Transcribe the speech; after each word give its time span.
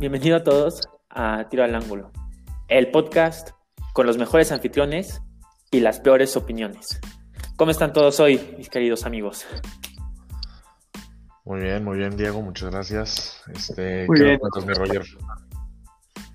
Bienvenido 0.00 0.38
a 0.38 0.42
todos 0.42 0.88
a 1.10 1.46
Tiro 1.50 1.62
al 1.62 1.74
Ángulo, 1.74 2.10
el 2.68 2.90
podcast 2.90 3.50
con 3.92 4.06
los 4.06 4.16
mejores 4.16 4.50
anfitriones 4.50 5.20
y 5.70 5.80
las 5.80 6.00
peores 6.00 6.38
opiniones. 6.38 6.98
¿Cómo 7.56 7.70
están 7.70 7.92
todos 7.92 8.18
hoy, 8.18 8.40
mis 8.56 8.70
queridos 8.70 9.04
amigos? 9.04 9.44
Muy 11.44 11.60
bien, 11.60 11.84
muy 11.84 11.98
bien, 11.98 12.16
Diego, 12.16 12.40
muchas 12.40 12.70
gracias. 12.70 13.42
Este, 13.52 14.06
Muy 14.06 14.16
¿qué 14.16 14.24
bien. 14.24 14.38
cuentas, 14.38 14.64
mi 14.64 14.72
Roger? 14.72 15.04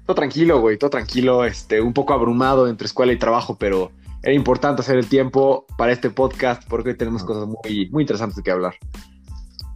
Todo 0.05 0.15
tranquilo, 0.15 0.61
güey, 0.61 0.77
todo 0.77 0.91
tranquilo, 0.91 1.43
este, 1.43 1.81
un 1.81 1.93
poco 1.93 2.13
abrumado 2.13 2.67
entre 2.67 2.85
escuela 2.85 3.13
y 3.13 3.17
trabajo, 3.17 3.57
pero 3.57 3.91
era 4.21 4.33
importante 4.35 4.83
hacer 4.83 4.97
el 4.97 5.09
tiempo 5.09 5.65
para 5.75 5.91
este 5.91 6.11
podcast 6.11 6.61
porque 6.69 6.89
hoy 6.89 6.97
tenemos 6.97 7.23
cosas 7.23 7.47
muy, 7.47 7.89
muy 7.89 8.03
interesantes 8.03 8.35
de 8.35 8.43
que 8.43 8.51
hablar. 8.51 8.75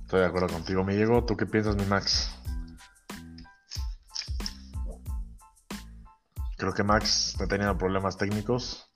Estoy 0.04 0.20
de 0.20 0.28
acuerdo 0.28 0.50
contigo, 0.50 0.84
mi 0.84 0.94
Diego. 0.94 1.26
¿Tú 1.26 1.36
qué 1.36 1.48
piensas, 1.48 1.76
mi 1.76 1.86
Max? 1.86 2.39
Creo 6.60 6.74
que 6.74 6.84
Max 6.84 7.30
está 7.30 7.48
teniendo 7.48 7.78
problemas 7.78 8.18
técnicos. 8.18 8.92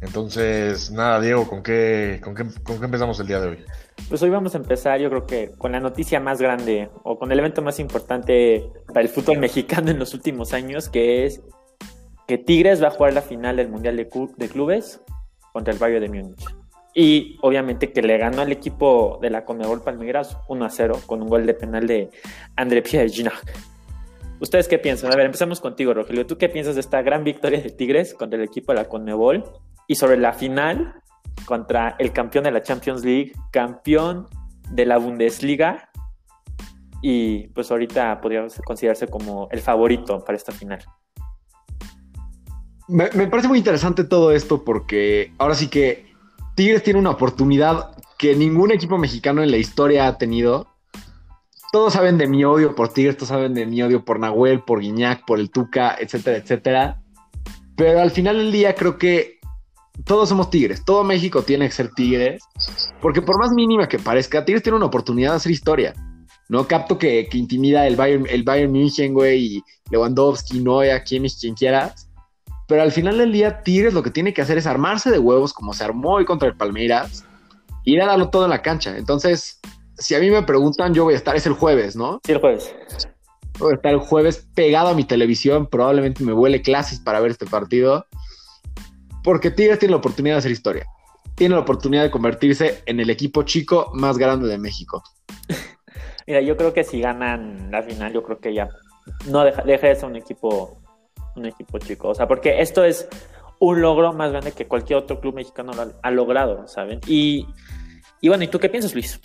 Entonces, 0.00 0.90
nada, 0.90 1.20
Diego, 1.20 1.46
¿con 1.46 1.62
qué, 1.62 2.18
con 2.24 2.34
qué, 2.34 2.44
con 2.62 2.78
qué 2.78 2.86
empezamos 2.86 3.20
el 3.20 3.26
día 3.26 3.40
de 3.40 3.48
hoy? 3.48 3.64
Pues 4.08 4.22
hoy 4.22 4.30
vamos 4.30 4.54
a 4.54 4.58
empezar, 4.58 4.98
yo 4.98 5.10
creo 5.10 5.26
que 5.26 5.50
con 5.58 5.72
la 5.72 5.80
noticia 5.80 6.18
más 6.18 6.40
grande 6.40 6.90
o 7.02 7.18
con 7.18 7.30
el 7.30 7.38
evento 7.38 7.60
más 7.60 7.78
importante 7.78 8.72
para 8.86 9.02
el 9.02 9.08
fútbol 9.10 9.38
mexicano 9.38 9.90
en 9.90 9.98
los 9.98 10.14
últimos 10.14 10.54
años, 10.54 10.88
que 10.88 11.26
es 11.26 11.42
que 12.26 12.38
Tigres 12.38 12.82
va 12.82 12.88
a 12.88 12.90
jugar 12.90 13.12
la 13.12 13.20
final 13.22 13.56
del 13.56 13.68
Mundial 13.68 13.96
de, 13.96 14.08
de 14.36 14.48
Clubes 14.48 15.00
contra 15.52 15.74
el 15.74 15.78
Bayern 15.78 16.10
de 16.10 16.22
Múnich. 16.22 16.44
Y 16.94 17.38
obviamente 17.42 17.92
que 17.92 18.00
le 18.00 18.16
ganó 18.16 18.40
al 18.40 18.52
equipo 18.52 19.18
de 19.20 19.28
la 19.28 19.44
Conmebol 19.44 19.82
Palmeiras 19.82 20.38
1 20.48 20.64
a 20.64 20.70
0 20.70 21.00
con 21.04 21.20
un 21.20 21.28
gol 21.28 21.44
de 21.44 21.52
penal 21.52 21.86
de 21.86 22.08
André 22.56 22.80
Pierre 22.80 23.10
Ginac. 23.10 23.73
¿Ustedes 24.44 24.68
qué 24.68 24.78
piensan? 24.78 25.10
A 25.10 25.16
ver, 25.16 25.24
empezamos 25.24 25.58
contigo, 25.58 25.94
Rogelio. 25.94 26.26
¿Tú 26.26 26.36
qué 26.36 26.50
piensas 26.50 26.74
de 26.74 26.82
esta 26.82 27.00
gran 27.00 27.24
victoria 27.24 27.62
de 27.62 27.70
Tigres 27.70 28.12
contra 28.12 28.38
el 28.38 28.44
equipo 28.44 28.72
de 28.72 28.76
la 28.76 28.90
Conmebol? 28.90 29.42
Y 29.88 29.94
sobre 29.94 30.18
la 30.18 30.34
final 30.34 31.00
contra 31.46 31.96
el 31.98 32.12
campeón 32.12 32.44
de 32.44 32.50
la 32.50 32.62
Champions 32.62 33.02
League, 33.06 33.32
campeón 33.50 34.26
de 34.68 34.84
la 34.84 34.98
Bundesliga 34.98 35.88
y 37.00 37.48
pues 37.54 37.70
ahorita 37.70 38.20
podría 38.20 38.46
considerarse 38.66 39.06
como 39.06 39.48
el 39.50 39.60
favorito 39.60 40.22
para 40.22 40.36
esta 40.36 40.52
final. 40.52 40.80
Me, 42.86 43.08
me 43.14 43.26
parece 43.28 43.48
muy 43.48 43.56
interesante 43.56 44.04
todo 44.04 44.30
esto 44.30 44.62
porque 44.62 45.32
ahora 45.38 45.54
sí 45.54 45.68
que 45.68 46.12
Tigres 46.54 46.82
tiene 46.82 46.98
una 46.98 47.12
oportunidad 47.12 47.96
que 48.18 48.36
ningún 48.36 48.72
equipo 48.72 48.98
mexicano 48.98 49.42
en 49.42 49.50
la 49.50 49.56
historia 49.56 50.06
ha 50.06 50.18
tenido. 50.18 50.73
Todos 51.74 51.94
saben 51.94 52.18
de 52.18 52.28
mi 52.28 52.44
odio 52.44 52.76
por 52.76 52.90
Tigres, 52.90 53.16
todos 53.16 53.30
saben 53.30 53.52
de 53.52 53.66
mi 53.66 53.82
odio 53.82 54.04
por 54.04 54.20
Nahuel, 54.20 54.62
por 54.62 54.78
Guiñac, 54.78 55.24
por 55.24 55.40
el 55.40 55.50
Tuca, 55.50 55.96
etcétera, 55.98 56.36
etcétera. 56.36 57.02
Pero 57.76 58.00
al 58.00 58.12
final 58.12 58.36
del 58.36 58.52
día 58.52 58.76
creo 58.76 58.96
que 58.96 59.40
todos 60.04 60.28
somos 60.28 60.50
Tigres, 60.50 60.84
todo 60.84 61.02
México 61.02 61.42
tiene 61.42 61.66
que 61.66 61.74
ser 61.74 61.90
Tigres, 61.90 62.44
porque 63.02 63.22
por 63.22 63.40
más 63.40 63.50
mínima 63.50 63.88
que 63.88 63.98
parezca, 63.98 64.44
Tigres 64.44 64.62
tiene 64.62 64.76
una 64.76 64.86
oportunidad 64.86 65.30
de 65.30 65.36
hacer 65.38 65.50
historia. 65.50 65.94
No 66.48 66.68
capto 66.68 66.96
que, 66.96 67.26
que 67.28 67.38
intimida 67.38 67.88
el 67.88 67.96
Bayern, 67.96 68.24
el 68.30 68.44
Bayern 68.44 68.70
München, 68.70 69.12
güey, 69.12 69.56
y 69.56 69.64
Lewandowski, 69.90 70.60
Noia, 70.60 71.02
Kimmich, 71.02 71.40
quien 71.40 71.56
quieras. 71.56 72.08
Pero 72.68 72.82
al 72.82 72.92
final 72.92 73.18
del 73.18 73.32
día, 73.32 73.64
Tigres 73.64 73.94
lo 73.94 74.04
que 74.04 74.10
tiene 74.10 74.32
que 74.32 74.42
hacer 74.42 74.58
es 74.58 74.68
armarse 74.68 75.10
de 75.10 75.18
huevos, 75.18 75.52
como 75.52 75.74
se 75.74 75.82
armó 75.82 76.12
hoy 76.12 76.24
contra 76.24 76.46
el 76.46 76.56
Palmeiras, 76.56 77.24
y 77.82 77.94
ir 77.94 77.98
darlo 77.98 78.30
todo 78.30 78.44
en 78.44 78.50
la 78.50 78.62
cancha. 78.62 78.96
Entonces, 78.96 79.58
si 79.98 80.14
a 80.14 80.20
mí 80.20 80.30
me 80.30 80.42
preguntan, 80.42 80.94
yo 80.94 81.04
voy 81.04 81.14
a 81.14 81.16
estar, 81.16 81.36
es 81.36 81.46
el 81.46 81.52
jueves, 81.52 81.96
¿no? 81.96 82.20
Sí, 82.24 82.32
el 82.32 82.40
jueves. 82.40 82.74
Voy 83.58 83.72
a 83.72 83.76
estar 83.76 83.92
el 83.92 84.00
jueves 84.00 84.46
pegado 84.54 84.88
a 84.88 84.94
mi 84.94 85.04
televisión, 85.04 85.66
probablemente 85.66 86.24
me 86.24 86.32
vuele 86.32 86.62
clases 86.62 86.98
para 86.98 87.20
ver 87.20 87.30
este 87.30 87.46
partido, 87.46 88.06
porque 89.22 89.50
Tigres 89.50 89.78
tiene 89.78 89.92
la 89.92 89.98
oportunidad 89.98 90.34
de 90.34 90.38
hacer 90.40 90.50
historia. 90.50 90.86
Tiene 91.34 91.54
la 91.54 91.62
oportunidad 91.62 92.02
de 92.02 92.10
convertirse 92.10 92.82
en 92.86 93.00
el 93.00 93.10
equipo 93.10 93.42
chico 93.42 93.90
más 93.94 94.18
grande 94.18 94.48
de 94.48 94.58
México. 94.58 95.02
Mira, 96.26 96.40
yo 96.40 96.56
creo 96.56 96.72
que 96.72 96.84
si 96.84 97.00
ganan 97.00 97.70
la 97.70 97.82
final, 97.82 98.12
yo 98.12 98.22
creo 98.22 98.38
que 98.38 98.54
ya 98.54 98.68
no 99.26 99.44
deja, 99.44 99.62
deja 99.62 99.88
de 99.88 99.94
ser 99.94 100.06
un 100.06 100.16
equipo, 100.16 100.78
un 101.36 101.46
equipo 101.46 101.78
chico. 101.78 102.08
O 102.08 102.14
sea, 102.14 102.26
porque 102.26 102.60
esto 102.60 102.84
es 102.84 103.08
un 103.58 103.80
logro 103.80 104.12
más 104.12 104.30
grande 104.30 104.52
que 104.52 104.66
cualquier 104.66 104.98
otro 104.98 105.20
club 105.20 105.34
mexicano 105.34 105.72
lo 105.72 105.82
ha, 105.82 105.88
ha 106.02 106.10
logrado, 106.10 106.66
¿saben? 106.66 107.00
Y, 107.06 107.46
y 108.20 108.28
bueno, 108.28 108.44
¿y 108.44 108.48
tú 108.48 108.58
qué 108.58 108.68
piensas, 108.68 108.94
Luis? 108.94 109.20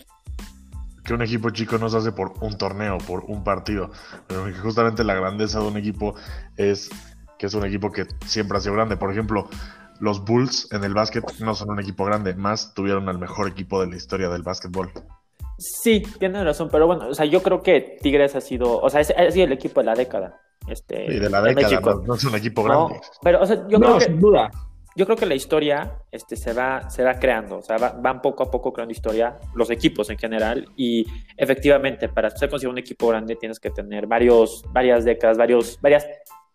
Que 1.10 1.16
un 1.16 1.24
equipo 1.24 1.50
chico 1.50 1.80
no 1.80 1.90
se 1.90 1.98
hace 1.98 2.12
por 2.12 2.34
un 2.40 2.56
torneo, 2.56 3.00
por 3.00 3.24
un 3.26 3.44
partido. 3.44 3.90
Pero 4.28 4.46
que 4.46 4.54
justamente 4.54 5.04
la 5.04 5.16
grandeza 5.16 5.60
de 5.60 5.66
un 5.66 5.76
equipo 5.76 6.14
es 6.56 6.88
que 7.40 7.48
es 7.48 7.54
un 7.56 7.66
equipo 7.66 7.92
que 7.92 8.06
siempre 8.28 8.60
ha 8.60 8.62
sido 8.62 8.76
grande. 8.76 8.96
Por 8.96 9.12
ejemplo, 9.12 9.48
los 10.00 10.24
Bulls 10.24 10.72
en 10.72 10.84
el 10.84 10.94
básquet 10.94 11.24
no 11.40 11.56
son 11.56 11.72
un 11.72 11.80
equipo 11.80 12.06
grande, 12.06 12.36
más 12.36 12.76
tuvieron 12.76 13.10
al 13.10 13.18
mejor 13.18 13.48
equipo 13.48 13.82
de 13.82 13.88
la 13.90 13.96
historia 13.96 14.30
del 14.30 14.44
básquetbol. 14.44 14.92
Sí, 15.58 16.04
tienes 16.20 16.44
razón, 16.44 16.70
pero 16.72 16.86
bueno, 16.86 17.08
o 17.08 17.14
sea, 17.16 17.26
yo 17.26 17.42
creo 17.42 17.64
que 17.64 17.98
Tigres 18.04 18.36
ha 18.36 18.42
sido, 18.42 18.80
o 18.80 18.88
sea, 18.92 19.02
es- 19.02 19.10
ha 19.18 19.32
sido 19.32 19.46
el 19.48 19.52
equipo 19.54 19.80
de 19.80 19.88
la 19.88 19.96
década. 19.96 20.40
Este, 20.68 21.06
Y 21.12 21.18
de 21.18 21.28
la 21.32 21.42
década, 21.42 21.80
no, 21.82 22.04
no 22.04 22.14
es 22.14 22.24
un 22.24 22.36
equipo 22.36 22.68
No, 22.68 22.86
grande. 22.88 23.02
pero, 23.24 23.42
o 23.42 23.46
sea, 23.48 23.56
yo 23.68 23.80
no, 23.80 23.88
creo 23.88 23.98
que 23.98 24.06
sin 24.06 24.20
duda. 24.20 24.52
Yo 25.00 25.06
creo 25.06 25.16
que 25.16 25.26
la 25.26 25.34
historia 25.36 25.94
este, 26.12 26.36
se, 26.36 26.52
va, 26.52 26.90
se 26.90 27.04
va 27.06 27.14
creando, 27.14 27.60
o 27.60 27.62
sea, 27.62 27.78
va- 27.78 27.96
van 27.98 28.22
poco 28.22 28.44
a 28.44 28.52
poco 28.52 28.74
creando 28.74 28.92
historia, 28.92 29.38
los 29.56 29.70
equipos 29.70 30.10
en 30.10 30.18
general, 30.18 30.68
y 30.76 31.06
efectivamente, 31.38 32.10
para 32.10 32.30
ser 32.30 32.50
considerado 32.50 32.74
un 32.74 32.80
equipo 32.80 33.08
grande 33.08 33.38
tienes 33.38 33.62
que 33.62 33.70
tener 33.70 34.08
varios, 34.08 34.62
varias 34.74 35.06
décadas, 35.06 35.38
varios, 35.38 35.80
varias 35.82 36.06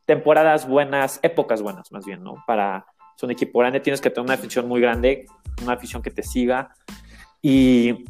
temporadas 0.04 0.68
buenas, 0.68 1.20
épocas 1.22 1.62
buenas 1.62 1.90
más 1.90 2.04
bien, 2.04 2.22
¿no? 2.22 2.34
Para 2.46 2.84
ser 3.16 3.28
un 3.28 3.30
equipo 3.30 3.60
grande 3.60 3.80
tienes 3.80 4.02
que 4.02 4.10
tener 4.10 4.26
una 4.26 4.34
afición 4.34 4.68
muy 4.68 4.80
grande, 4.82 5.24
una 5.62 5.72
afición 5.72 6.02
que 6.02 6.10
te 6.10 6.22
siga, 6.22 6.74
y 7.40 8.04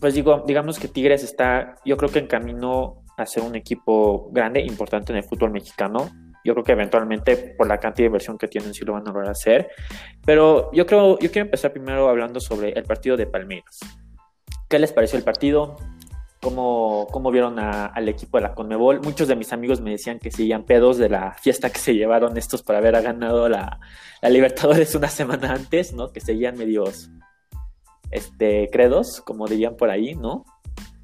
pues 0.00 0.12
digo, 0.14 0.44
digamos 0.46 0.78
que 0.78 0.88
Tigres 0.88 1.22
está, 1.24 1.76
yo 1.84 1.96
creo 1.96 2.10
que 2.10 2.18
en 2.18 2.26
camino 2.26 3.02
a 3.16 3.24
ser 3.24 3.42
un 3.42 3.54
equipo 3.54 4.28
grande, 4.32 4.60
importante 4.60 5.12
en 5.12 5.18
el 5.18 5.24
fútbol 5.24 5.50
mexicano, 5.50 6.10
yo 6.44 6.54
creo 6.54 6.64
que 6.64 6.72
eventualmente 6.72 7.36
por 7.56 7.66
la 7.66 7.78
cantidad 7.78 8.04
de 8.04 8.08
inversión 8.08 8.38
que 8.38 8.48
tienen 8.48 8.74
sí 8.74 8.84
lo 8.84 8.92
van 8.94 9.02
a 9.08 9.12
lograr 9.12 9.30
hacer. 9.30 9.68
Pero 10.24 10.70
yo 10.72 10.86
creo, 10.86 11.18
yo 11.18 11.30
quiero 11.30 11.46
empezar 11.46 11.72
primero 11.72 12.08
hablando 12.08 12.40
sobre 12.40 12.70
el 12.70 12.84
partido 12.84 13.16
de 13.16 13.26
Palmeiras. 13.26 13.78
¿Qué 14.68 14.78
les 14.78 14.92
pareció 14.92 15.18
el 15.18 15.24
partido? 15.24 15.76
¿Cómo, 16.40 17.06
cómo 17.12 17.30
vieron 17.30 17.58
a- 17.60 17.86
al 17.86 18.08
equipo 18.08 18.36
de 18.38 18.42
la 18.42 18.54
Conmebol? 18.54 19.00
Muchos 19.02 19.28
de 19.28 19.36
mis 19.36 19.52
amigos 19.52 19.80
me 19.80 19.90
decían 19.92 20.18
que 20.18 20.30
seguían 20.32 20.64
pedos 20.64 20.98
de 20.98 21.08
la 21.08 21.34
fiesta 21.34 21.70
que 21.70 21.78
se 21.78 21.94
llevaron 21.94 22.36
estos 22.36 22.62
para 22.64 22.78
haber 22.80 23.00
ganado 23.00 23.48
la, 23.48 23.78
la 24.20 24.28
Libertadores 24.28 24.94
una 24.96 25.08
semana 25.08 25.52
antes, 25.52 25.92
¿no? 25.92 26.10
Que 26.10 26.20
seguían 26.20 26.56
medios 26.58 27.10
este, 28.10 28.68
credos, 28.72 29.20
como 29.20 29.46
dirían 29.46 29.76
por 29.76 29.90
ahí, 29.90 30.14
¿no? 30.14 30.44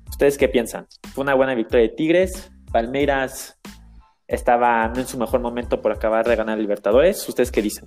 ¿Ustedes 0.08 0.36
qué 0.38 0.48
piensan? 0.48 0.86
¿Fue 1.14 1.22
una 1.22 1.34
buena 1.34 1.54
victoria 1.54 1.86
de 1.88 1.94
Tigres? 1.94 2.50
¿Palmeiras 2.72 3.58
estaba 4.28 4.86
no 4.88 5.00
en 5.00 5.06
su 5.06 5.18
mejor 5.18 5.40
momento 5.40 5.80
por 5.82 5.90
acabar 5.90 6.26
de 6.28 6.36
ganar 6.36 6.58
Libertadores? 6.58 7.28
¿Ustedes 7.28 7.50
qué 7.50 7.62
dicen? 7.62 7.86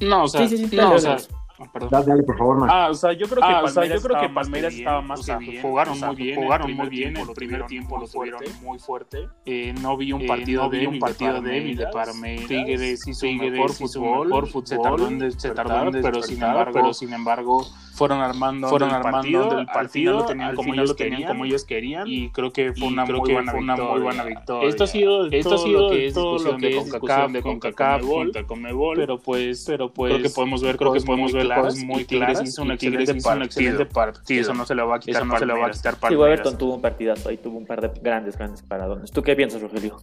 No, 0.00 0.24
o 0.24 0.28
sea, 0.28 0.46
Sí, 0.48 0.56
sí, 0.56 0.66
sí, 0.68 0.76
no, 0.76 0.92
o 0.94 0.98
sea, 0.98 1.12
dale. 1.16 1.22
ah, 1.60 1.64
perdón. 1.72 1.88
Dale, 1.92 2.06
dale, 2.06 2.22
por 2.24 2.36
favor, 2.36 2.58
Max. 2.58 2.72
Ah, 2.74 2.88
o 2.90 2.94
sea, 2.94 3.12
yo 3.12 3.26
creo 3.26 3.36
que 3.38 3.44
Ah, 3.44 3.60
o 3.60 3.62
Palmeiras, 3.62 3.74
sea, 3.74 3.84
yo 3.84 3.88
creo 3.88 4.00
que 4.00 4.26
estaba 4.26 4.28
más 4.32 4.44
Palmeiras 4.44 4.72
bien, 4.74 4.80
estaba 4.82 5.00
más 5.02 5.20
o 5.20 5.22
sea, 5.22 5.38
que 5.38 5.44
bien, 5.50 5.62
jugaron 5.62 5.94
o 5.94 5.96
sea, 5.96 6.06
muy 6.08 6.16
bien, 6.16 6.34
jugaron 6.42 6.68
el 6.70 6.74
muy 6.76 6.86
primer 6.88 6.90
bien, 6.90 7.14
tiempo 7.14 7.20
el 7.22 7.26
lo 7.28 7.34
primer 7.34 7.66
tiempo 7.66 7.96
muy 7.96 8.06
lo 8.06 8.10
tuvieron 8.12 8.40
fuerte. 8.40 8.60
muy 8.64 8.78
fuerte. 8.78 9.28
Eh, 9.46 9.74
no 9.80 9.96
vi 9.96 10.12
un 10.12 10.22
Eh, 10.22 10.26
partido 10.26 10.62
no 10.64 10.70
vi 10.70 10.78
débil 10.78 10.94
un 10.94 10.98
partido 11.00 11.40
de 11.40 11.50
débil 11.50 11.76
de 11.76 11.86
Palmeiras. 11.86 12.48
Tigres 12.48 13.06
hizo 13.06 13.20
Tigres 13.20 13.52
mejor 13.52 13.72
fútbol, 13.72 14.28
mejor 14.28 14.46
fútbol, 14.48 14.66
se 14.66 14.78
tardó 14.78 15.06
en 15.08 15.32
se 15.40 15.50
tardó 15.52 15.82
en 15.84 15.92
despertar, 15.92 16.02
pero 16.12 16.22
sin 16.22 16.42
embargo, 16.42 16.72
pero 16.72 16.94
sin 16.94 17.12
embargo 17.12 17.66
fueron 17.94 18.20
armando 18.20 18.68
fueron 18.68 18.88
del 18.88 18.96
armando 18.98 19.18
partido, 19.20 19.50
del 19.50 19.58
al 19.60 19.66
partido, 19.66 20.12
final 20.12 20.16
lo 20.16 20.26
tenían 20.26 20.48
al 20.50 20.56
como 20.56 20.64
final 20.66 20.78
ellos 20.80 20.90
lo 20.90 20.96
tenían 20.96 21.12
querían, 21.14 21.28
como 21.32 21.44
ellos 21.44 21.64
querían 21.64 22.04
y 22.08 22.30
creo 22.30 22.52
que 22.52 22.72
fue 22.74 22.88
una 22.88 23.04
muy 23.06 23.22
que 23.22 23.32
buena 23.32 23.52
fue 23.52 23.60
una 23.60 23.76
muy 23.76 23.82
victoria. 23.84 24.02
buena 24.04 24.24
victoria. 24.24 24.68
Esto 24.68 24.84
ha 24.84 24.86
sido 24.86 25.26
Esto 25.26 25.36
ha 25.36 25.42
todo 25.56 25.64
sido 25.64 25.80
lo 25.80 25.90
que 25.90 26.06
es 26.06 26.14
todo 26.14 26.24
lo 26.24 26.32
discusión 26.32 26.60
que 26.60 26.66
de 26.66 26.78
es 26.78 26.90
CONCACAF 26.90 27.32
de 27.32 27.42
CONCACAF 27.42 28.00
Conmebol, 28.00 28.24
contra 28.26 28.46
Conmebol, 28.46 28.96
pero 28.96 29.18
pues, 29.18 29.64
pero 29.66 29.92
pues 29.92 30.12
creo 30.12 30.22
que 30.22 30.30
podemos 30.30 30.62
ver 30.62 30.76
creo 30.76 30.92
que 30.92 31.00
podemos 31.00 31.32
ver 31.32 31.46
claras 31.46 31.64
cosas 31.64 31.84
muy 31.84 32.04
claras 32.04 32.42
hizo 32.42 32.62
un 32.62 32.72
excelente 32.72 33.14
partido. 33.14 33.88
partido. 33.88 34.40
Eso 34.42 34.54
no 34.54 34.66
se 34.66 34.74
le 34.74 34.82
va 34.82 34.96
a 34.96 34.98
quitar, 35.00 35.22
Eso 35.22 35.24
no 35.32 35.38
se 35.38 35.46
le 35.46 35.52
va 35.54 35.66
a 35.66 35.70
quitar 35.70 35.96
Sí. 36.08 36.14
Weberton 36.16 36.58
tuvo 36.58 36.74
un 36.74 36.82
partidazo 36.82 37.28
ahí, 37.28 37.36
tuvo 37.36 37.58
un 37.58 37.66
par 37.66 37.80
de 37.80 38.00
grandes, 38.00 38.36
grandes 38.36 38.62
paradones. 38.62 39.10
¿Tú 39.10 39.22
qué 39.22 39.36
piensas, 39.36 39.62
Rogelio? 39.62 39.96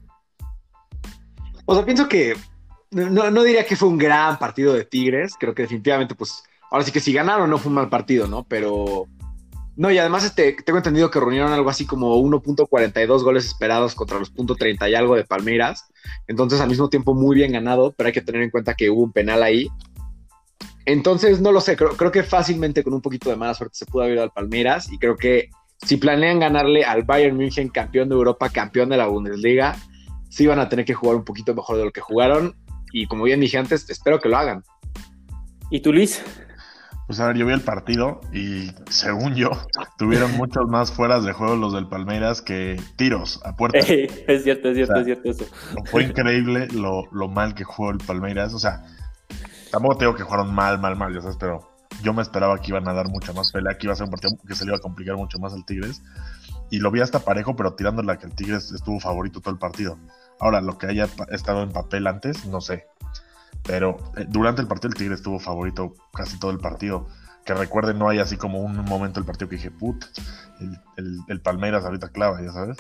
O 1.65 1.75
sea, 1.75 1.85
pienso 1.85 2.07
que 2.07 2.35
no, 2.91 3.31
no 3.31 3.43
diría 3.43 3.65
que 3.65 3.75
fue 3.75 3.88
un 3.88 3.97
gran 3.97 4.38
partido 4.38 4.73
de 4.73 4.83
Tigres. 4.85 5.35
Creo 5.39 5.53
que 5.53 5.61
definitivamente, 5.63 6.15
pues, 6.15 6.43
ahora 6.71 6.85
sí 6.85 6.91
que 6.91 7.00
si 7.00 7.13
ganaron 7.13 7.50
no 7.50 7.59
fue 7.59 7.69
un 7.69 7.75
mal 7.75 7.89
partido, 7.89 8.27
¿no? 8.27 8.45
Pero. 8.45 9.07
No, 9.77 9.89
y 9.89 9.97
además 9.97 10.25
este, 10.25 10.53
tengo 10.65 10.77
entendido 10.77 11.09
que 11.09 11.19
reunieron 11.19 11.53
algo 11.53 11.69
así 11.69 11.85
como 11.85 12.18
1.42 12.18 13.23
goles 13.23 13.45
esperados 13.45 13.95
contra 13.95 14.19
los 14.19 14.33
.30 14.33 14.89
y 14.89 14.95
algo 14.95 15.15
de 15.15 15.23
Palmeiras. 15.23 15.85
Entonces, 16.27 16.59
al 16.59 16.68
mismo 16.69 16.89
tiempo, 16.89 17.13
muy 17.13 17.35
bien 17.35 17.53
ganado, 17.53 17.94
pero 17.97 18.07
hay 18.07 18.13
que 18.13 18.21
tener 18.21 18.41
en 18.41 18.50
cuenta 18.50 18.73
que 18.73 18.89
hubo 18.89 19.03
un 19.03 19.13
penal 19.13 19.44
ahí. 19.44 19.69
Entonces, 20.85 21.39
no 21.39 21.51
lo 21.51 21.62
sé, 21.62 21.77
creo, 21.77 21.91
creo 21.91 22.12
que 22.12 22.23
fácilmente 22.23 22.83
con 22.83 22.94
un 22.94 23.01
poquito 23.01 23.29
de 23.29 23.38
mala 23.38 23.53
suerte 23.53 23.77
se 23.77 23.85
pudo 23.85 24.03
haber 24.03 24.15
ido 24.15 24.24
al 24.24 24.31
Palmeiras 24.31 24.91
y 24.91 24.97
creo 24.97 25.15
que 25.15 25.50
si 25.85 25.97
planean 25.97 26.39
ganarle 26.39 26.83
al 26.83 27.03
Bayern 27.03 27.38
München, 27.38 27.69
campeón 27.69 28.09
de 28.09 28.15
Europa, 28.15 28.50
campeón 28.50 28.89
de 28.89 28.97
la 28.97 29.07
Bundesliga, 29.07 29.77
sí 30.29 30.47
van 30.47 30.59
a 30.59 30.69
tener 30.69 30.85
que 30.85 30.94
jugar 30.94 31.15
un 31.15 31.24
poquito 31.24 31.56
mejor 31.56 31.77
de 31.77 31.85
lo 31.85 31.91
que 31.91 32.01
jugaron. 32.01 32.56
Y 32.91 33.07
como 33.07 33.24
bien 33.24 33.39
dije 33.39 33.57
antes, 33.57 33.89
espero 33.89 34.19
que 34.19 34.29
lo 34.29 34.38
hagan. 34.38 34.63
¿Y 35.69 35.79
tú, 35.79 35.94
Luis? 35.94 36.21
Pues 37.11 37.19
a 37.19 37.27
ver, 37.27 37.35
yo 37.35 37.45
vi 37.45 37.51
el 37.51 37.59
partido 37.59 38.21
y 38.31 38.71
según 38.89 39.35
yo, 39.35 39.49
tuvieron 39.97 40.31
muchos 40.37 40.69
más 40.69 40.93
fueras 40.93 41.25
de 41.25 41.33
juego 41.33 41.57
los 41.57 41.73
del 41.73 41.85
Palmeiras 41.89 42.41
que 42.41 42.81
tiros 42.95 43.41
a 43.43 43.53
puerta. 43.57 43.79
es 43.79 44.43
cierto, 44.43 44.69
es 44.69 44.75
cierto, 44.75 44.93
O 44.93 44.95
sea, 44.95 44.99
es 45.01 45.05
cierto 45.05 45.29
eso. 45.29 45.45
Fue 45.91 46.03
increíble 46.03 46.69
lo, 46.69 47.11
lo 47.11 47.27
mal 47.27 47.53
que 47.53 47.65
jugó 47.65 47.91
el 47.91 47.97
Palmeiras. 47.97 48.53
O 48.53 48.59
sea, 48.59 48.85
tampoco 49.73 49.97
te 49.97 50.05
digo 50.05 50.15
que 50.15 50.23
jugaron 50.23 50.55
mal, 50.55 50.79
mal, 50.79 50.95
mal, 50.95 51.13
ya 51.13 51.19
sabes, 51.19 51.35
pero 51.37 51.69
yo 52.01 52.13
me 52.13 52.21
esperaba 52.21 52.57
que 52.61 52.69
iban 52.69 52.87
a 52.87 52.93
dar 52.93 53.09
mucha 53.09 53.33
más 53.33 53.51
pelea, 53.51 53.77
que 53.77 53.87
iba 53.87 53.93
a 53.93 53.97
ser 53.97 54.05
un 54.05 54.11
partido 54.11 54.31
que 54.47 54.55
se 54.55 54.63
le 54.63 54.69
iba 54.69 54.77
a 54.77 54.81
complicar 54.81 55.17
mucho 55.17 55.37
más 55.37 55.51
al 55.53 55.65
Tigres. 55.65 56.01
Y 56.69 56.79
lo 56.79 56.91
vi 56.91 57.01
hasta 57.01 57.19
parejo, 57.19 57.57
pero 57.57 57.73
tirándole 57.73 58.13
a 58.13 58.19
que 58.19 58.27
el 58.27 58.33
Tigres 58.33 58.71
estuvo 58.71 59.01
favorito 59.01 59.41
todo 59.41 59.53
el 59.53 59.59
partido. 59.59 59.99
Ahora, 60.39 60.61
lo 60.61 60.77
que 60.77 60.87
haya 60.87 61.09
estado 61.29 61.61
en 61.61 61.73
papel 61.73 62.07
antes, 62.07 62.45
no 62.45 62.61
sé. 62.61 62.85
Pero 63.63 63.98
eh, 64.18 64.25
durante 64.27 64.62
el 64.62 64.68
partido 64.68 64.89
el 64.89 64.95
Tigre 64.95 65.15
estuvo 65.15 65.39
favorito 65.39 65.94
casi 66.13 66.39
todo 66.39 66.51
el 66.51 66.59
partido. 66.59 67.07
Que 67.45 67.53
recuerden, 67.53 67.98
no 67.98 68.07
hay 68.07 68.19
así 68.19 68.38
como 68.38 68.59
un 68.59 68.75
momento 68.86 69.19
del 69.19 69.25
partido 69.25 69.50
que 69.50 69.56
dije, 69.56 69.71
put, 69.71 70.03
el, 70.98 71.19
el, 71.27 71.42
Palmeiras 71.42 71.83
ahorita 71.86 72.09
clava, 72.09 72.42
ya 72.42 72.51
sabes. 72.51 72.77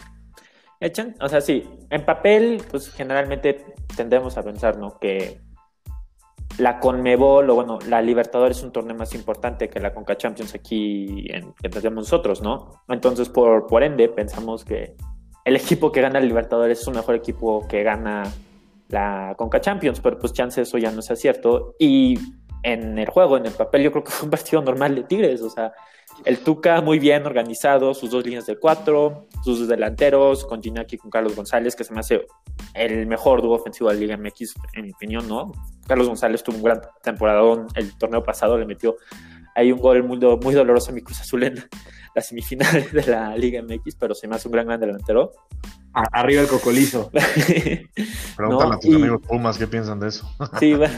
Echan, 0.79 1.15
o 1.19 1.27
sea, 1.27 1.41
sí, 1.41 1.67
en 1.89 2.05
papel, 2.05 2.63
pues 2.69 2.91
generalmente 2.91 3.65
tendemos 3.95 4.37
a 4.37 4.43
pensar, 4.43 4.77
¿no? 4.77 4.97
Que 4.99 5.39
la 6.57 6.79
Conmebol, 6.79 7.49
o 7.49 7.55
bueno, 7.55 7.79
la 7.87 8.01
Libertadores 8.01 8.57
es 8.57 8.63
un 8.63 8.71
torneo 8.71 8.95
más 8.95 9.13
importante 9.15 9.69
que 9.69 9.79
la 9.79 9.93
Conca 9.93 10.17
Champions 10.17 10.53
aquí 10.53 11.27
en, 11.29 11.53
que 11.53 11.69
tenemos 11.69 12.05
nosotros, 12.05 12.41
¿no? 12.41 12.83
Entonces, 12.87 13.29
por, 13.29 13.67
por 13.67 13.83
ende, 13.83 14.09
pensamos 14.09 14.65
que 14.65 14.95
el 15.45 15.55
equipo 15.55 15.91
que 15.91 16.01
gana 16.01 16.19
Libertadores 16.19 16.81
es 16.81 16.87
un 16.87 16.95
mejor 16.95 17.15
equipo 17.15 17.67
que 17.67 17.83
gana 17.83 18.23
la 18.91 19.33
Conca 19.37 19.61
Champions, 19.61 19.99
pero 19.99 20.19
pues 20.19 20.33
chance 20.33 20.61
eso 20.61 20.77
ya 20.77 20.91
no 20.91 21.01
sea 21.01 21.15
cierto. 21.15 21.75
Y 21.79 22.19
en 22.63 22.99
el 22.99 23.09
juego, 23.09 23.37
en 23.37 23.45
el 23.45 23.53
papel, 23.53 23.83
yo 23.83 23.91
creo 23.91 24.03
que 24.03 24.11
fue 24.11 24.25
un 24.25 24.31
partido 24.31 24.61
normal 24.61 24.95
de 24.95 25.03
Tigres, 25.03 25.41
o 25.41 25.49
sea, 25.49 25.73
el 26.25 26.39
Tuca 26.39 26.81
muy 26.81 26.99
bien 26.99 27.25
organizado, 27.25 27.93
sus 27.93 28.11
dos 28.11 28.23
líneas 28.23 28.45
de 28.45 28.57
cuatro, 28.57 29.27
sus 29.43 29.67
delanteros, 29.67 30.45
con 30.45 30.61
Ginaki 30.61 30.97
con 30.97 31.09
Carlos 31.09 31.35
González, 31.35 31.75
que 31.75 31.83
se 31.83 31.93
me 31.93 32.01
hace 32.01 32.27
el 32.73 33.07
mejor 33.07 33.41
dúo 33.41 33.55
ofensivo 33.55 33.89
de 33.89 33.95
la 33.95 34.01
Liga 34.01 34.17
MX, 34.17 34.55
en 34.73 34.85
mi 34.85 34.91
opinión, 34.91 35.27
¿no? 35.27 35.51
Carlos 35.87 36.07
González 36.07 36.43
tuvo 36.43 36.57
un 36.57 36.63
gran 36.63 36.81
temporada 37.01 37.41
el 37.75 37.97
torneo 37.97 38.23
pasado, 38.23 38.57
le 38.57 38.65
metió 38.65 38.97
ahí 39.55 39.71
un 39.71 39.79
gol 39.79 40.03
muy, 40.03 40.17
muy 40.17 40.53
doloroso 40.53 40.91
a 40.91 40.93
mi 40.93 41.01
Cruz 41.01 41.21
Azul 41.21 41.43
en 41.43 41.55
la 42.15 42.21
semifinal 42.21 42.89
de 42.91 43.05
la 43.05 43.35
Liga 43.37 43.61
MX, 43.61 43.95
pero 43.95 44.13
se 44.15 44.27
me 44.27 44.35
hace 44.35 44.47
un 44.47 44.51
gran, 44.53 44.67
gran 44.67 44.79
delantero. 44.79 45.31
A- 45.93 46.07
arriba 46.19 46.41
el 46.41 46.47
cocolizo. 46.47 47.09
Pregúntale 48.37 48.69
No, 48.69 48.73
a 48.75 48.79
tus 48.79 48.85
y- 48.91 48.95
amigos 48.95 49.21
Pumas 49.27 49.57
qué 49.57 49.67
piensan 49.67 49.99
de 49.99 50.07
eso. 50.09 50.25
Sí, 50.59 50.73
bueno, 50.73 50.93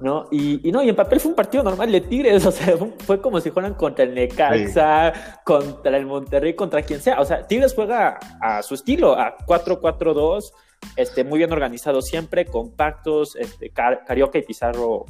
¿no? 0.00 0.28
Y, 0.30 0.66
y 0.68 0.72
no, 0.72 0.82
y 0.82 0.88
en 0.88 0.96
papel 0.96 1.20
fue 1.20 1.30
un 1.30 1.36
partido 1.36 1.62
normal 1.64 1.90
de 1.90 2.00
Tigres, 2.00 2.44
o 2.46 2.50
sea, 2.52 2.76
fue, 2.76 2.92
fue 3.04 3.20
como 3.20 3.40
si 3.40 3.50
fueran 3.50 3.74
contra 3.74 4.04
el 4.04 4.14
Necaxa, 4.14 5.40
contra 5.44 5.96
el 5.96 6.06
Monterrey, 6.06 6.54
contra 6.54 6.82
quien 6.82 7.00
sea. 7.00 7.20
O 7.20 7.24
sea, 7.24 7.46
Tigres 7.46 7.74
juega 7.74 8.18
a 8.40 8.62
su 8.62 8.74
estilo, 8.74 9.18
a 9.18 9.36
4-4-2, 9.46 10.52
este, 10.96 11.24
muy 11.24 11.38
bien 11.38 11.52
organizado 11.52 12.02
siempre, 12.02 12.44
compactos, 12.46 13.36
este, 13.36 13.70
Car- 13.70 14.04
Carioca 14.06 14.38
y 14.38 14.42
Pizarro 14.42 15.06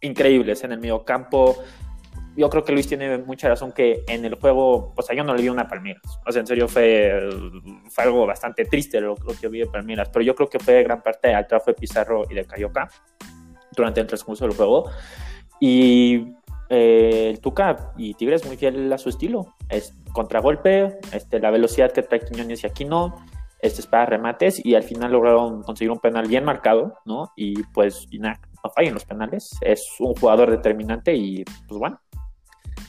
increíbles 0.00 0.62
en 0.64 0.72
el 0.72 0.78
medio 0.80 1.04
campo. 1.04 1.56
Yo 2.36 2.50
creo 2.50 2.64
que 2.64 2.72
Luis 2.72 2.86
tiene 2.86 3.18
mucha 3.18 3.48
razón 3.48 3.72
que 3.72 4.04
en 4.06 4.24
el 4.24 4.34
juego, 4.34 4.92
o 4.94 5.02
sea, 5.02 5.16
yo 5.16 5.24
no 5.24 5.34
le 5.34 5.42
vi 5.42 5.48
una 5.48 5.66
Palmeiras. 5.66 6.02
O 6.26 6.32
sea, 6.32 6.40
en 6.40 6.46
serio 6.46 6.68
fue, 6.68 7.30
fue 7.88 8.04
algo 8.04 8.26
bastante 8.26 8.64
triste 8.66 9.00
lo, 9.00 9.14
lo 9.26 9.34
que 9.40 9.48
vi 9.48 9.60
de 9.60 9.66
Palmeiras, 9.66 10.10
pero 10.12 10.24
yo 10.24 10.34
creo 10.34 10.48
que 10.48 10.58
fue 10.58 10.82
gran 10.82 11.02
parte 11.02 11.34
al 11.34 11.46
trabajo 11.46 11.70
de 11.70 11.74
Pizarro 11.74 12.24
y 12.28 12.34
de 12.34 12.44
Carioca 12.44 12.88
durante 13.74 14.00
el 14.00 14.06
transcurso 14.06 14.46
del 14.46 14.56
juego. 14.56 14.90
Y 15.60 16.34
eh, 16.68 17.30
el 17.30 17.40
Tuca 17.40 17.92
y 17.96 18.14
Tigres 18.14 18.44
muy 18.44 18.56
fiel 18.56 18.92
a 18.92 18.98
su 18.98 19.08
estilo. 19.08 19.54
Es 19.68 19.94
contragolpe, 20.12 20.98
este, 21.12 21.38
la 21.38 21.50
velocidad 21.50 21.92
que 21.92 22.02
trae 22.02 22.20
Quiñones 22.20 22.64
y 22.64 22.66
Aquino, 22.66 23.24
este 23.60 23.80
es 23.80 23.86
para 23.86 24.06
remates 24.06 24.64
y 24.64 24.74
al 24.74 24.82
final 24.82 25.12
lograron 25.12 25.62
conseguir 25.62 25.90
un 25.90 25.98
penal 25.98 26.26
bien 26.26 26.44
marcado, 26.44 26.94
¿no? 27.04 27.32
Y 27.36 27.62
pues 27.64 28.06
Inac 28.10 28.48
no 28.62 28.70
falla 28.70 28.88
en 28.88 28.94
los 28.94 29.04
penales, 29.04 29.56
es 29.60 29.86
un 29.98 30.14
jugador 30.14 30.50
determinante 30.50 31.14
y 31.14 31.44
pues 31.68 31.78
bueno, 31.78 32.00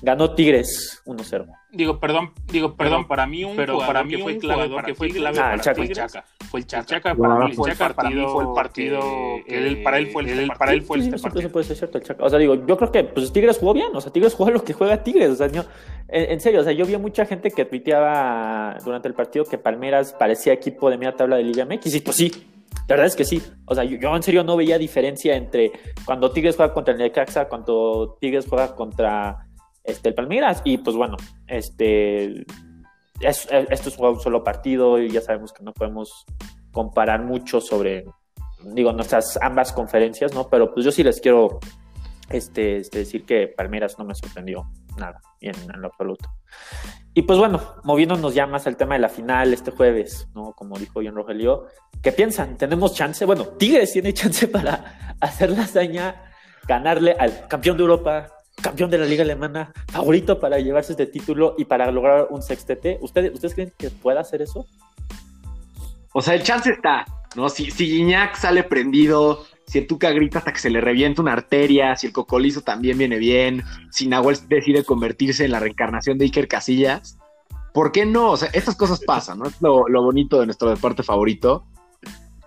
ganó 0.01 0.33
Tigres 0.35 1.01
1-0. 1.05 1.45
Digo, 1.71 1.99
perdón, 1.99 2.31
digo, 2.51 2.75
perdón, 2.75 3.07
para 3.07 3.27
mí 3.27 3.43
un 3.43 3.55
pero 3.55 3.73
jugador 3.73 3.93
para 3.93 4.03
mí 4.05 4.15
que 4.15 4.23
fue 4.23 4.37
clave 4.37 4.69
para 4.69 4.83
que 4.87 4.95
fue 4.95 5.07
Tigres. 5.07 5.21
clave 5.21 5.37
Ah, 5.39 5.41
para 5.41 5.53
el 5.55 5.61
Chaca. 5.61 5.75
Fue 5.75 5.83
el 5.83 5.89
Tigres. 5.89 6.11
Chaca. 6.13 6.25
Fue 6.49 6.59
el 6.59 6.63
El 6.63 6.67
Chaca. 6.67 6.85
Chaca 6.85 7.13
Bueno, 7.13 7.33
para 7.35 7.47
mí, 7.49 7.55
fue 7.55 7.69
el 7.71 7.77
Chaca 7.77 7.93
para 7.95 8.09
mí 8.09 8.25
fue 8.31 8.43
el 8.43 8.49
partido 8.55 8.99
que- 9.45 9.67
él- 9.67 9.83
para 9.83 9.97
él 9.97 10.07
fue 10.07 10.23
el 10.23 10.29
él- 10.39 10.51
para 10.57 10.71
él 10.73 10.81
fue 10.81 10.97
Sí, 10.97 11.05
el 11.07 11.11
sí, 11.11 11.17
sí, 11.17 11.23
partido. 11.23 11.41
eso 11.41 11.51
puede 11.51 11.65
ser 11.65 11.77
cierto, 11.77 11.97
el 11.97 12.03
Chaca. 12.05 12.23
O 12.23 12.29
sea, 12.29 12.39
digo, 12.39 12.55
yo 12.65 12.77
creo 12.77 12.91
que 12.91 13.03
pues 13.03 13.31
Tigres 13.33 13.57
jugó 13.59 13.73
bien, 13.73 13.87
o 13.93 13.99
sea, 14.01 14.11
Tigres 14.11 14.33
jugó 14.37 14.49
lo 14.51 14.63
que 14.63 14.73
juega 14.73 15.03
Tigres, 15.03 15.29
o 15.31 15.35
sea, 15.35 15.47
yo- 15.47 15.65
en, 16.07 16.31
en 16.31 16.39
serio, 16.39 16.61
o 16.61 16.63
sea, 16.63 16.71
yo 16.73 16.85
vi 16.85 16.93
a 16.93 16.99
mucha 16.99 17.25
gente 17.25 17.51
que 17.51 17.65
tuiteaba 17.65 18.77
durante 18.83 19.07
el 19.07 19.13
partido 19.13 19.45
que 19.45 19.57
Palmeras 19.57 20.13
parecía 20.13 20.53
equipo 20.53 20.89
de 20.89 20.97
media 20.97 21.15
tabla 21.15 21.35
de 21.37 21.43
Liga 21.43 21.65
MX, 21.65 21.95
y 21.95 21.99
pues 22.01 22.15
sí, 22.15 22.31
la 22.87 22.95
verdad 22.95 23.07
es 23.07 23.15
que 23.15 23.25
sí, 23.25 23.41
o 23.65 23.75
sea, 23.75 23.83
yo, 23.83 23.97
yo 23.97 24.15
en 24.15 24.23
serio 24.23 24.43
no 24.43 24.55
veía 24.55 24.77
diferencia 24.77 25.35
entre 25.35 25.71
cuando 26.05 26.31
Tigres 26.31 26.55
juega 26.55 26.73
contra 26.73 26.93
el 26.93 26.99
Necaxa, 26.99 27.49
cuando 27.49 28.17
Tigres 28.21 28.45
juega 28.47 28.73
contra 28.75 29.46
este, 29.87 30.09
el 30.09 30.15
Palmeiras, 30.15 30.61
y 30.63 30.77
pues 30.77 30.95
bueno, 30.95 31.17
este, 31.47 32.41
es- 33.19 33.47
es- 33.51 33.67
esto 33.71 33.89
es 33.89 33.97
un 33.97 34.19
solo 34.19 34.43
partido 34.43 34.99
y 34.99 35.09
ya 35.09 35.21
sabemos 35.21 35.51
que 35.53 35.63
no 35.63 35.73
podemos 35.73 36.25
comparar 36.71 37.23
mucho 37.23 37.59
sobre 37.61 38.05
digo, 38.73 38.91
nuestras 38.91 39.37
ambas 39.41 39.71
conferencias, 39.71 40.33
¿no? 40.33 40.49
Pero 40.49 40.73
pues 40.73 40.83
yo 40.85 40.91
sí 40.91 41.03
les 41.03 41.21
quiero 41.21 41.59
este, 42.29 42.77
este, 42.77 42.99
decir 42.99 43.23
que 43.25 43.47
Palmeiras 43.47 43.97
no 43.97 44.03
me 44.05 44.13
sorprendió 44.15 44.63
nada, 44.97 45.21
en, 45.41 45.55
en 45.73 45.79
lo 45.81 45.87
absoluto. 45.87 46.29
Y 47.13 47.21
pues 47.21 47.39
bueno, 47.39 47.61
moviéndonos 47.83 48.33
ya 48.33 48.45
más 48.47 48.67
al 48.67 48.75
tema 48.75 48.95
de 48.95 48.99
la 48.99 49.09
final 49.09 49.53
este 49.53 49.71
jueves, 49.71 50.27
¿no? 50.35 50.53
Como 50.53 50.77
dijo 50.77 51.01
John 51.03 51.15
Rogelio, 51.15 51.67
¿qué 52.03 52.11
piensan? 52.11 52.57
¿Tenemos 52.57 52.93
chance? 52.95 53.23
Bueno, 53.25 53.45
Tigres 53.45 53.93
tiene 53.93 54.13
chance 54.13 54.47
para 54.47 55.15
hacer 55.21 55.51
la 55.51 55.63
hazaña, 55.63 56.15
ganarle 56.67 57.15
al 57.17 57.47
campeón 57.47 57.77
de 57.77 57.83
Europa, 57.83 58.27
campeón 58.61 58.89
de 58.89 58.97
la 58.97 59.05
Liga 59.05 59.23
Alemana, 59.23 59.71
favorito 59.91 60.39
para 60.39 60.59
llevarse 60.59 60.93
este 60.93 61.05
título 61.05 61.55
y 61.57 61.65
para 61.65 61.91
lograr 61.91 62.27
un 62.29 62.41
sextete. 62.41 62.97
¿Ustedes, 63.01 63.33
¿ustedes 63.33 63.53
creen 63.53 63.73
que 63.77 63.89
pueda 63.89 64.21
hacer 64.21 64.41
eso? 64.41 64.65
O 66.13 66.21
sea, 66.21 66.33
el 66.33 66.43
chance 66.43 66.71
está, 66.71 67.05
¿no? 67.35 67.49
Si, 67.49 67.69
si 67.69 67.85
Guiñac 67.85 68.35
sale 68.35 68.63
prendido, 68.63 69.45
si 69.67 69.79
el 69.79 69.87
Tuca 69.87 70.09
grita 70.11 70.39
hasta 70.39 70.53
que 70.53 70.59
se 70.59 70.69
le 70.69 70.81
revienta 70.81 71.21
una 71.21 71.33
arteria, 71.33 71.95
si 71.95 72.07
el 72.07 72.13
Cocolizo 72.13 72.61
también 72.61 72.97
viene 72.97 73.17
bien, 73.17 73.63
si 73.91 74.07
Nahuel 74.07 74.37
decide 74.47 74.83
convertirse 74.83 75.45
en 75.45 75.51
la 75.51 75.59
reencarnación 75.59 76.17
de 76.17 76.25
Iker 76.25 76.47
Casillas, 76.47 77.19
¿por 77.73 77.91
qué 77.91 78.05
no? 78.05 78.31
O 78.31 78.37
sea, 78.37 78.49
estas 78.53 78.75
cosas 78.75 79.01
pasan, 79.05 79.39
¿no? 79.39 79.45
Es 79.45 79.61
lo, 79.61 79.87
lo 79.87 80.01
bonito 80.01 80.39
de 80.39 80.47
nuestro 80.47 80.69
deporte 80.69 81.03
favorito. 81.03 81.65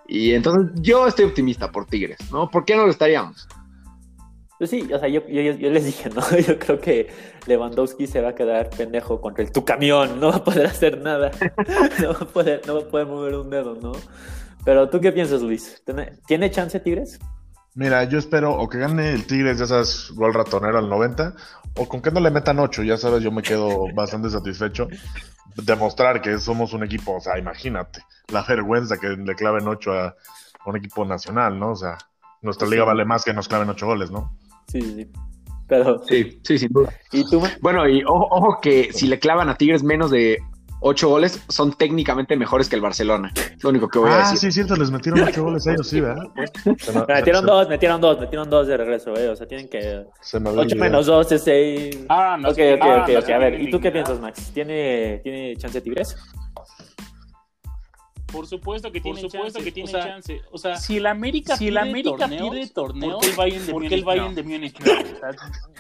Y 0.08 0.32
entonces 0.32 0.72
yo 0.82 1.06
estoy 1.06 1.26
optimista 1.26 1.70
por 1.70 1.86
Tigres, 1.86 2.18
¿no? 2.32 2.50
¿Por 2.50 2.64
qué 2.64 2.74
no 2.74 2.84
lo 2.84 2.90
estaríamos? 2.90 3.46
Pues 4.60 4.68
sí, 4.68 4.92
o 4.92 4.98
sea, 4.98 5.08
yo, 5.08 5.26
yo, 5.26 5.40
yo 5.40 5.70
les 5.70 5.86
dije, 5.86 6.10
¿no? 6.10 6.20
Yo 6.46 6.58
creo 6.58 6.78
que 6.78 7.08
Lewandowski 7.46 8.06
se 8.06 8.20
va 8.20 8.28
a 8.28 8.34
quedar 8.34 8.68
pendejo 8.68 9.18
contra 9.18 9.42
el 9.42 9.52
tu 9.52 9.64
camión, 9.64 10.20
no 10.20 10.28
va 10.28 10.36
a 10.36 10.44
poder 10.44 10.66
hacer 10.66 11.00
nada, 11.00 11.30
no 12.02 12.12
va 12.12 12.18
a 12.20 12.26
poder, 12.26 12.60
no 12.66 12.74
va 12.74 12.80
a 12.82 12.84
poder 12.90 13.06
mover 13.06 13.34
un 13.36 13.48
dedo, 13.48 13.74
¿no? 13.76 13.92
Pero 14.62 14.90
tú 14.90 15.00
qué 15.00 15.12
piensas, 15.12 15.40
Luis? 15.40 15.80
¿Tiene, 15.86 16.12
¿tiene 16.26 16.50
chance 16.50 16.78
Tigres? 16.78 17.18
Mira, 17.74 18.04
yo 18.04 18.18
espero 18.18 18.52
o 18.52 18.68
que 18.68 18.76
gane 18.76 19.14
el 19.14 19.26
Tigres, 19.26 19.58
ya 19.58 19.64
sabes, 19.66 20.10
gol 20.14 20.34
ratonero 20.34 20.76
al 20.76 20.90
90, 20.90 21.34
o 21.78 21.88
con 21.88 22.02
que 22.02 22.10
no 22.10 22.20
le 22.20 22.30
metan 22.30 22.58
8, 22.58 22.82
ya 22.82 22.98
sabes, 22.98 23.22
yo 23.22 23.32
me 23.32 23.40
quedo 23.40 23.86
bastante 23.94 24.28
satisfecho. 24.28 24.88
Demostrar 25.56 26.20
que 26.20 26.38
somos 26.38 26.74
un 26.74 26.84
equipo, 26.84 27.16
o 27.16 27.20
sea, 27.20 27.38
imagínate, 27.38 28.02
la 28.30 28.42
vergüenza 28.42 28.98
que 28.98 29.08
le 29.08 29.34
claven 29.34 29.66
8 29.66 29.92
a, 29.92 30.06
a 30.08 30.14
un 30.66 30.76
equipo 30.76 31.06
nacional, 31.06 31.58
¿no? 31.58 31.70
O 31.70 31.76
sea, 31.76 31.96
nuestra 32.42 32.66
Sí. 32.66 32.72
liga 32.74 32.84
vale 32.84 33.06
más 33.06 33.24
que 33.24 33.32
nos 33.32 33.48
claven 33.48 33.70
8 33.70 33.86
goles, 33.86 34.10
¿no? 34.10 34.36
Sí, 34.70 34.80
sí, 34.80 34.94
sí. 34.96 35.06
Pero, 35.68 36.02
Sí, 36.08 36.40
sí, 36.42 36.58
sin 36.58 36.68
duda. 36.72 36.92
¿y 37.12 37.24
tú? 37.30 37.40
Bueno, 37.60 37.88
y 37.88 38.02
ojo, 38.04 38.26
ojo 38.30 38.58
que 38.60 38.92
si 38.92 39.06
le 39.06 39.18
clavan 39.20 39.48
a 39.48 39.54
Tigres 39.56 39.82
menos 39.84 40.10
de 40.10 40.38
ocho 40.80 41.08
goles, 41.10 41.40
son 41.48 41.72
técnicamente 41.74 42.36
mejores 42.36 42.68
que 42.68 42.74
el 42.74 42.82
Barcelona. 42.82 43.30
Lo 43.62 43.68
único 43.70 43.86
que 43.88 43.98
voy 44.00 44.10
a 44.10 44.14
Ah, 44.14 44.18
decir. 44.20 44.38
sí, 44.38 44.46
es 44.48 44.54
cierto, 44.54 44.74
les 44.76 44.90
metieron 44.90 45.20
8 45.22 45.44
goles 45.44 45.66
a 45.66 45.72
ellos, 45.74 45.86
sí, 45.88 46.00
¿verdad? 46.00 46.24
Se 46.78 46.92
me, 46.92 47.04
Metieron 47.06 47.42
se- 47.42 47.46
dos, 47.50 47.68
metieron 47.68 48.00
dos, 48.00 48.18
metieron 48.18 48.50
dos 48.50 48.66
de 48.66 48.76
regreso, 48.78 49.14
eh. 49.16 49.28
O 49.28 49.36
sea, 49.36 49.46
tienen 49.46 49.68
que. 49.68 50.04
se 50.22 50.40
me 50.40 50.48
había 50.48 50.62
8 50.62 50.68
olvidado. 50.74 50.90
menos 50.90 51.06
2 51.06 51.32
es 51.32 51.44
6. 51.44 51.98
Ah, 52.08 52.36
no, 52.40 52.48
ok, 52.48 52.58
es- 52.58 52.74
ok, 52.76 52.82
ah, 52.82 53.02
ok, 53.04 53.08
no, 53.12 53.18
ok. 53.20 53.28
A 53.30 53.38
ver, 53.38 53.60
¿y 53.60 53.70
tú 53.70 53.78
qué 53.80 53.90
piensas, 53.92 54.18
Max? 54.20 54.50
¿Tiene, 54.54 55.20
¿tiene 55.22 55.54
chance 55.56 55.80
Tigres? 55.80 56.16
Por 58.32 58.46
supuesto 58.46 58.92
que 58.92 59.00
tiene, 59.00 59.20
supuesto 59.20 59.58
chance. 59.58 59.64
Que 59.64 59.72
tiene 59.72 59.88
o 59.88 59.92
sea, 59.92 60.02
chance. 60.04 60.42
O 60.50 60.58
sea, 60.58 60.76
si 60.76 60.96
el 60.96 61.06
América, 61.06 61.56
si 61.56 61.68
el 61.68 61.78
América 61.78 62.28
pide 62.28 62.68
torneos, 62.68 63.14
¿por 63.14 63.22
qué 63.22 63.24
el 63.26 63.36
Bayern 63.36 63.66
de 63.66 63.72
Múnich? 63.72 63.92
El 63.92 64.04
Bayern 64.04 64.34
de 64.34 64.42
Múnich 64.42 64.80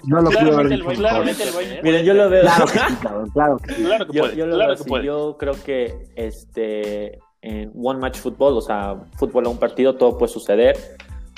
no, 0.04 0.22
no 0.22 0.22
lo 0.22 0.30
puedo 0.30 0.56
ver. 0.56 0.72
El, 0.72 0.84
claramente 0.84 1.42
el 1.42 1.52
Bayern. 1.52 1.82
Miren, 1.82 2.04
yo 2.04 2.14
lo 2.14 2.30
veo. 2.30 2.44
Claro 2.50 2.66
que 2.66 2.78
sí, 2.78 2.96
claro 3.32 3.58
que 3.58 3.74
sí. 3.74 3.82
Claro 3.82 4.06
que 4.06 4.18
puede. 4.18 4.36
Yo, 4.36 4.46
lo 4.46 4.56
claro 4.56 4.74
veo 4.74 4.84
que 4.84 4.88
puede. 4.88 5.04
Yo 5.04 5.36
creo 5.38 5.54
que 5.62 6.08
este 6.16 7.18
en 7.42 7.72
one 7.74 7.98
match 7.98 8.18
fútbol, 8.18 8.56
o 8.56 8.60
sea, 8.60 8.96
fútbol 9.16 9.46
a 9.46 9.48
un 9.48 9.58
partido, 9.58 9.96
todo 9.96 10.18
puede 10.18 10.32
suceder. 10.32 10.76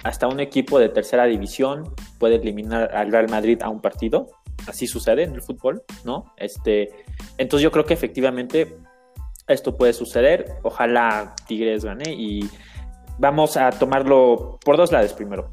Hasta 0.02 0.26
un 0.26 0.40
equipo 0.40 0.78
de 0.78 0.88
tercera 0.88 1.26
división 1.26 1.95
puede 2.19 2.37
eliminar 2.37 2.95
al 2.95 3.12
Real 3.12 3.28
Madrid 3.28 3.62
a 3.62 3.69
un 3.69 3.81
partido. 3.81 4.28
Así 4.66 4.87
sucede 4.87 5.25
en 5.25 5.35
el 5.35 5.42
fútbol, 5.42 5.83
¿no? 6.04 6.33
Este, 6.37 6.90
entonces 7.38 7.62
yo 7.62 7.71
creo 7.71 7.85
que 7.85 7.95
efectivamente 7.95 8.76
esto 9.52 9.76
puede 9.76 9.92
suceder. 9.92 10.56
Ojalá 10.62 11.35
Tigres 11.47 11.85
gane 11.85 12.12
y 12.12 12.49
vamos 13.18 13.56
a 13.56 13.71
tomarlo 13.71 14.59
por 14.64 14.76
dos 14.76 14.92
lados 14.92 15.12
primero. 15.12 15.50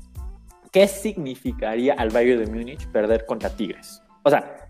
¿Qué 0.72 0.88
significaría 0.88 1.94
al 1.94 2.10
Bayern 2.10 2.46
de 2.46 2.52
Múnich 2.52 2.88
perder 2.88 3.26
contra 3.26 3.50
Tigres? 3.50 4.04
O 4.24 4.30
sea, 4.30 4.68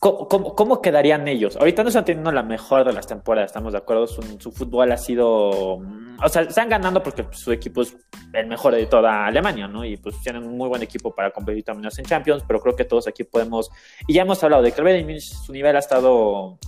¿cómo, 0.00 0.82
quedarían 0.82 1.28
ellos? 1.28 1.56
Ahorita 1.56 1.82
no 1.82 1.88
están 1.88 2.04
teniendo 2.04 2.32
la 2.32 2.42
mejor 2.42 2.84
de 2.84 2.92
las 2.92 3.06
temporadas, 3.06 3.50
estamos 3.50 3.72
de 3.72 3.78
acuerdo. 3.78 4.06
Su, 4.06 4.52
fútbol 4.52 4.90
ha 4.90 4.96
sido. 4.96 5.78
Mm, 5.78 6.18
o 6.24 6.28
sea, 6.28 6.42
están 6.42 6.68
ganando 6.68 7.02
porque 7.02 7.26
su 7.30 7.52
equipo 7.52 7.82
es 7.82 7.96
el 8.32 8.46
mejor 8.46 8.74
de 8.74 8.86
toda 8.86 9.26
Alemania, 9.26 9.68
¿no? 9.68 9.84
Y 9.84 9.96
pues 9.96 10.20
tienen 10.20 10.44
un 10.44 10.56
muy 10.56 10.68
buen 10.68 10.82
equipo 10.82 11.14
para 11.14 11.30
competir 11.30 11.64
también 11.64 11.90
en 11.96 12.04
Champions, 12.04 12.44
pero 12.46 12.60
creo 12.60 12.74
que 12.74 12.84
todos 12.84 13.06
aquí 13.06 13.22
podemos. 13.22 13.70
Y 14.06 14.14
ya 14.14 14.22
hemos 14.22 14.42
hablado 14.42 14.62
de 14.62 14.72
que 14.72 14.80
el 14.80 14.84
Bayern 14.84 15.20
su 15.20 15.52
nivel 15.52 15.76
ha 15.76 15.80
estado 15.80 16.58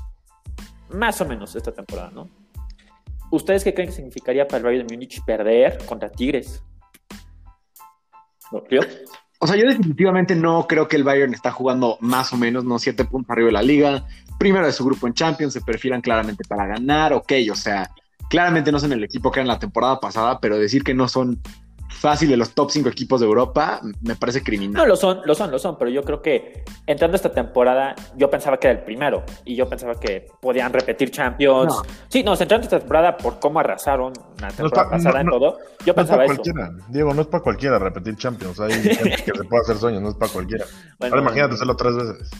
más 0.92 1.20
o 1.20 1.26
menos 1.26 1.54
esta 1.56 1.72
temporada, 1.72 2.10
¿no? 2.10 2.28
¿Ustedes 3.30 3.62
qué 3.62 3.72
creen 3.72 3.90
que 3.90 3.94
significaría 3.94 4.46
para 4.46 4.58
el 4.58 4.64
Bayern 4.64 4.86
de 4.86 4.94
Múnich 4.94 5.24
perder 5.24 5.78
contra 5.86 6.10
Tigres? 6.10 6.62
¿No, 8.50 8.62
O 9.38 9.46
sea, 9.46 9.56
yo 9.56 9.66
definitivamente 9.66 10.34
no 10.34 10.66
creo 10.66 10.88
que 10.88 10.96
el 10.96 11.04
Bayern 11.04 11.32
está 11.32 11.52
jugando 11.52 11.96
más 12.00 12.32
o 12.32 12.36
menos, 12.36 12.64
no 12.64 12.78
siete 12.80 13.04
puntos 13.04 13.30
arriba 13.30 13.46
de 13.46 13.52
la 13.52 13.62
liga. 13.62 14.06
Primero 14.38 14.66
de 14.66 14.72
su 14.72 14.84
grupo 14.84 15.06
en 15.06 15.14
Champions, 15.14 15.52
se 15.52 15.60
perfilan 15.60 16.00
claramente 16.00 16.42
para 16.48 16.66
ganar, 16.66 17.12
ok, 17.12 17.32
o 17.52 17.54
sea, 17.54 17.90
claramente 18.28 18.72
no 18.72 18.80
son 18.80 18.92
el 18.92 19.04
equipo 19.04 19.30
que 19.30 19.40
eran 19.40 19.48
la 19.48 19.58
temporada 19.58 20.00
pasada, 20.00 20.40
pero 20.40 20.58
decir 20.58 20.82
que 20.82 20.94
no 20.94 21.06
son 21.06 21.40
fácil 21.90 22.30
de 22.30 22.36
los 22.36 22.54
top 22.54 22.70
5 22.70 22.88
equipos 22.88 23.20
de 23.20 23.26
Europa, 23.26 23.80
me 24.00 24.16
parece 24.16 24.42
criminal. 24.42 24.82
No, 24.82 24.86
lo 24.86 24.96
son, 24.96 25.20
lo 25.24 25.34
son, 25.34 25.50
lo 25.50 25.58
son, 25.58 25.76
pero 25.76 25.90
yo 25.90 26.02
creo 26.02 26.22
que 26.22 26.64
entrando 26.86 27.16
esta 27.16 27.32
temporada, 27.32 27.94
yo 28.16 28.30
pensaba 28.30 28.58
que 28.58 28.68
era 28.68 28.78
el 28.78 28.84
primero 28.84 29.24
y 29.44 29.56
yo 29.56 29.68
pensaba 29.68 29.94
que 29.98 30.26
podían 30.40 30.72
repetir 30.72 31.10
Champions. 31.10 31.74
Sí, 32.08 32.22
no, 32.22 32.32
entrando 32.32 32.64
esta 32.64 32.78
temporada 32.78 33.16
por 33.16 33.38
cómo 33.38 33.60
arrasaron 33.60 34.12
la 34.40 34.48
temporada 34.48 34.90
pasada 34.90 35.20
en 35.20 35.28
todo, 35.28 35.58
yo 35.84 35.94
pensaba 35.94 36.24
eso. 36.24 36.42
Diego, 36.88 37.12
no 37.12 37.22
es 37.22 37.26
para 37.26 37.42
cualquiera 37.42 37.78
repetir 37.78 38.16
Champions, 38.16 38.60
hay 38.60 38.72
gente 38.72 39.10
que 39.24 39.32
se 39.36 39.44
puede 39.44 39.62
hacer 39.62 39.76
sueños, 39.76 40.02
no 40.02 40.08
es 40.10 40.14
para 40.14 40.32
cualquiera. 40.32 40.64
Ahora 41.00 41.20
imagínate 41.20 41.54
hacerlo 41.54 41.76
tres 41.76 41.96
veces. 41.96 42.30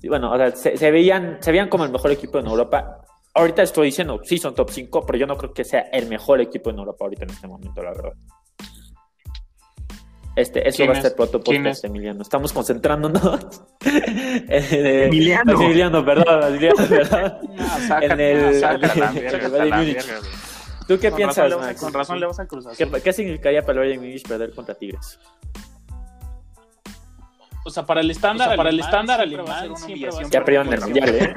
Sí, 0.00 0.08
bueno, 0.08 0.32
o 0.32 0.36
sea, 0.36 0.50
se, 0.54 0.90
veían, 0.90 1.38
se 1.40 1.50
veían 1.50 1.68
como 1.68 1.84
el 1.84 1.90
mejor 1.90 2.10
equipo 2.10 2.38
en 2.38 2.46
Europa. 2.46 3.00
Ahorita 3.34 3.62
estoy 3.62 3.86
diciendo, 3.86 4.20
sí, 4.22 4.38
son 4.38 4.54
top 4.54 4.70
5, 4.70 5.04
pero 5.06 5.18
yo 5.18 5.26
no 5.26 5.36
creo 5.36 5.52
que 5.52 5.64
sea 5.64 5.80
el 5.92 6.08
mejor 6.08 6.40
equipo 6.40 6.70
en 6.70 6.78
Europa 6.78 7.04
ahorita 7.04 7.24
en 7.24 7.30
este 7.30 7.48
momento, 7.48 7.82
la 7.82 7.90
verdad. 7.90 8.12
Este, 10.36 10.68
eso 10.68 10.84
va 10.86 10.94
a 10.94 11.00
ser 11.00 11.14
proto 11.14 11.40
podcast, 11.40 11.84
Emiliano. 11.84 12.22
Estamos 12.22 12.52
concentrándonos. 12.52 13.62
Emiliano. 14.48 15.52
Emiliano, 15.52 16.04
perdón, 16.04 16.42
Emiliano, 16.48 16.76
perdón. 16.88 17.32
en 18.02 18.20
el, 18.20 18.60
¿Tú 20.88 20.98
qué 20.98 21.12
piensas, 21.12 21.56
Max? 21.56 21.80
Con 21.80 21.92
razón 21.92 22.18
le 22.18 22.26
vas 22.26 22.40
a 22.40 22.46
cruzar. 22.46 22.76
¿Qué, 22.76 22.90
¿Qué, 23.00 23.12
significaría 23.12 23.62
para 23.62 23.72
el 23.74 23.78
Bayern 23.86 24.02
Munich 24.02 24.26
perder 24.26 24.52
contra 24.52 24.74
Tigres? 24.74 25.18
O 27.64 27.70
sea, 27.70 27.86
para 27.86 28.02
el 28.02 28.10
estándar, 28.10 28.48
o 28.48 28.50
sea, 28.50 28.56
para 28.56 28.68
el 28.68 28.80
estándar 28.80 29.20
alemán, 29.20 29.72
ya 30.30 30.44
perdieron 30.44 30.70
el 30.70 30.80
mundial, 30.80 31.14
¿eh? 31.14 31.34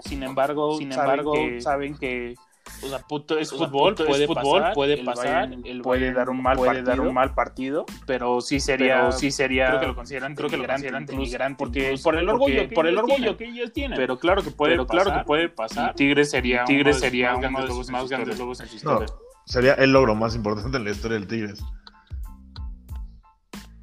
Sin 0.00 0.22
embargo, 0.24 0.76
sin 0.76 0.90
embargo, 0.90 1.34
saben 1.60 1.96
que 1.96 2.34
o 2.82 2.88
sea, 2.88 2.98
puto, 3.00 3.38
es 3.38 3.50
fútbol, 3.50 3.94
puede 3.94 4.26
fútbol, 4.26 4.60
pasar, 4.60 4.74
puede 4.74 5.04
pasar, 5.04 5.52
el 5.64 5.82
puede 5.82 6.12
dar 6.12 6.30
un 6.30 6.42
mal 6.42 6.56
puede 6.56 6.70
partido, 6.70 6.86
dar 6.86 7.00
un 7.00 7.14
mal 7.14 7.34
partido, 7.34 7.86
pero 8.06 8.40
sí 8.40 8.60
sería, 8.60 9.00
pero 9.00 9.12
sí 9.12 9.30
sería, 9.30 9.68
creo 9.68 9.80
que 9.80 9.86
lo 9.86 9.94
consideran, 9.94 10.34
creo 10.34 10.48
que 10.48 10.56
lo 10.56 10.66
consideran 10.66 11.06
inmigrante, 11.10 11.58
porque 11.58 11.94
por 12.02 12.16
el 12.16 12.28
orgullo, 12.28 12.68
por 12.70 12.86
el 12.86 12.98
orgullo 12.98 13.36
que 13.36 13.46
ellos 13.46 13.72
tienen. 13.72 13.96
Pero 13.96 14.18
claro 14.18 14.42
que 14.42 14.50
puede, 14.50 14.72
pero 14.72 14.86
claro 14.86 15.12
que 15.12 15.24
puede 15.24 15.48
pasar. 15.48 15.94
Tigres 15.94 16.30
sería, 16.30 16.64
Tigres 16.64 16.98
sería 16.98 17.36
uno 17.36 17.62
de 17.62 17.68
los 17.68 17.90
más 17.90 18.08
grandes 18.08 18.38
logros 18.38 18.60
en 18.60 18.68
su 18.68 18.76
historia. 18.76 19.08
sería 19.46 19.74
el 19.74 19.92
logro 19.92 20.14
más 20.14 20.34
importante 20.34 20.76
en 20.76 20.84
la 20.84 20.90
historia 20.90 21.18
del 21.18 21.28
Tigres. 21.28 21.62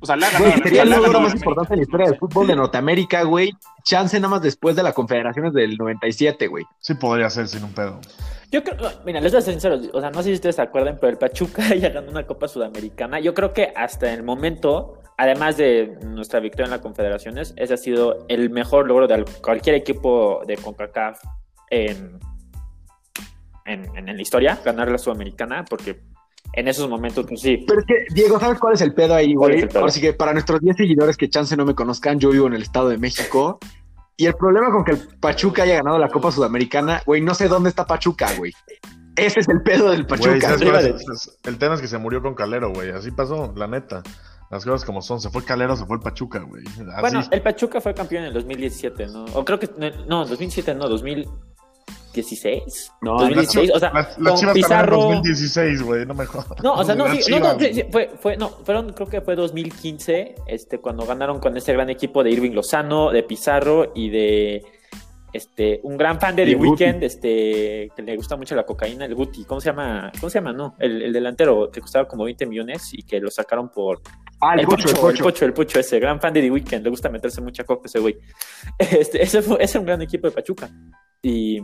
O 0.02 0.06
sea, 0.06 0.16
la 0.16 0.28
güey, 0.40 0.54
sería 0.64 0.84
el 0.84 0.90
logro 0.90 1.20
más 1.20 1.36
importante 1.36 1.74
en 1.74 1.80
la 1.80 1.84
historia 1.84 2.08
del 2.08 2.18
fútbol 2.18 2.48
de 2.48 2.56
Norteamérica, 2.56 3.24
güey. 3.24 3.52
Chance 3.84 4.18
nada 4.20 4.30
más 4.30 4.42
después 4.42 4.76
de 4.76 4.84
la 4.84 4.94
Confederaciones 4.94 5.54
del 5.54 5.78
97, 5.78 6.48
güey. 6.48 6.66
Sí 6.80 6.94
podría 6.94 7.30
ser 7.30 7.48
sin 7.48 7.64
un 7.64 7.74
pedo. 7.74 8.00
Yo 8.52 8.64
creo, 8.64 8.78
mira, 9.06 9.20
les 9.20 9.32
voy 9.34 9.40
a 9.40 9.42
ser 9.42 9.54
sincero, 9.54 9.80
o 9.94 10.00
sea, 10.02 10.10
no 10.10 10.24
sé 10.24 10.30
si 10.30 10.36
ustedes 10.36 10.56
se 10.56 10.62
acuerdan, 10.62 10.98
pero 11.00 11.12
el 11.12 11.18
Pachuca 11.18 11.76
ya 11.76 11.90
ganó 11.90 12.10
una 12.10 12.26
Copa 12.26 12.48
Sudamericana. 12.48 13.20
Yo 13.20 13.34
creo 13.34 13.54
que 13.54 13.74
hasta 13.76 14.12
el 14.14 14.24
momento, 14.24 15.02
además 15.18 15.58
de 15.58 15.98
nuestra 16.06 16.40
victoria 16.40 16.66
en 16.66 16.72
las 16.72 16.82
Confederaciones, 16.82 17.54
ese 17.58 17.74
ha 17.74 17.78
sido 17.78 18.26
el 18.30 18.50
mejor 18.50 18.88
logro 18.88 19.08
de 19.08 19.26
cualquier 19.42 19.76
equipo 19.76 20.42
de 20.48 20.56
CONCACAF 20.56 21.22
en, 21.70 22.20
en, 23.66 23.98
en 23.98 24.16
la 24.16 24.22
historia, 24.22 24.58
ganar 24.64 24.90
la 24.90 24.98
Sudamericana, 24.98 25.66
porque 25.70 26.00
en 26.54 26.68
esos 26.68 26.90
momentos, 26.90 27.26
pues 27.28 27.42
sí. 27.42 27.64
Pero 27.68 27.80
es 27.80 27.86
que, 27.86 28.06
Diego, 28.14 28.40
¿sabes 28.40 28.60
cuál 28.60 28.74
es 28.74 28.82
el 28.82 28.94
pedo 28.94 29.16
ahí, 29.16 29.34
güey? 29.34 29.68
Así 29.86 30.02
que 30.02 30.14
para 30.14 30.34
nuestros 30.34 30.60
10 30.62 30.78
seguidores 30.78 31.18
que 31.18 31.30
chance 31.30 31.56
no 31.56 31.66
me 31.66 31.76
conozcan, 31.76 32.20
yo 32.20 32.30
vivo 32.30 32.48
en 32.48 32.54
el 32.54 32.64
Estado 32.64 32.90
de 32.90 32.98
México. 32.98 33.60
Y 34.18 34.26
el 34.26 34.34
problema 34.34 34.72
con 34.72 34.84
que 34.84 34.92
el 34.92 35.08
Pachuca 35.20 35.64
haya 35.64 35.76
ganado 35.76 35.98
la 35.98 36.10
Copa 36.10 36.32
Sudamericana, 36.32 37.02
güey, 37.06 37.22
no 37.22 37.34
sé 37.34 37.48
dónde 37.48 37.70
está 37.70 37.86
Pachuca, 37.86 38.28
güey. 38.38 38.52
Ese 39.16 39.42
es 39.42 39.50
el 39.50 39.62
pedo 39.62 39.92
del 39.92 40.06
Pachuca. 40.06 40.56
el 41.44 41.58
tema 41.58 41.76
es 41.76 41.82
que 41.82 41.88
se 41.88 41.98
murió 41.98 42.22
con 42.22 42.36
Calero, 42.36 42.72
güey. 42.74 42.90
Así 42.92 43.12
pasó, 43.12 43.54
la 43.56 43.68
neta. 43.68 44.04
Las 44.50 44.66
cosas 44.66 44.84
como 44.84 45.02
son. 45.02 45.22
Se 45.22 45.30
fue 45.30 45.44
Calero, 45.44 45.76
se 45.76 45.86
fue 45.86 45.98
el 45.98 46.02
Pachuca, 46.02 46.40
güey. 46.40 46.64
Bueno, 47.00 47.22
el 47.30 47.42
Pachuca 47.42 47.80
fue 47.80 47.94
campeón 47.94 48.24
en 48.24 48.28
el 48.30 48.34
2017, 48.34 49.08
¿no? 49.08 49.26
O 49.34 49.46
creo 49.46 49.60
que. 49.60 49.70
No, 50.08 50.26
2017 50.26 50.74
no, 50.76 50.90
2000. 50.90 51.30
16. 52.14 52.94
No, 53.02 53.20
2016, 53.20 53.72
o 53.74 53.80
sea, 53.80 53.92
la, 53.94 54.10
la 54.18 54.34
con 54.34 54.54
Pizarro. 54.54 54.98
2016, 54.98 55.82
güey, 55.84 56.06
no 56.06 56.14
me 56.14 56.26
jodas. 56.26 56.62
No, 56.64 56.74
o 56.74 56.84
sea, 56.84 56.96
no, 56.96 57.08
sí, 57.14 57.32
no, 57.32 57.40
no, 57.40 57.60
sí, 57.60 57.84
fue, 57.92 58.10
fue, 58.20 58.38
no, 58.38 58.50
fueron, 58.50 58.94
creo 58.94 59.08
que 59.08 59.22
fue 59.22 59.36
2015, 59.36 60.36
este, 60.48 60.80
cuando 60.80 61.06
ganaron 61.06 61.40
con 61.40 61.56
ese 61.56 61.74
gran 61.74 61.90
equipo 61.90 62.24
de 62.24 62.32
Irving 62.32 62.52
Lozano, 62.52 63.12
de 63.12 63.24
Pizarro 63.24 63.92
y 63.96 64.10
de 64.10 64.66
este, 65.34 65.80
un 65.84 65.98
gran 65.98 66.20
fan 66.20 66.36
de 66.36 66.46
The 66.46 66.56
Weeknd, 66.56 67.04
este, 67.04 67.92
que 67.96 68.02
le 68.02 68.16
gusta 68.16 68.36
mucho 68.36 68.56
la 68.56 68.66
cocaína, 68.66 69.06
el 69.06 69.16
Guti, 69.16 69.46
¿cómo 69.46 69.62
se 69.62 69.70
llama? 69.70 70.12
¿Cómo 70.20 70.30
se 70.30 70.40
llama? 70.40 70.54
No, 70.54 70.76
el, 70.80 71.02
el 71.02 71.14
delantero 71.14 71.70
que 71.72 71.82
costaba 71.82 72.08
como 72.08 72.24
20 72.24 72.46
millones 72.46 72.90
y 72.94 73.04
que 73.04 73.20
lo 73.20 73.30
sacaron 73.30 73.70
por 73.70 74.02
Ah, 74.42 74.54
el, 74.54 74.62
el, 74.62 74.68
pocho, 74.68 74.88
el 74.88 75.18
Pocho, 75.18 75.46
el 75.46 75.54
Pocho, 75.54 75.80
ese, 75.80 76.00
gran 76.00 76.20
fan 76.20 76.32
de 76.32 76.42
The 76.42 76.52
Weeknd, 76.52 76.84
le 76.84 76.90
gusta 76.90 77.10
meterse 77.10 77.42
mucha 77.42 77.66
coca 77.66 77.84
ese 77.86 78.00
güey. 78.00 78.18
Este, 78.80 79.22
ese, 79.22 79.42
fue, 79.42 79.56
ese 79.56 79.64
es 79.64 79.76
un 79.76 79.86
gran 79.86 80.02
equipo 80.02 80.28
de 80.28 80.34
Pachuca. 80.34 80.70
Y, 81.22 81.62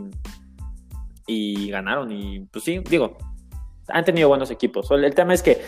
y 1.26 1.70
ganaron. 1.70 2.10
Y 2.12 2.40
pues 2.40 2.64
sí, 2.64 2.80
digo, 2.88 3.16
han 3.88 4.04
tenido 4.04 4.28
buenos 4.28 4.50
equipos. 4.50 4.90
El, 4.90 5.14
tema 5.14 5.34
es 5.34 5.42
que 5.42 5.60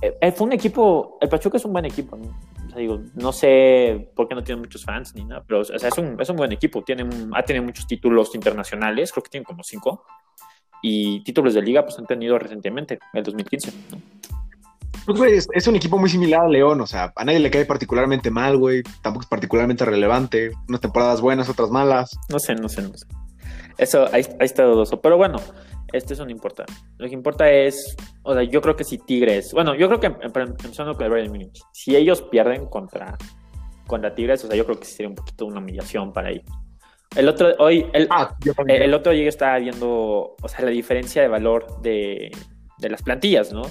eh, 0.00 0.32
fue 0.32 0.46
un 0.46 0.52
equipo, 0.52 1.18
el 1.20 1.28
Pachuca 1.28 1.56
es 1.56 1.64
un 1.64 1.72
buen 1.72 1.84
equipo. 1.84 2.16
¿no? 2.16 2.28
O 2.66 2.70
sea, 2.70 2.78
digo, 2.78 3.00
no 3.14 3.32
sé 3.32 4.10
por 4.14 4.28
qué 4.28 4.34
no 4.34 4.42
tiene 4.42 4.60
muchos 4.60 4.84
fans 4.84 5.14
ni 5.14 5.24
nada, 5.24 5.42
pero 5.46 5.60
o 5.60 5.64
sea, 5.64 5.88
es, 5.88 5.98
un, 5.98 6.20
es 6.20 6.28
un 6.28 6.36
buen 6.36 6.52
equipo. 6.52 6.82
Tiene, 6.82 7.08
ha 7.34 7.42
tenido 7.42 7.64
muchos 7.64 7.86
títulos 7.86 8.34
internacionales, 8.34 9.12
creo 9.12 9.22
que 9.22 9.30
tienen 9.30 9.44
como 9.44 9.62
cinco. 9.62 10.04
Y 10.80 11.24
títulos 11.24 11.54
de 11.54 11.62
liga, 11.62 11.84
pues 11.84 11.98
han 11.98 12.06
tenido 12.06 12.38
recientemente, 12.38 13.00
el 13.12 13.24
2015. 13.24 13.72
¿no? 13.90 13.98
Pues, 15.08 15.18
güey, 15.18 15.34
es, 15.34 15.48
es, 15.52 15.66
un 15.66 15.74
equipo 15.74 15.98
muy 15.98 16.10
similar 16.10 16.42
a 16.42 16.48
León, 16.48 16.80
o 16.82 16.86
sea, 16.86 17.12
a 17.16 17.24
nadie 17.24 17.40
le 17.40 17.50
cae 17.50 17.64
particularmente 17.64 18.30
mal, 18.30 18.58
güey, 18.58 18.82
tampoco 19.00 19.22
es 19.22 19.28
particularmente 19.28 19.84
relevante, 19.86 20.52
unas 20.68 20.82
temporadas 20.82 21.22
buenas, 21.22 21.48
otras 21.48 21.70
malas. 21.70 22.16
No 22.28 22.38
sé, 22.38 22.54
no 22.54 22.68
sé, 22.68 22.82
no 22.82 22.92
sé. 22.94 23.06
Eso, 23.78 24.06
ahí, 24.12 24.22
ahí 24.38 24.46
está 24.46 24.64
dudoso, 24.64 25.00
pero 25.00 25.16
bueno, 25.16 25.38
este 25.92 26.14
eso 26.14 26.24
no 26.24 26.30
importa. 26.30 26.64
Lo 26.98 27.08
que 27.08 27.14
importa 27.14 27.50
es, 27.50 27.96
o 28.22 28.34
sea, 28.34 28.42
yo 28.42 28.60
creo 28.60 28.76
que 28.76 28.84
si 28.84 28.98
Tigres, 28.98 29.52
bueno, 29.52 29.74
yo 29.74 29.88
creo 29.88 30.00
que 30.00 30.06
empezando 30.06 30.94
con 30.94 31.04
el 31.04 31.10
Bayern 31.10 31.30
Munich, 31.30 31.60
si 31.72 31.96
ellos 31.96 32.22
pierden 32.22 32.66
contra, 32.66 33.16
contra 33.86 34.14
Tigres, 34.14 34.44
o 34.44 34.48
sea, 34.48 34.56
yo 34.56 34.64
creo 34.64 34.78
que 34.78 34.86
sería 34.86 35.08
un 35.08 35.14
poquito 35.14 35.46
una 35.46 35.60
humillación 35.60 36.12
para 36.12 36.30
ellos. 36.30 36.44
El 37.16 37.28
otro, 37.28 37.54
hoy, 37.58 37.86
el, 37.94 38.06
ah, 38.10 38.36
el, 38.66 38.70
el 38.70 38.94
otro 38.94 39.12
día 39.12 39.28
estaba 39.28 39.58
viendo, 39.58 40.36
o 40.42 40.48
sea, 40.48 40.64
la 40.64 40.70
diferencia 40.70 41.22
de 41.22 41.28
valor 41.28 41.80
de, 41.80 42.30
de 42.78 42.90
las 42.90 43.02
plantillas, 43.02 43.52
¿no? 43.52 43.62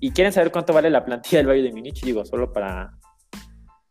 y 0.00 0.10
quieren 0.10 0.32
saber 0.32 0.52
cuánto 0.52 0.72
vale 0.72 0.90
la 0.90 1.04
plantilla 1.04 1.38
del 1.38 1.46
Bayern 1.46 1.68
de 1.68 1.72
Múnich, 1.74 2.02
digo, 2.02 2.24
solo 2.24 2.52
para, 2.52 2.92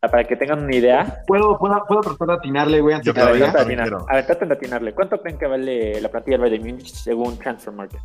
para 0.10 0.24
que 0.26 0.36
tengan 0.36 0.64
una 0.64 0.76
idea. 0.76 1.24
¿Puedo, 1.28 1.58
puedo, 1.58 1.84
puedo 1.88 2.02
tratar 2.02 2.28
de 2.28 2.34
atinarle, 2.34 2.82
güey, 2.82 2.96
antes 2.96 3.14
de 3.14 3.22
A 3.22 3.32
ver, 3.32 4.26
traten 4.26 4.50
de 4.50 4.56
atinarle. 4.56 4.94
¿Cuánto 4.94 5.22
creen 5.22 5.38
que 5.38 5.48
vale 5.48 6.02
la 6.02 6.10
plantilla 6.10 6.38
del 6.38 6.42
Bayern 6.42 6.64
de 6.64 6.72
Múnich 6.72 6.94
según 6.94 7.38
Transfer 7.38 7.74
Market? 7.74 8.02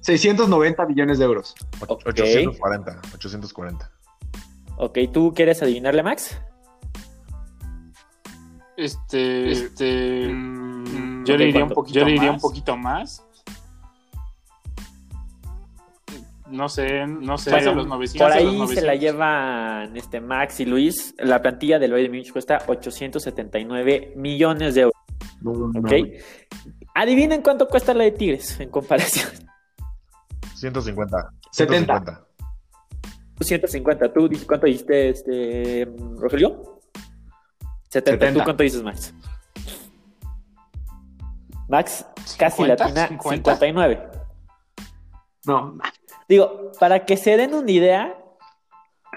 690 0.00 0.86
millones 0.86 1.18
de 1.18 1.24
euros. 1.24 1.54
840, 1.86 3.00
840. 3.14 3.90
Ok, 4.78 4.98
¿tú 5.12 5.32
quieres 5.34 5.62
adivinarle, 5.62 6.02
Max? 6.02 6.40
Este, 8.76 9.52
este, 9.52 10.28
mm, 10.28 11.24
yo, 11.24 11.36
le 11.36 11.46
diría 11.46 11.64
un 11.64 11.70
poquito, 11.70 11.98
yo 12.00 12.04
le 12.04 12.12
diría 12.12 12.32
un 12.32 12.40
poquito 12.40 12.76
más. 12.76 13.24
No 16.52 16.68
sé, 16.68 17.06
no 17.06 17.38
sé, 17.38 17.50
los 17.62 17.86
900, 17.86 18.28
por 18.28 18.30
ahí 18.30 18.68
se 18.68 18.82
la 18.82 18.94
llevan 18.94 19.96
este 19.96 20.20
Max 20.20 20.60
y 20.60 20.66
Luis. 20.66 21.14
La 21.18 21.40
plantilla 21.40 21.78
del 21.78 21.92
Bayern 21.92 22.12
de 22.12 22.18
Múnich 22.18 22.32
cuesta 22.32 22.62
879 22.66 24.12
millones 24.16 24.74
de 24.74 24.82
euros. 24.82 24.96
ok. 25.76 25.92
Adivinen 26.94 27.40
cuánto 27.40 27.66
cuesta 27.68 27.94
la 27.94 28.04
de 28.04 28.12
Tigres 28.12 28.60
en 28.60 28.68
comparación. 28.68 29.30
150. 30.54 31.32
70. 31.52 32.26
150. 33.40 34.12
¿Tú 34.12 34.30
cuánto 34.46 34.66
dijiste, 34.66 35.08
este, 35.08 35.88
Rogelio? 36.18 36.80
70. 37.88 38.32
¿Tú 38.32 38.40
cuánto 38.44 38.62
dices, 38.62 38.82
Max? 38.82 39.14
Max, 41.68 42.06
casi 42.38 42.64
latina, 42.64 43.08
59. 43.08 44.10
No. 45.46 45.78
Digo, 46.28 46.72
para 46.78 47.04
que 47.04 47.16
se 47.16 47.36
den 47.36 47.54
una 47.54 47.70
idea, 47.70 48.16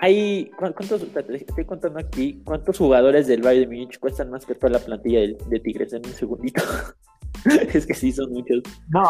hay. 0.01 0.51
¿Cuántos, 0.57 1.01
estoy 1.01 1.65
contando 1.65 1.99
aquí, 1.99 2.41
¿cuántos 2.43 2.77
jugadores 2.77 3.27
del 3.27 3.41
Bayern 3.41 3.69
de 3.69 3.75
Múnich 3.75 3.99
cuestan 3.99 4.29
más 4.29 4.45
que 4.45 4.55
toda 4.55 4.73
la 4.73 4.79
plantilla 4.79 5.21
de, 5.21 5.37
de 5.47 5.59
Tigres? 5.59 5.93
En 5.93 6.05
un 6.05 6.13
segundito. 6.13 6.61
es 7.73 7.85
que 7.85 7.93
sí, 7.93 8.11
son 8.11 8.31
muchos. 8.31 8.63
No, 8.89 9.03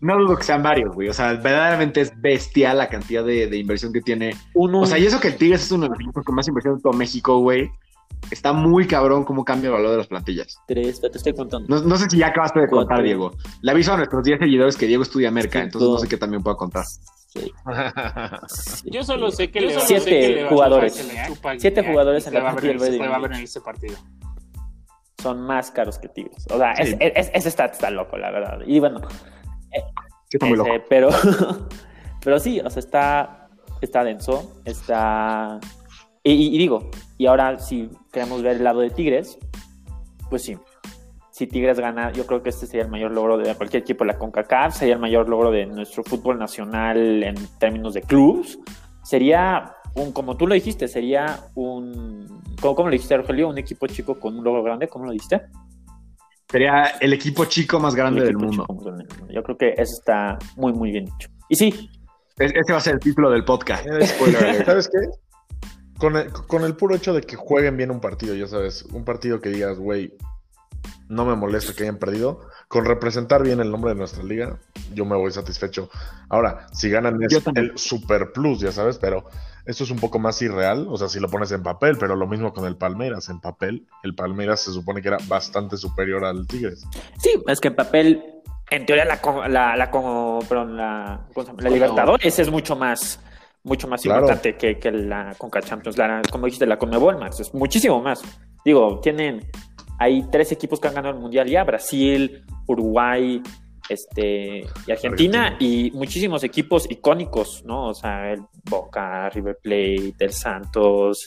no 0.00 0.18
dudo 0.18 0.36
que 0.36 0.44
sean 0.44 0.62
varios, 0.62 0.94
güey. 0.94 1.08
O 1.08 1.12
sea, 1.12 1.34
verdaderamente 1.34 2.00
es 2.00 2.12
bestial 2.20 2.78
la 2.78 2.88
cantidad 2.88 3.24
de, 3.24 3.56
inversión 3.56 3.92
que 3.92 4.00
tiene. 4.00 4.34
Uno... 4.54 4.80
O 4.82 4.86
sea, 4.86 4.98
y 4.98 5.06
eso 5.06 5.20
que 5.20 5.28
el 5.28 5.36
Tigres 5.36 5.62
es 5.62 5.72
uno 5.72 5.84
de 5.84 5.90
los 5.90 6.00
equipos 6.00 6.24
con 6.24 6.34
más 6.34 6.48
inversión 6.48 6.76
de 6.76 6.82
todo 6.82 6.92
México, 6.92 7.38
güey. 7.40 7.70
Está 8.30 8.52
muy 8.52 8.86
cabrón 8.86 9.24
cómo 9.24 9.44
cambia 9.44 9.68
el 9.68 9.74
valor 9.74 9.92
de 9.92 9.96
las 9.98 10.06
plantillas. 10.06 10.58
Tres, 10.66 11.00
te 11.00 11.08
estoy 11.08 11.32
contando. 11.32 11.80
No, 11.80 11.96
sé 11.96 12.08
si 12.10 12.18
ya 12.18 12.28
acabaste 12.28 12.60
de 12.60 12.68
contar, 12.68 13.02
Diego. 13.02 13.32
Le 13.62 13.70
aviso 13.70 13.92
a 13.92 13.96
nuestros 13.96 14.22
10 14.22 14.40
seguidores 14.40 14.76
que 14.76 14.86
Diego 14.86 15.02
estudia 15.02 15.30
Merca, 15.30 15.60
entonces 15.62 15.90
no 15.90 15.98
sé 15.98 16.06
qué 16.06 16.16
también 16.16 16.42
puedo 16.42 16.56
contar. 16.56 16.84
Sí. 17.32 17.52
Yo 18.84 19.04
solo 19.04 19.30
sé 19.30 19.50
que 19.50 19.60
le 19.60 19.80
siete 19.80 20.46
jugadores. 20.48 21.08
siete 21.58 21.82
jugadores 21.84 22.26
en 22.26 22.34
la 22.34 22.42
va 22.42 22.50
a 22.50 22.54
ver 22.54 23.32
en 23.32 23.42
este 23.42 23.60
partido 23.60 23.96
son 25.20 25.42
más 25.42 25.70
caros 25.70 25.98
que 25.98 26.08
Tigres. 26.08 26.46
O 26.50 26.58
sea, 26.58 26.72
ese 26.72 27.50
stat 27.50 27.72
está 27.72 27.90
loco, 27.90 28.16
la 28.16 28.30
verdad. 28.30 28.58
Y 28.66 28.80
bueno, 28.80 29.00
está 30.30 30.46
muy 30.46 30.56
loco. 30.56 30.70
pero, 30.88 31.10
pero 32.24 32.40
sí, 32.40 32.60
o 32.60 32.70
sea, 32.70 32.80
está, 32.80 33.48
está 33.80 34.04
denso, 34.04 34.60
está... 34.64 35.60
Y, 36.22 36.58
digo, 36.58 36.90
y 37.16 37.26
ahora 37.26 37.58
si 37.58 37.90
queremos 38.12 38.42
ver 38.42 38.56
el 38.56 38.64
lado 38.64 38.80
de 38.80 38.90
Tigres, 38.90 39.38
pues 40.28 40.42
sí. 40.42 40.58
Si 41.40 41.46
Tigres 41.46 41.80
gana, 41.80 42.12
yo 42.12 42.26
creo 42.26 42.42
que 42.42 42.50
este 42.50 42.66
sería 42.66 42.82
el 42.82 42.90
mayor 42.90 43.12
logro 43.12 43.38
de 43.38 43.54
cualquier 43.54 43.82
equipo 43.82 44.04
de 44.04 44.08
la 44.08 44.18
CONCACAF, 44.18 44.76
sería 44.76 44.92
el 44.92 45.00
mayor 45.00 45.26
logro 45.26 45.50
de 45.50 45.64
nuestro 45.64 46.04
fútbol 46.04 46.38
nacional 46.38 47.22
en 47.22 47.34
términos 47.58 47.94
de 47.94 48.02
clubs. 48.02 48.58
Sería 49.02 49.74
un, 49.94 50.12
como 50.12 50.36
tú 50.36 50.46
lo 50.46 50.52
dijiste, 50.52 50.86
sería 50.86 51.40
un, 51.54 52.42
¿cómo, 52.60 52.84
lo 52.84 52.90
dijiste, 52.90 53.16
Rogelio? 53.16 53.48
Un 53.48 53.56
equipo 53.56 53.86
chico 53.86 54.20
con 54.20 54.36
un 54.36 54.44
logro 54.44 54.62
grande, 54.62 54.86
¿cómo 54.86 55.06
lo 55.06 55.12
dijiste? 55.12 55.40
Sería 56.46 56.88
el 57.00 57.14
equipo 57.14 57.46
chico 57.46 57.80
más 57.80 57.94
grande 57.94 58.22
del 58.22 58.36
mundo. 58.36 58.66
Yo 59.30 59.42
creo 59.42 59.56
que 59.56 59.70
eso 59.70 59.94
está 59.98 60.38
muy, 60.56 60.74
muy 60.74 60.90
bien 60.90 61.06
dicho. 61.06 61.30
Y 61.48 61.56
sí. 61.56 61.88
Ese 62.36 62.70
va 62.70 62.76
a 62.76 62.82
ser 62.82 62.96
el 62.96 63.00
título 63.00 63.30
del 63.30 63.46
podcast. 63.46 63.86
¿Sabes 63.86 64.90
qué? 64.90 65.08
Con 65.96 66.18
el, 66.18 66.30
con 66.32 66.64
el 66.64 66.76
puro 66.76 66.94
hecho 66.94 67.14
de 67.14 67.22
que 67.22 67.36
jueguen 67.36 67.78
bien 67.78 67.90
un 67.90 68.00
partido, 68.00 68.34
ya 68.34 68.46
sabes, 68.46 68.82
un 68.92 69.06
partido 69.06 69.40
que 69.40 69.48
digas, 69.48 69.78
güey, 69.78 70.12
no 71.10 71.24
me 71.24 71.34
molesta 71.34 71.74
que 71.74 71.82
hayan 71.82 71.98
perdido. 71.98 72.40
Con 72.68 72.84
representar 72.84 73.42
bien 73.42 73.60
el 73.60 73.70
nombre 73.70 73.90
de 73.90 73.98
nuestra 73.98 74.22
liga, 74.22 74.58
yo 74.94 75.04
me 75.04 75.16
voy 75.16 75.32
satisfecho. 75.32 75.90
Ahora, 76.28 76.68
si 76.72 76.88
ganan 76.88 77.20
es 77.22 77.42
el 77.56 77.76
super 77.76 78.32
plus, 78.32 78.60
ya 78.60 78.70
sabes, 78.70 78.96
pero 78.98 79.24
esto 79.66 79.82
es 79.82 79.90
un 79.90 79.98
poco 79.98 80.20
más 80.20 80.40
irreal, 80.40 80.86
o 80.88 80.96
sea, 80.96 81.08
si 81.08 81.18
lo 81.18 81.28
pones 81.28 81.50
en 81.50 81.64
papel, 81.64 81.96
pero 81.98 82.14
lo 82.14 82.28
mismo 82.28 82.52
con 82.52 82.64
el 82.64 82.76
Palmeiras. 82.76 83.28
En 83.28 83.40
papel, 83.40 83.86
el 84.04 84.14
Palmeiras 84.14 84.60
se 84.60 84.72
supone 84.72 85.02
que 85.02 85.08
era 85.08 85.18
bastante 85.26 85.76
superior 85.76 86.24
al 86.24 86.46
Tigres. 86.46 86.86
Sí, 87.18 87.42
es 87.44 87.60
que 87.60 87.68
en 87.68 87.74
papel, 87.74 88.24
en 88.70 88.86
teoría, 88.86 89.04
la, 89.04 89.20
la, 89.48 89.76
la, 89.76 89.90
perdón, 90.48 90.76
la, 90.76 91.26
la 91.58 91.70
Libertadores 91.70 92.38
es 92.38 92.50
mucho 92.50 92.76
más 92.76 93.20
mucho 93.62 93.88
más 93.88 94.02
importante 94.06 94.56
que, 94.56 94.78
que, 94.78 94.90
la 94.90 95.34
Conca 95.36 95.60
Champions, 95.60 95.98
la, 95.98 96.22
como 96.30 96.46
dijiste, 96.46 96.64
la 96.66 96.78
Conmebol, 96.78 97.18
Max, 97.18 97.40
es 97.40 97.52
muchísimo 97.52 98.00
más. 98.00 98.22
Digo, 98.64 99.00
tienen, 99.02 99.50
hay 100.00 100.22
tres 100.30 100.50
equipos 100.50 100.80
que 100.80 100.88
han 100.88 100.94
ganado 100.94 101.14
el 101.14 101.20
Mundial 101.20 101.46
ya, 101.46 101.62
Brasil, 101.62 102.42
Uruguay, 102.66 103.42
este, 103.86 104.64
y 104.86 104.90
Argentina, 104.90 105.58
y 105.60 105.90
muchísimos 105.90 106.42
equipos 106.42 106.90
icónicos, 106.90 107.62
¿no? 107.66 107.88
O 107.88 107.94
sea, 107.94 108.32
el 108.32 108.40
Boca, 108.64 109.28
River 109.28 109.58
Plate, 109.62 110.14
el 110.20 110.32
Santos, 110.32 111.26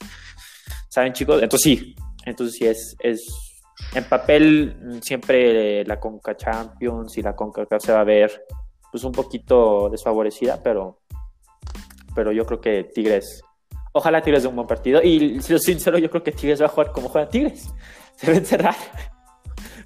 ¿saben 0.90 1.14
chicos? 1.14 1.44
Entonces 1.44 1.62
sí, 1.62 1.96
entonces 2.26 2.56
sí 2.58 2.66
es, 2.66 2.96
es 3.00 3.62
en 3.94 4.06
papel 4.06 5.00
siempre 5.04 5.86
la 5.86 6.00
Conca 6.00 6.36
Champions 6.36 7.16
y 7.20 7.22
la 7.22 7.36
Conca 7.36 7.68
se 7.80 7.92
va 7.92 8.02
a 8.02 8.06
ver 8.06 8.44
pues 8.92 9.04
un 9.04 9.12
poquito 9.12 9.88
desfavorecida, 9.92 10.64
pero, 10.64 11.02
pero 12.16 12.32
yo 12.32 12.44
creo 12.48 12.60
que 12.60 12.86
Tigres, 12.86 13.44
ojalá 13.92 14.24
Tigres 14.24 14.42
de 14.42 14.50
un 14.50 14.56
buen 14.56 14.68
partido, 14.68 15.00
y 15.04 15.40
si 15.42 15.54
lo 15.54 15.60
sincero, 15.60 16.00
yo 16.00 16.10
creo 16.10 16.24
que 16.24 16.32
Tigres 16.32 16.60
va 16.60 16.66
a 16.66 16.70
jugar 16.70 16.92
como 16.92 17.10
juega 17.10 17.30
Tigres, 17.30 17.72
se 18.16 18.28
va 18.28 18.34
a 18.34 18.38
encerrar 18.38 18.76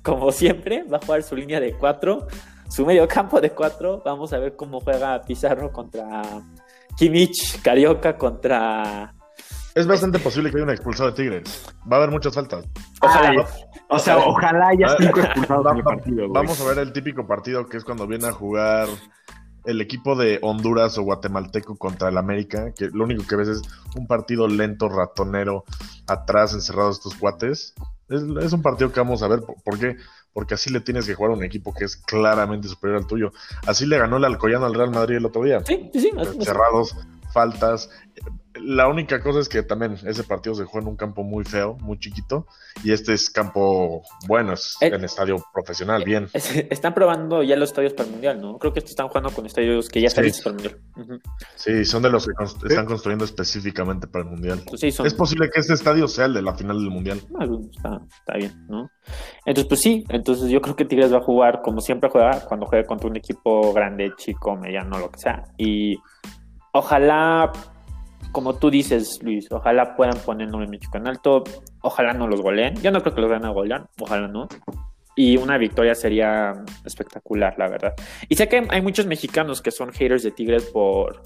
como 0.02 0.32
siempre, 0.32 0.84
va 0.84 0.98
a 0.98 1.06
jugar 1.06 1.24
su 1.24 1.36
línea 1.36 1.60
de 1.60 1.74
cuatro 1.74 2.28
su 2.70 2.86
medio 2.86 3.08
campo 3.08 3.40
de 3.42 3.52
cuatro. 3.52 4.02
Vamos 4.04 4.34
a 4.34 4.40
ver 4.40 4.56
cómo 4.56 4.80
juega 4.80 5.22
Pizarro 5.22 5.72
contra 5.72 6.22
Kimmich, 6.98 7.62
Carioca 7.62 8.18
contra. 8.18 9.14
Es 9.76 9.86
bastante 9.86 10.20
posible 10.20 10.50
que 10.50 10.58
haya 10.58 10.64
una 10.64 10.74
expulsada 10.74 11.12
de 11.12 11.16
Tigres. 11.16 11.66
Va 11.90 11.98
a 11.98 12.00
haber 12.00 12.12
muchas 12.12 12.34
faltas. 12.34 12.66
Ojalá. 13.02 13.46
o 13.90 14.00
sea, 14.00 14.18
ojalá 14.18 14.70
haya 14.70 14.88
cinco 14.98 15.20
expulsados 15.20 15.72
en 15.72 15.78
el 15.78 15.84
partido. 15.84 16.30
Vamos 16.30 16.60
a 16.60 16.66
ver 16.66 16.80
el 16.80 16.92
típico 16.92 17.28
partido 17.28 17.66
que 17.68 17.78
es 17.78 17.84
cuando 17.84 18.08
viene 18.08 18.28
a 18.28 18.32
jugar 18.32 18.88
el 19.66 19.82
equipo 19.82 20.16
de 20.16 20.40
Honduras 20.42 20.98
o 20.98 21.04
guatemalteco 21.04 21.76
contra 21.78 22.10
el 22.10 22.18
América, 22.18 22.74
que 22.74 22.90
lo 22.92 23.04
único 23.04 23.28
que 23.28 23.36
ves 23.36 23.50
es 23.50 23.62
un 23.96 24.08
partido 24.08 24.48
lento, 24.48 24.90
ratonero, 24.90 25.66
atrás 26.08 26.54
encerrados 26.54 26.98
estos 26.98 27.16
cuates. 27.16 27.76
Es, 28.10 28.54
un 28.54 28.62
partido 28.62 28.92
que 28.92 29.00
vamos 29.00 29.22
a 29.22 29.28
ver. 29.28 29.42
¿Por 29.42 29.80
qué? 29.80 29.98
Porque 30.34 30.54
así 30.54 30.72
le 30.72 30.80
tienes 30.80 31.06
que 31.06 31.16
jugar 31.16 31.32
a 31.32 31.36
un 31.36 31.44
equipo 31.44 31.74
que 31.74 31.86
es 31.86 31.98
claramente 31.98 32.68
superior 32.68 33.00
al 33.00 33.08
tuyo. 33.08 33.32
Así 33.66 33.86
le 33.86 33.98
ganó 33.98 34.18
el 34.18 34.26
Alcoyano 34.26 34.66
al 34.66 34.74
Real 34.74 34.92
Madrid 34.92 35.18
el 35.18 35.26
otro 35.26 35.44
día. 35.44 35.64
Sí, 35.66 35.90
sí, 35.94 36.00
sí. 36.00 36.12
Cerrados, 36.42 36.96
faltas. 37.34 37.90
La 38.62 38.88
única 38.88 39.22
cosa 39.22 39.40
es 39.40 39.50
que 39.50 39.64
también 39.64 39.98
ese 40.06 40.24
partido 40.24 40.56
se 40.56 40.66
juega 40.66 40.86
en 40.86 40.92
un 40.92 40.98
campo 40.98 41.24
muy 41.24 41.46
feo, 41.46 41.78
muy 41.82 42.00
chiquito, 42.00 42.48
y 42.84 42.92
este 42.92 43.14
es 43.14 43.30
campo 43.30 44.04
bueno, 44.28 44.54
es 44.54 44.78
eh, 44.82 44.88
en 44.88 45.04
estadio 45.04 45.44
profesional, 45.54 46.04
bien. 46.04 46.30
están 46.34 46.94
probando 46.94 47.44
ya 47.44 47.56
los 47.56 47.70
estadios 47.70 47.94
para 47.94 48.08
el 48.08 48.14
Mundial, 48.14 48.42
¿no? 48.42 48.58
Creo 48.58 48.74
que 48.74 48.80
están 48.80 49.08
jugando 49.08 49.32
con 49.32 49.46
estadios 49.46 49.90
que 49.90 50.02
ya 50.02 50.08
están 50.08 50.26
listos 50.26 50.44
para 50.44 50.56
el 50.58 50.82
Mundial. 50.96 51.22
Sí, 51.56 51.86
son 51.86 52.04
de 52.04 52.10
los 52.10 52.26
que 52.26 52.34
están 52.70 52.86
construyendo 52.86 53.26
específicamente 53.26 54.08
para 54.08 54.24
el 54.26 54.32
Mundial. 54.32 54.62
Pues 54.68 54.84
es 54.84 55.14
posible 55.14 55.50
que 55.54 55.60
este 55.60 55.74
estadio 55.74 56.08
sea 56.08 56.26
el 56.26 56.34
de 56.34 56.42
la 56.42 56.54
final 56.54 56.78
del 56.78 56.90
Mundial. 56.90 57.22
Ah, 57.40 57.46
está, 57.72 58.02
está 58.20 58.38
bien, 58.38 58.68
¿no? 58.68 58.90
Entonces, 59.46 59.68
pues 59.68 59.82
sí, 59.82 60.04
entonces 60.10 60.50
yo 60.50 60.62
creo 60.62 60.76
que 60.76 60.86
Tigres 60.86 61.14
va 61.14 61.18
a 61.18 61.22
jugar 61.24 61.62
como 61.62 61.82
siempre 61.82 62.10
juega, 62.10 62.42
cuando 62.46 62.66
juegue 62.66 62.86
contra 62.86 63.10
un 63.10 63.16
equipo 63.16 63.74
grande, 63.74 64.12
chico, 64.18 64.56
mediano, 64.56 65.00
lo 65.00 65.10
que 65.12 65.20
sea. 65.20 65.44
Y 65.58 65.98
ojalá, 66.74 67.52
como 68.32 68.56
tú 68.56 68.70
dices, 68.70 69.20
Luis, 69.24 69.52
ojalá 69.52 69.96
puedan 69.96 70.18
poner 70.20 70.46
el 70.46 70.52
nombre 70.52 70.68
de 70.68 70.72
México 70.72 70.98
en 70.98 71.08
alto, 71.08 71.44
ojalá 71.82 72.14
no 72.14 72.28
los 72.28 72.42
goleen. 72.42 72.76
Yo 72.82 72.92
no 72.92 73.02
creo 73.02 73.16
que 73.16 73.22
los 73.22 73.30
vayan 73.30 73.46
a 73.46 73.50
golear, 73.50 73.88
ojalá 74.00 74.28
no. 74.28 74.48
Y 75.16 75.38
una 75.38 75.58
victoria 75.58 75.96
sería 75.96 76.54
espectacular, 76.86 77.56
la 77.58 77.68
verdad. 77.68 77.94
Y 78.30 78.36
sé 78.36 78.48
que 78.48 78.68
hay 78.70 78.82
muchos 78.82 79.08
mexicanos 79.08 79.62
que 79.62 79.72
son 79.72 79.92
haters 79.92 80.24
de 80.24 80.32
Tigres 80.32 80.66
por, 80.66 81.24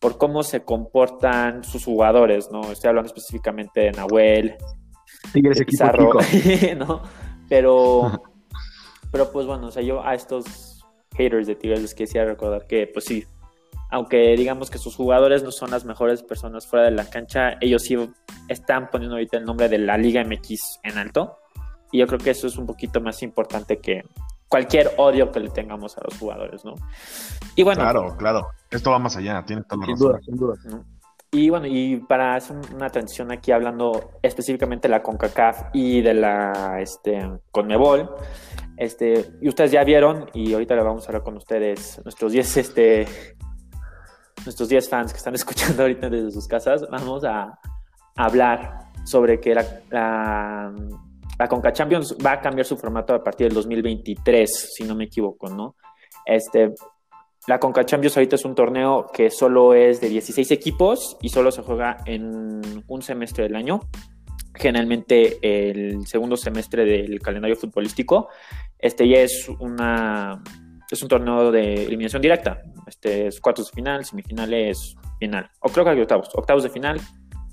por 0.00 0.18
cómo 0.18 0.42
se 0.42 0.64
comportan 0.64 1.62
sus 1.62 1.84
jugadores, 1.84 2.50
¿no? 2.50 2.72
Estoy 2.72 2.88
hablando 2.88 3.08
específicamente 3.08 3.80
de 3.80 3.92
Nahuel, 3.92 4.56
Tigres 5.32 5.58
de 5.58 5.64
Pizarro, 5.64 6.12
¿no? 6.76 7.02
Pero, 7.48 8.22
pero 9.12 9.30
pues 9.30 9.46
bueno, 9.46 9.68
o 9.68 9.70
sea, 9.70 9.82
yo 9.82 10.04
a 10.04 10.14
estos 10.14 10.84
haters 11.16 11.46
de 11.46 11.54
Tigres 11.54 11.82
les 11.82 11.94
quisiera 11.94 12.26
recordar 12.26 12.66
que, 12.66 12.86
pues 12.86 13.04
sí, 13.04 13.24
aunque 13.90 14.36
digamos 14.36 14.70
que 14.70 14.78
sus 14.78 14.96
jugadores 14.96 15.42
no 15.42 15.52
son 15.52 15.70
las 15.70 15.84
mejores 15.84 16.22
personas 16.22 16.66
fuera 16.66 16.84
de 16.84 16.92
la 16.92 17.04
cancha, 17.08 17.56
ellos 17.60 17.82
sí 17.82 17.96
están 18.48 18.90
poniendo 18.90 19.16
ahorita 19.16 19.36
el 19.36 19.44
nombre 19.44 19.68
de 19.68 19.78
la 19.78 19.96
Liga 19.98 20.24
MX 20.24 20.80
en 20.82 20.98
alto. 20.98 21.38
Y 21.92 21.98
yo 21.98 22.06
creo 22.06 22.20
que 22.20 22.30
eso 22.30 22.46
es 22.46 22.56
un 22.56 22.66
poquito 22.66 23.00
más 23.00 23.22
importante 23.22 23.78
que, 23.80 24.04
cualquier 24.50 24.90
odio 24.98 25.30
que 25.30 25.40
le 25.40 25.48
tengamos 25.48 25.96
a 25.96 26.02
los 26.04 26.18
jugadores, 26.18 26.64
¿no? 26.64 26.74
Y 27.54 27.62
bueno. 27.62 27.80
Claro, 27.80 28.16
claro. 28.18 28.48
Esto 28.70 28.90
va 28.90 28.98
más 28.98 29.16
allá, 29.16 29.42
tiene 29.46 29.62
toda 29.62 29.78
la 29.80 29.86
sin 29.86 29.96
Duda, 29.96 30.20
sin 30.22 30.36
duda. 30.36 30.54
Y 31.32 31.48
bueno, 31.48 31.66
y 31.68 31.98
para 31.98 32.34
hacer 32.34 32.56
una 32.74 32.90
transición 32.90 33.30
aquí 33.30 33.52
hablando 33.52 34.10
específicamente 34.20 34.88
de 34.88 34.92
la 34.92 35.02
CONCACAF 35.02 35.66
y 35.72 36.02
de 36.02 36.14
la 36.14 36.80
este, 36.80 37.30
CONMEBOL, 37.52 38.10
este, 38.76 39.30
y 39.40 39.48
ustedes 39.48 39.70
ya 39.70 39.84
vieron, 39.84 40.28
y 40.34 40.52
ahorita 40.52 40.74
le 40.74 40.82
vamos 40.82 41.04
a 41.04 41.08
hablar 41.08 41.22
con 41.22 41.36
ustedes, 41.36 42.00
nuestros 42.02 42.32
10 42.32 42.56
este, 42.56 43.06
nuestros 44.44 44.68
10 44.68 44.88
fans 44.88 45.12
que 45.12 45.18
están 45.18 45.34
escuchando 45.40 45.82
ahorita 45.82 46.08
desde 46.08 46.30
sus 46.30 46.46
casas, 46.46 46.86
vamos 46.90 47.24
a, 47.24 47.58
hablar 48.16 48.90
sobre 49.04 49.40
que 49.40 49.54
la, 49.54 49.64
la, 51.38 51.48
Conca 51.48 51.72
Champions 51.72 52.14
va 52.24 52.32
a 52.32 52.40
cambiar 52.40 52.66
su 52.66 52.76
formato 52.76 53.14
a 53.14 53.24
partir 53.24 53.46
del 53.46 53.54
2023, 53.54 54.74
si 54.74 54.84
no 54.84 54.94
me 54.94 55.04
equivoco, 55.04 55.48
¿no? 55.48 55.76
Este, 56.26 56.74
la 57.46 57.58
Conca 57.58 57.86
Champions 57.86 58.16
ahorita 58.16 58.36
es 58.36 58.44
un 58.44 58.54
torneo 58.54 59.06
que 59.12 59.30
solo 59.30 59.72
es 59.72 60.00
de 60.00 60.10
16 60.10 60.50
equipos 60.50 61.16
y 61.22 61.30
solo 61.30 61.50
se 61.50 61.62
juega 61.62 61.98
en 62.04 62.84
un 62.86 63.02
semestre 63.02 63.44
del 63.44 63.56
año, 63.56 63.80
generalmente 64.54 65.38
el 65.42 66.06
segundo 66.06 66.36
semestre 66.36 66.84
del 66.84 67.20
calendario 67.20 67.56
futbolístico. 67.56 68.28
Este 68.78 69.08
ya 69.08 69.20
es 69.20 69.48
una 69.60 70.42
es 70.90 71.02
un 71.02 71.08
torneo 71.08 71.52
de 71.52 71.86
eliminación 71.86 72.20
directa. 72.20 72.62
Este 72.90 73.28
es 73.28 73.40
cuartos 73.40 73.70
de 73.70 73.72
final, 73.72 74.04
semifinales, 74.04 74.96
final. 75.20 75.48
O 75.60 75.68
creo 75.68 75.84
que 75.84 75.92
hay 75.92 76.00
octavos. 76.00 76.28
Octavos 76.34 76.64
de 76.64 76.70
final, 76.70 77.00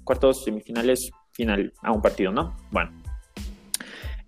cuartos, 0.04 0.43
semifinales, 0.43 1.12
final 1.32 1.71
a 1.84 1.91
un 1.91 2.02
partido, 2.02 2.32
¿no? 2.32 2.56
Bueno. 2.71 2.91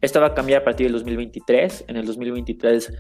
Esta 0.02 0.20
va 0.20 0.28
a 0.28 0.34
cambiar 0.36 0.62
a 0.62 0.64
partir 0.64 0.86
del 0.86 0.94
2023. 0.94 1.86
En 1.88 1.98
el 1.98 2.06
2023 2.06 2.96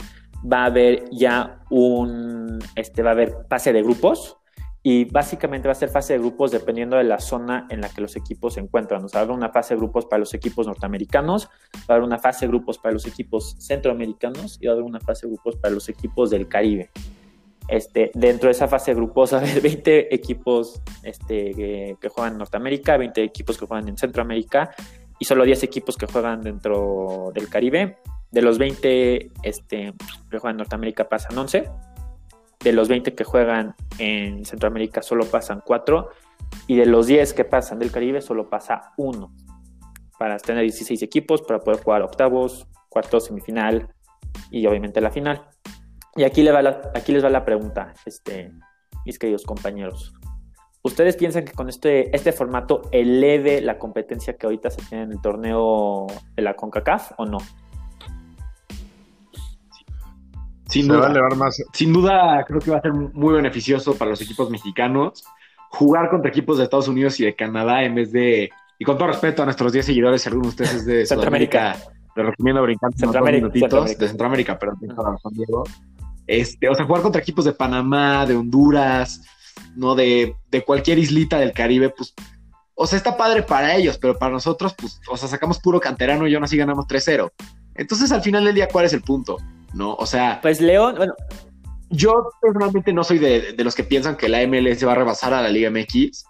va 0.51 0.63
a 0.63 0.65
haber 0.65 1.05
ya 1.11 1.59
un, 1.69 2.59
este, 2.75 3.03
va 3.03 3.11
a 3.11 3.13
haber 3.13 3.45
fase 3.47 3.71
de 3.71 3.83
grupos 3.83 4.37
y 4.81 5.05
básicamente 5.05 5.67
va 5.67 5.73
a 5.73 5.75
ser 5.75 5.89
fase 5.89 6.13
de 6.13 6.19
grupos 6.19 6.49
dependiendo 6.49 6.97
de 6.97 7.03
la 7.03 7.19
zona 7.19 7.67
en 7.69 7.81
la 7.81 7.89
que 7.89 8.01
los 8.01 8.15
equipos 8.15 8.55
se 8.55 8.59
encuentran. 8.59 9.05
O 9.05 9.07
sea, 9.07 9.19
va 9.19 9.21
a 9.21 9.23
haber 9.25 9.37
una 9.37 9.49
fase 9.49 9.75
de 9.75 9.79
grupos 9.79 10.07
para 10.07 10.19
los 10.19 10.33
equipos 10.33 10.65
norteamericanos, 10.65 11.47
va 11.89 11.89
a 11.89 11.93
haber 11.93 12.03
una 12.03 12.17
fase 12.17 12.45
de 12.45 12.49
grupos 12.49 12.79
para 12.79 12.93
los 12.93 13.05
equipos 13.05 13.55
centroamericanos 13.59 14.57
y 14.59 14.65
va 14.65 14.71
a 14.71 14.73
haber 14.73 14.85
una 14.85 14.99
fase 14.99 15.27
de 15.27 15.33
grupos 15.33 15.57
para 15.57 15.75
los 15.75 15.87
equipos 15.89 16.31
del 16.31 16.47
Caribe. 16.47 16.89
Este, 17.69 18.11
dentro 18.13 18.47
de 18.47 18.51
esa 18.51 18.67
fase 18.67 18.91
de 18.91 18.95
grupos 18.95 19.33
va 19.33 19.37
a 19.37 19.41
haber 19.41 19.61
20 19.61 20.13
equipos 20.13 20.81
este, 21.03 21.53
que, 21.53 21.97
que, 22.01 22.09
juegan 22.09 22.33
en 22.33 22.39
Norteamérica, 22.39 22.97
20 22.97 23.23
equipos 23.23 23.57
que 23.57 23.65
juegan 23.65 23.87
en 23.87 23.97
Centroamérica 23.97 24.71
y 25.19 25.25
solo 25.25 25.43
10 25.43 25.63
equipos 25.63 25.95
que 25.97 26.07
juegan 26.07 26.41
dentro 26.41 27.31
del 27.33 27.47
Caribe 27.47 27.97
de 28.31 28.41
los 28.41 28.57
20 28.57 29.31
este, 29.43 29.93
que 30.29 30.39
juegan 30.39 30.55
en 30.55 30.57
Norteamérica 30.57 31.09
pasan 31.09 31.37
11. 31.37 31.69
De 32.59 32.73
los 32.73 32.89
20 32.89 33.15
que 33.15 33.23
juegan 33.23 33.75
en 33.97 34.45
Centroamérica 34.45 35.01
solo 35.01 35.25
pasan 35.25 35.61
4. 35.65 36.09
Y 36.67 36.75
de 36.75 36.85
los 36.85 37.07
10 37.07 37.33
que 37.33 37.45
pasan 37.45 37.79
del 37.79 37.91
Caribe 37.91 38.21
solo 38.21 38.49
pasa 38.49 38.93
1. 38.97 39.33
Para 40.17 40.37
tener 40.37 40.63
16 40.63 41.01
equipos, 41.01 41.41
para 41.41 41.59
poder 41.59 41.81
jugar 41.81 42.01
octavos, 42.01 42.67
cuartos, 42.89 43.25
semifinal 43.25 43.93
y 44.51 44.65
obviamente 44.67 45.01
la 45.01 45.11
final. 45.11 45.47
Y 46.19 46.25
aquí, 46.25 46.43
le 46.43 46.51
va 46.51 46.61
la, 46.61 46.81
aquí 46.93 47.13
les 47.13 47.23
va 47.23 47.29
la 47.29 47.45
pregunta, 47.45 47.93
este, 48.05 48.51
mis 49.05 49.17
queridos 49.17 49.45
compañeros. 49.45 50.13
¿Ustedes 50.81 51.15
piensan 51.15 51.45
que 51.45 51.53
con 51.53 51.69
este, 51.69 52.13
este 52.13 52.33
formato 52.33 52.81
eleve 52.91 53.61
la 53.61 53.79
competencia 53.79 54.35
que 54.35 54.45
ahorita 54.45 54.69
se 54.69 54.81
tiene 54.81 55.05
en 55.05 55.11
el 55.13 55.21
torneo 55.21 56.07
de 56.35 56.41
la 56.41 56.55
CONCACAF 56.55 57.13
o 57.19 57.25
no? 57.25 57.37
Sin 60.67 60.89
duda, 60.89 61.09
sin 61.71 61.93
duda, 61.93 62.43
creo 62.45 62.59
que 62.59 62.71
va 62.71 62.79
a 62.79 62.81
ser 62.81 62.91
muy 62.91 63.35
beneficioso 63.35 63.95
para 63.95 64.11
los 64.11 64.21
equipos 64.21 64.49
mexicanos 64.49 65.23
jugar 65.69 66.09
contra 66.09 66.29
equipos 66.29 66.57
de 66.57 66.65
Estados 66.65 66.89
Unidos 66.89 67.17
y 67.21 67.23
de 67.23 67.33
Canadá 67.33 67.81
en 67.83 67.95
vez 67.95 68.11
de, 68.11 68.49
y 68.77 68.83
con 68.83 68.97
todo 68.97 69.07
respeto 69.07 69.41
a 69.41 69.45
nuestros 69.45 69.71
10 69.71 69.85
seguidores, 69.85 70.21
si 70.21 70.27
alguno 70.27 70.47
de 70.47 70.49
ustedes 70.49 70.73
es 70.73 70.85
de 70.85 71.05
Centroamérica, 71.05 71.77
les 72.13 72.25
recomiendo 72.25 72.61
brincar 72.61 72.93
Centroamérica, 72.93 73.47
minutitos, 73.47 73.97
de 73.97 74.07
Centroamérica, 74.09 74.59
pero 74.59 74.73
Diego. 75.31 75.63
Este, 76.29 76.69
o 76.69 76.75
sea, 76.75 76.85
jugar 76.85 77.01
contra 77.01 77.21
equipos 77.21 77.45
de 77.45 77.53
Panamá, 77.53 78.25
de 78.25 78.35
Honduras, 78.35 79.21
no 79.75 79.95
de, 79.95 80.35
de 80.51 80.63
cualquier 80.63 80.99
islita 80.99 81.39
del 81.39 81.53
Caribe, 81.53 81.89
pues, 81.89 82.13
o 82.75 82.85
sea, 82.85 82.97
está 82.97 83.17
padre 83.17 83.41
para 83.41 83.75
ellos, 83.75 83.97
pero 83.97 84.17
para 84.17 84.33
nosotros, 84.33 84.75
pues, 84.77 85.01
o 85.09 85.17
sea, 85.17 85.27
sacamos 85.27 85.59
puro 85.59 85.79
canterano 85.79 86.27
y 86.27 86.35
aún 86.35 86.43
así 86.43 86.55
ganamos 86.55 86.85
3-0. 86.85 87.31
Entonces, 87.75 88.11
al 88.11 88.21
final 88.21 88.45
del 88.45 88.55
día, 88.55 88.67
¿cuál 88.67 88.85
es 88.85 88.93
el 88.93 89.01
punto? 89.01 89.37
¿no? 89.73 89.95
O 89.95 90.05
sea. 90.05 90.39
Pues 90.41 90.61
León, 90.61 90.95
bueno. 90.97 91.13
Yo 91.91 92.29
personalmente 92.39 92.93
no 92.93 93.03
soy 93.03 93.17
de, 93.17 93.55
los 93.57 93.73
que 93.73 93.83
piensan 93.83 94.15
que 94.15 94.29
la 94.29 94.45
MLS 94.45 94.85
va 94.85 94.91
a 94.91 94.95
rebasar 94.95 95.33
a 95.33 95.41
la 95.41 95.49
Liga 95.49 95.71
MX, 95.71 96.23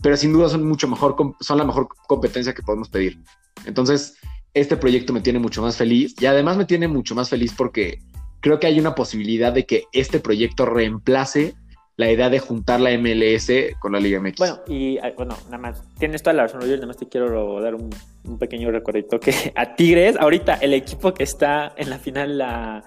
pero 0.00 0.16
sin 0.16 0.32
duda 0.32 0.48
son 0.48 0.64
mucho 0.64 0.86
mejor, 0.86 1.16
son 1.40 1.58
la 1.58 1.64
mejor 1.64 1.88
competencia 2.06 2.54
que 2.54 2.62
podemos 2.62 2.88
pedir. 2.88 3.18
Entonces, 3.66 4.14
este 4.54 4.76
proyecto 4.76 5.12
me 5.12 5.20
tiene 5.20 5.40
mucho 5.40 5.60
más 5.60 5.76
feliz 5.76 6.14
y 6.20 6.26
además 6.26 6.56
me 6.56 6.66
tiene 6.66 6.86
mucho 6.86 7.16
más 7.16 7.28
feliz 7.28 7.52
porque 7.52 7.98
creo 8.42 8.60
que 8.60 8.66
hay 8.66 8.78
una 8.78 8.94
posibilidad 8.94 9.52
de 9.52 9.64
que 9.64 9.84
este 9.92 10.20
proyecto 10.20 10.66
reemplace 10.66 11.54
la 11.96 12.10
idea 12.10 12.28
de 12.28 12.40
juntar 12.40 12.80
la 12.80 12.90
MLS 12.98 13.50
con 13.78 13.92
la 13.92 14.00
Liga 14.00 14.20
MX. 14.20 14.38
Bueno, 14.38 14.60
y 14.66 14.98
ah, 14.98 15.12
bueno, 15.16 15.36
nada 15.44 15.58
más, 15.58 15.84
tienes 15.98 16.22
toda 16.22 16.34
la 16.34 16.42
razón, 16.44 16.62
yo 16.62 16.74
nada 16.74 16.86
más 16.86 16.96
te 16.96 17.06
quiero 17.06 17.60
dar 17.60 17.74
un, 17.74 17.90
pequeño 18.38 18.70
recuerdo 18.70 19.20
que 19.20 19.52
a 19.56 19.74
Tigres, 19.76 20.16
ahorita 20.18 20.54
el 20.54 20.74
equipo 20.74 21.14
que 21.14 21.22
está 21.22 21.72
en 21.76 21.90
la 21.90 21.98
final, 21.98 22.38
la, 22.38 22.84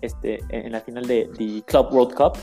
este, 0.00 0.40
en 0.50 0.72
la 0.72 0.80
final 0.80 1.06
de, 1.06 1.28
Club 1.66 1.92
World 1.92 2.14
Cup, 2.14 2.38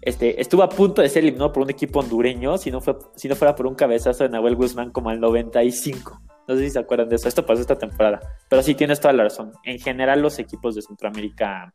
este, 0.00 0.40
estuvo 0.40 0.62
a 0.62 0.68
punto 0.68 1.02
de 1.02 1.08
ser 1.08 1.24
eliminado 1.24 1.52
por 1.52 1.64
un 1.64 1.70
equipo 1.70 2.00
hondureño, 2.00 2.56
si 2.56 2.70
no, 2.70 2.80
fue, 2.80 2.96
si 3.16 3.28
no 3.28 3.36
fuera 3.36 3.54
por 3.54 3.66
un 3.66 3.74
cabezazo 3.74 4.24
de 4.24 4.30
Nahuel 4.30 4.54
Guzmán 4.54 4.90
como 4.90 5.10
al 5.10 5.20
95. 5.20 6.22
No 6.46 6.54
sé 6.54 6.62
si 6.62 6.70
se 6.70 6.78
acuerdan 6.78 7.10
de 7.10 7.16
eso, 7.16 7.28
esto 7.28 7.44
pasó 7.44 7.60
esta 7.60 7.76
temporada. 7.76 8.20
Pero 8.48 8.62
sí 8.62 8.74
tienes 8.74 9.00
toda 9.00 9.12
la 9.12 9.24
razón. 9.24 9.52
En 9.64 9.78
general 9.80 10.22
los 10.22 10.38
equipos 10.38 10.74
de 10.74 10.80
Centroamérica 10.80 11.74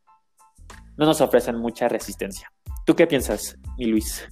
no 0.97 1.05
nos 1.05 1.21
ofrecen 1.21 1.57
mucha 1.57 1.87
resistencia. 1.87 2.51
¿Tú 2.85 2.95
qué 2.95 3.07
piensas, 3.07 3.57
mi 3.77 3.85
Luis? 3.85 4.27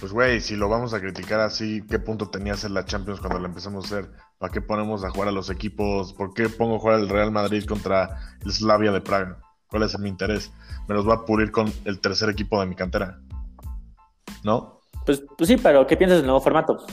Pues, 0.00 0.12
güey, 0.12 0.40
si 0.40 0.56
lo 0.56 0.68
vamos 0.68 0.92
a 0.92 1.00
criticar 1.00 1.40
así, 1.40 1.82
¿qué 1.88 1.98
punto 1.98 2.28
tenía 2.28 2.52
hacer 2.52 2.70
la 2.70 2.84
Champions 2.84 3.20
cuando 3.20 3.38
la 3.38 3.48
empezamos 3.48 3.84
a 3.84 3.86
hacer? 3.86 4.10
¿Para 4.38 4.52
qué 4.52 4.60
ponemos 4.60 5.04
a 5.04 5.10
jugar 5.10 5.28
a 5.28 5.32
los 5.32 5.48
equipos? 5.48 6.12
¿Por 6.12 6.34
qué 6.34 6.48
pongo 6.48 6.76
a 6.76 6.78
jugar 6.78 7.00
el 7.00 7.08
Real 7.08 7.30
Madrid 7.30 7.64
contra 7.64 8.36
el 8.44 8.52
Slavia 8.52 8.92
de 8.92 9.00
Praga? 9.00 9.38
¿Cuál 9.66 9.84
es 9.84 9.98
mi 9.98 10.08
interés? 10.08 10.52
Me 10.88 10.94
los 10.94 11.08
va 11.08 11.14
a 11.14 11.24
pulir 11.24 11.50
con 11.50 11.72
el 11.86 12.00
tercer 12.00 12.28
equipo 12.28 12.60
de 12.60 12.66
mi 12.66 12.74
cantera. 12.74 13.18
¿No? 14.42 14.80
Pues, 15.06 15.22
pues 15.38 15.48
sí, 15.48 15.56
pero 15.56 15.86
¿qué 15.86 15.96
piensas 15.96 16.18
del 16.18 16.26
nuevo 16.26 16.40
formato? 16.40 16.84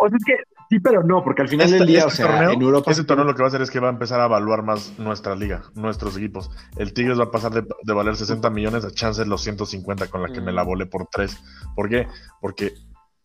O 0.00 0.08
sea, 0.08 0.16
es 0.16 0.24
que 0.24 0.34
Sí, 0.70 0.78
pero 0.78 1.02
no, 1.02 1.24
porque 1.24 1.42
al 1.42 1.48
final 1.48 1.68
del 1.68 1.84
día, 1.84 2.06
o 2.06 2.10
sea, 2.10 2.28
torneo, 2.28 2.52
en 2.52 2.62
Europa. 2.62 2.92
Ese 2.92 3.02
torneo 3.02 3.24
lo 3.24 3.34
que 3.34 3.42
va 3.42 3.46
a 3.46 3.48
hacer 3.48 3.60
es 3.60 3.72
que 3.72 3.80
va 3.80 3.88
a 3.88 3.90
empezar 3.90 4.20
a 4.20 4.26
evaluar 4.26 4.62
más 4.62 4.96
nuestra 5.00 5.34
liga, 5.34 5.64
nuestros 5.74 6.16
equipos. 6.16 6.48
El 6.76 6.92
Tigres 6.92 7.18
va 7.18 7.24
a 7.24 7.30
pasar 7.32 7.50
de, 7.50 7.92
valer 7.92 8.14
60 8.14 8.48
millones 8.50 8.84
a 8.84 8.92
chances 8.92 9.26
los 9.26 9.42
150 9.42 10.06
con 10.06 10.22
la 10.22 10.28
que 10.28 10.40
me 10.40 10.52
la 10.52 10.62
mm. 10.62 10.66
volé 10.68 10.86
por 10.86 11.08
3. 11.10 11.36
¿Por 11.74 11.88
qué? 11.88 12.06
Porque 12.40 12.72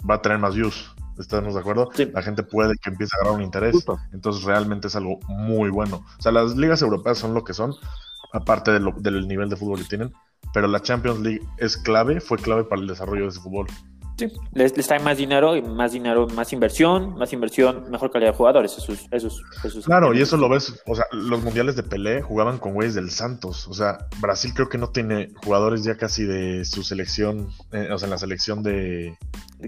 va 0.10 0.16
a 0.16 0.22
tener 0.24 0.40
más 0.40 0.56
views. 0.56 0.92
¿Estamos 1.20 1.54
de 1.54 1.60
acuerdo? 1.60 1.92
La 2.14 2.24
gente 2.24 2.42
puede 2.42 2.74
que 2.82 2.90
empiece 2.90 3.16
a 3.16 3.22
agarrar 3.22 3.38
un 3.38 3.44
interés. 3.44 3.86
Entonces, 4.12 4.44
realmente 4.44 4.88
es 4.88 4.96
algo 4.96 5.20
muy 5.28 5.70
bueno. 5.70 5.98
O 6.18 6.22
sea, 6.24 6.32
las 6.32 6.56
ligas 6.56 6.82
europeas 6.82 7.20
son 7.20 7.36
lo 7.36 7.44
que 7.44 7.54
son, 7.54 7.76
aparte 8.34 8.72
del 8.72 9.28
nivel 9.28 9.50
de 9.50 9.56
fútbol 9.56 9.78
que 9.84 9.86
tienen. 9.86 10.12
Pero 10.52 10.68
la 10.68 10.82
Champions 10.82 11.20
League 11.20 11.42
es 11.60 11.78
clave, 11.78 12.22
fue 12.22 12.40
clave 12.40 12.64
para 12.64 12.82
el 12.82 12.88
desarrollo 12.88 13.24
de 13.24 13.30
ese 13.30 13.40
fútbol. 13.40 13.68
Sí, 14.17 14.32
les, 14.54 14.73
trae 14.73 14.99
más 14.99 15.17
dinero 15.17 15.58
y 15.58 15.62
más 15.62 15.91
dinero, 15.91 16.25
más 16.28 16.54
inversión, 16.54 17.15
más 17.17 17.34
inversión, 17.34 17.91
mejor 17.91 18.12
calidad 18.12 18.32
de 18.32 18.38
jugadores. 18.38 18.78
Eso 18.78 18.93
eso 19.12 19.82
claro, 19.82 20.13
y 20.13 20.21
eso 20.21 20.38
lo 20.38 20.47
ves, 20.47 20.82
o 20.86 20.95
sea, 20.95 21.04
los 21.12 21.43
mundiales 21.43 21.75
de 21.75 21.84
Pelé 21.84 22.21
jugaban 22.21 22.58
con 22.58 22.73
güeyes 22.73 22.95
del 22.95 23.12
Santos. 23.12 23.67
O 23.67 23.73
sea, 23.73 24.08
Brasil 24.21 24.54
creo 24.56 24.69
que 24.69 24.78
no 24.78 24.89
tiene 24.89 25.34
jugadores 25.43 25.84
ya 25.84 25.97
casi 25.97 26.23
de 26.23 26.63
su 26.63 26.82
selección, 26.84 27.49
eh, 27.73 27.89
o 27.91 27.97
sea, 27.97 28.06
en 28.06 28.12
la 28.12 28.17
selección 28.17 28.63
de. 28.63 29.17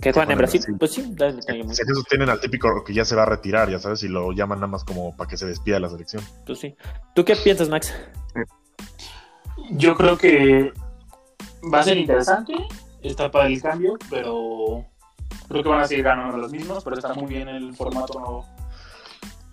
¿Que 0.02 0.14
juegan 0.14 0.32
en 0.32 0.38
Brasil? 0.38 0.62
Pues 0.80 0.92
sí, 0.92 1.14
Si 1.14 1.82
esos 1.82 2.06
tienen 2.06 2.30
al 2.30 2.40
típico 2.40 2.84
que 2.86 2.94
ya 2.94 3.04
se 3.04 3.18
va 3.18 3.24
a 3.24 3.28
retirar, 3.28 3.70
ya 3.70 3.80
sabes, 3.80 4.02
y 4.04 4.08
lo 4.08 4.32
llaman 4.32 4.60
nada 4.60 4.72
más 4.72 4.86
como 4.86 5.16
para 5.18 5.30
que 5.30 5.36
se 5.36 5.46
despida 5.46 5.76
de 5.76 5.82
la 5.82 5.90
selección. 5.90 6.24
Pues 6.46 6.60
sí. 6.60 6.74
¿Tú 7.14 7.26
qué 7.26 7.36
piensas, 7.36 7.68
Max? 7.68 7.94
Yo 9.72 9.96
creo 9.96 10.18
que 10.18 10.72
va 11.74 11.80
a 11.80 11.84
ser 11.84 11.98
interesante 11.98 12.54
está 13.08 13.32
para 13.32 13.48
el 13.48 13.62
cambio, 13.62 13.98
pero 14.10 14.86
creo 15.48 15.64
que 15.64 15.70
van 15.70 15.82
a 15.82 15.88
seguir 15.88 16.04
ganando 16.04 16.38
los 16.38 16.52
mismos, 16.52 16.84
pero 16.84 16.98
está 16.98 17.14
muy 17.14 17.26
bien 17.26 17.48
el 17.48 17.74
formato 17.76 18.20
nuevo. 18.20 18.46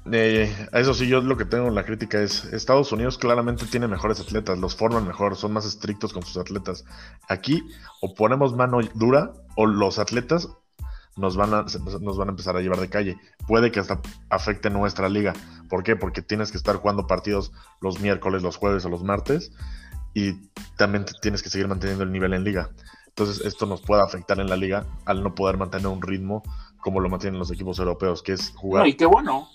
Eso 0.07 0.93
sí, 0.93 1.09
yo 1.09 1.23
lo 1.23 1.37
que 1.37 1.47
tengo 1.47 1.69
en 1.69 1.75
la 1.75 1.85
crítica 1.85 2.21
es, 2.21 2.45
Estados 2.47 2.93
Unidos 2.93 3.17
claramente 3.17 3.64
tiene 3.64 3.88
mejores 3.88 4.21
atletas, 4.21 4.59
los 4.59 4.77
forman 4.77 5.07
mejor, 5.07 5.35
son 5.35 5.53
más 5.53 5.64
estrictos 5.64 6.12
con 6.12 6.23
sus 6.23 6.37
atletas. 6.37 6.85
Aquí 7.29 7.62
o 8.03 8.14
ponemos 8.14 8.55
mano 8.55 8.81
dura 8.95 9.33
o 9.57 9.67
los 9.67 9.99
atletas 9.99 10.49
nos 11.17 11.37
van, 11.37 11.55
a, 11.55 11.64
nos 12.01 12.19
van 12.19 12.29
a 12.29 12.33
empezar 12.33 12.57
a 12.57 12.61
llevar 12.61 12.81
de 12.81 12.90
calle. 12.90 13.17
Puede 13.47 13.71
que 13.71 13.81
hasta 13.81 14.01
afecte 14.29 14.69
nuestra 14.69 15.09
liga. 15.09 15.33
¿Por 15.71 15.83
qué? 15.83 15.97
Porque 15.97 16.21
tienes 16.21 16.51
que 16.51 16.59
estar 16.59 16.77
jugando 16.77 17.07
partidos 17.07 17.53
los 17.81 18.01
miércoles, 18.01 18.43
los 18.43 18.57
jueves 18.57 18.85
o 18.85 18.90
los 18.90 19.05
martes 19.05 19.53
y 20.12 20.51
también 20.77 21.05
tienes 21.23 21.43
que 21.43 21.51
seguir 21.51 21.69
manteniendo 21.69 22.05
el 22.05 22.12
nivel 22.12 22.35
en 22.35 22.45
liga. 22.45 22.71
Entonces 23.16 23.46
esto 23.46 23.66
nos 23.66 23.81
puede 23.81 24.03
afectar 24.03 24.40
en 24.40 24.48
la 24.48 24.57
liga 24.57 24.85
al 25.05 25.22
no 25.22 25.37
poder 25.37 25.57
mantener 25.57 25.87
un 25.87 26.03
ritmo 26.03 26.42
como 26.81 26.98
lo 26.98 27.09
mantienen 27.09 27.38
los 27.38 27.50
equipos 27.53 27.79
europeos, 27.79 28.22
que 28.24 28.33
es 28.33 28.53
jugar. 28.57 28.83
No, 28.83 28.88
y 28.88 28.94
qué 28.94 29.07
bueno. 29.07 29.48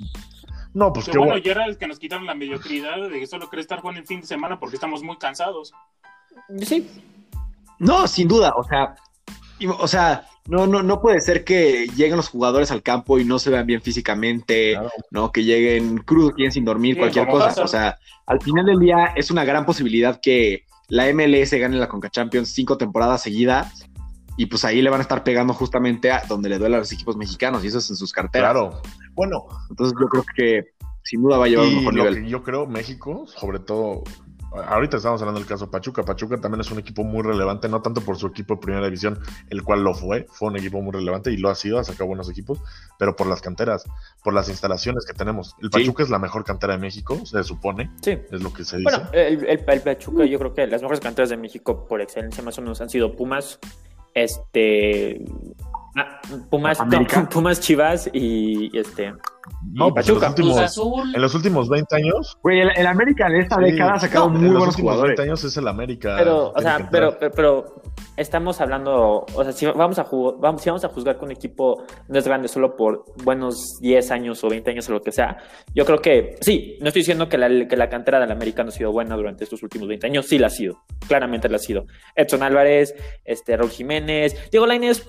No, 0.74 0.94
pues 0.94 1.10
qué, 1.10 1.18
bueno. 1.18 1.38
Ya 1.38 1.52
era 1.52 1.66
el 1.66 1.78
que 1.78 1.86
nos 1.86 2.00
quitaron 2.00 2.26
la 2.26 2.36
mediocridad 2.36 3.10
de 3.10 3.20
que 3.20 3.28
solo 3.28 3.50
querés 3.50 3.66
estar 3.66 3.82
jugando 3.82 4.00
en 4.00 4.08
fin 4.08 4.22
de 4.22 4.28
semana 4.28 4.60
porque 4.60 4.78
estamos 4.78 5.04
muy 5.04 5.18
cansados. 5.18 5.74
Sí. 6.62 6.90
No, 7.80 8.08
sin 8.08 8.30
duda. 8.30 8.54
O 8.56 8.64
sea, 8.64 8.96
o 9.78 9.88
sea, 9.88 10.26
no, 10.48 10.66
no, 10.66 10.82
no 10.82 11.02
puede 11.02 11.20
ser 11.20 11.44
que 11.44 11.88
lleguen 11.98 12.16
los 12.16 12.30
jugadores 12.30 12.72
al 12.72 12.82
campo 12.82 13.20
y 13.20 13.26
no 13.26 13.40
se 13.40 13.50
vean 13.50 13.68
bien 13.68 13.82
físicamente, 13.82 14.80
¿no? 15.12 15.34
Que 15.34 15.44
lleguen 15.44 15.98
crudos, 15.98 16.32
quieren 16.34 16.54
sin 16.54 16.64
dormir, 16.64 16.98
cualquier 16.98 17.28
cosa. 17.28 17.62
O 17.62 17.68
sea, 17.68 17.98
al 18.26 18.42
final 18.42 18.66
del 18.66 18.80
día 18.80 19.12
es 19.18 19.30
una 19.32 19.44
gran 19.44 19.66
posibilidad 19.66 20.22
que 20.22 20.66
la 20.90 21.12
MLS 21.14 21.52
gane 21.54 21.78
la 21.78 21.88
Conca 21.88 22.10
Champions 22.10 22.50
cinco 22.50 22.78
temporadas 22.78 23.22
seguidas 23.22 23.86
y 24.38 24.46
pues 24.48 24.66
ahí 24.66 24.82
le 24.82 24.90
van 24.90 25.00
a 25.00 25.04
estar 25.04 25.24
pegando 25.24 25.54
justamente 25.54 26.12
a 26.12 26.24
donde 26.28 26.50
le 26.50 26.58
duele 26.58 26.76
a 26.76 26.80
los 26.80 26.92
equipos 26.92 27.18
mexicanos 27.18 27.64
y 27.64 27.68
eso 27.68 27.78
es 27.80 27.90
en 27.90 27.96
sus 27.96 28.12
carteras. 28.12 28.52
Claro. 28.52 28.82
Bueno. 29.14 29.46
Entonces 29.70 29.98
yo 30.00 30.08
creo 30.08 30.24
que 30.36 30.64
sin 31.04 31.22
duda 31.22 31.38
va 31.38 31.46
a 31.46 31.48
llevar 31.48 31.68
un 31.68 31.76
mejor 31.76 31.94
nivel. 31.94 32.26
yo 32.26 32.44
creo 32.44 32.66
México, 32.66 33.26
sobre 33.28 33.60
todo 33.60 34.04
ahorita 34.52 34.98
estamos 34.98 35.22
hablando 35.22 35.40
del 35.40 35.48
caso 35.48 35.70
Pachuca. 35.70 36.04
Pachuca 36.04 36.40
también 36.40 36.62
es 36.62 36.72
un 36.72 36.80
equipo 36.80 37.04
muy 37.04 37.24
relevante, 37.24 37.70
no 37.70 37.82
tanto 37.82 38.02
por 38.02 38.18
su 38.18 38.28
equipo 38.28 38.56
de 38.56 38.62
primera 38.62 38.86
división, 38.86 39.20
el 39.50 39.64
cual 39.64 39.84
lo 39.84 39.94
fue, 39.94 40.26
fue 40.30 40.50
un 40.50 40.58
equipo 40.58 40.82
muy 40.82 40.94
relevante 40.94 41.32
y 41.32 41.38
lo 41.38 41.50
ha 41.50 41.56
sido, 41.56 41.80
ha 41.80 41.84
sacado 41.84 42.08
buenos 42.08 42.30
equipos, 42.30 42.60
pero 42.98 43.16
por 43.16 43.28
las 43.28 43.42
canteras, 43.42 43.86
por 44.24 44.34
las 44.34 44.50
instalaciones 44.50 45.06
que 45.06 45.14
tenemos. 45.14 45.56
El 45.62 45.70
Pachuca 45.70 46.04
es 46.04 46.10
la 46.10 46.20
mejor 46.20 46.44
cantera 46.44 46.74
de 46.74 46.80
México, 46.80 47.26
se 47.26 47.44
supone. 47.44 47.92
Sí. 48.02 48.18
Es 48.32 48.42
lo 48.42 48.54
que 48.54 48.64
se 48.64 48.78
dice. 48.78 48.90
Bueno, 48.92 49.10
el, 49.14 49.60
Pachuca, 49.82 50.26
yo 50.26 50.40
creo 50.40 50.54
que 50.54 50.68
las 50.68 50.82
mejores 50.82 51.00
canteras 51.00 51.30
de 51.30 51.38
México 51.38 51.88
por 51.88 52.02
excelencia 52.02 52.44
más 52.44 52.58
o 52.58 52.62
menos 52.62 52.82
han 52.82 52.90
sido 52.90 53.16
Pumas, 53.16 53.60
este 54.14 55.24
Ah, 55.96 56.22
Pumas, 56.50 56.78
Pumas 57.32 57.60
Chivas 57.60 58.10
y, 58.14 58.78
este. 58.78 59.14
No, 59.72 59.92
pues 59.94 60.06
Pachuca. 60.06 60.34
En 60.38 61.22
los, 61.22 61.34
últimos, 61.34 61.70
20 61.70 61.96
años. 61.96 62.38
Güey, 62.44 62.62
el, 62.62 62.88
América 62.88 63.28
de 63.30 63.40
esta 63.40 63.60
década 63.60 63.94
ha 63.94 64.00
sacado 64.00 64.30
muy 64.30 64.50
buenos 64.50 64.76
jugadores. 64.76 65.18
20 65.18 65.24
años 65.24 65.44
es 65.44 65.58
el 65.58 65.68
América. 65.68 66.16
Pero, 66.18 66.52
o 66.56 66.62
sea, 66.62 66.88
pero, 66.92 67.18
pero, 67.18 67.82
estamos 68.16 68.62
hablando. 68.62 69.26
O 69.34 69.44
sea, 69.44 69.52
si 69.52 69.66
vamos 69.66 69.98
a 69.98 70.08
vamos, 70.40 70.62
si 70.62 70.70
vamos 70.70 70.86
a 70.86 70.90
juzgar 70.90 71.18
que 71.18 71.26
un 71.26 71.32
equipo 71.32 71.84
no 72.08 72.20
es 72.20 72.26
grande 72.26 72.48
solo 72.48 72.76
por 72.76 73.06
buenos 73.24 73.80
10 73.82 74.12
años 74.12 74.44
o 74.44 74.50
20 74.50 74.70
años 74.70 74.90
o 74.90 74.94
lo 74.94 75.02
que 75.02 75.12
sea, 75.12 75.38
yo 75.74 75.86
creo 75.86 76.00
que 76.00 76.38
sí. 76.42 76.78
No 76.82 76.88
estoy 76.88 77.02
diciendo 77.02 77.28
que 77.28 77.38
la, 77.38 77.68
que 77.68 77.76
la 77.76 77.90
cantera 77.90 78.20
del 78.20 78.32
América 78.32 78.64
no 78.64 78.70
ha 78.70 78.74
sido 78.74 78.92
buena 78.92 79.16
durante 79.16 79.44
estos 79.44 79.64
últimos 79.64 79.88
20 79.88 80.08
años. 80.08 80.28
Sí 80.28 80.38
la 80.38 80.48
ha 80.48 80.52
sido. 80.52 80.84
Claramente 81.08 81.50
la 81.50 81.56
ha 81.56 81.60
sido. 81.60 81.86
Edson 82.16 82.44
Álvarez, 82.44 82.94
este, 83.26 83.58
Raúl 83.58 83.72
Jiménez, 83.72 84.50
Diego 84.52 84.68
Lainez 84.68 85.08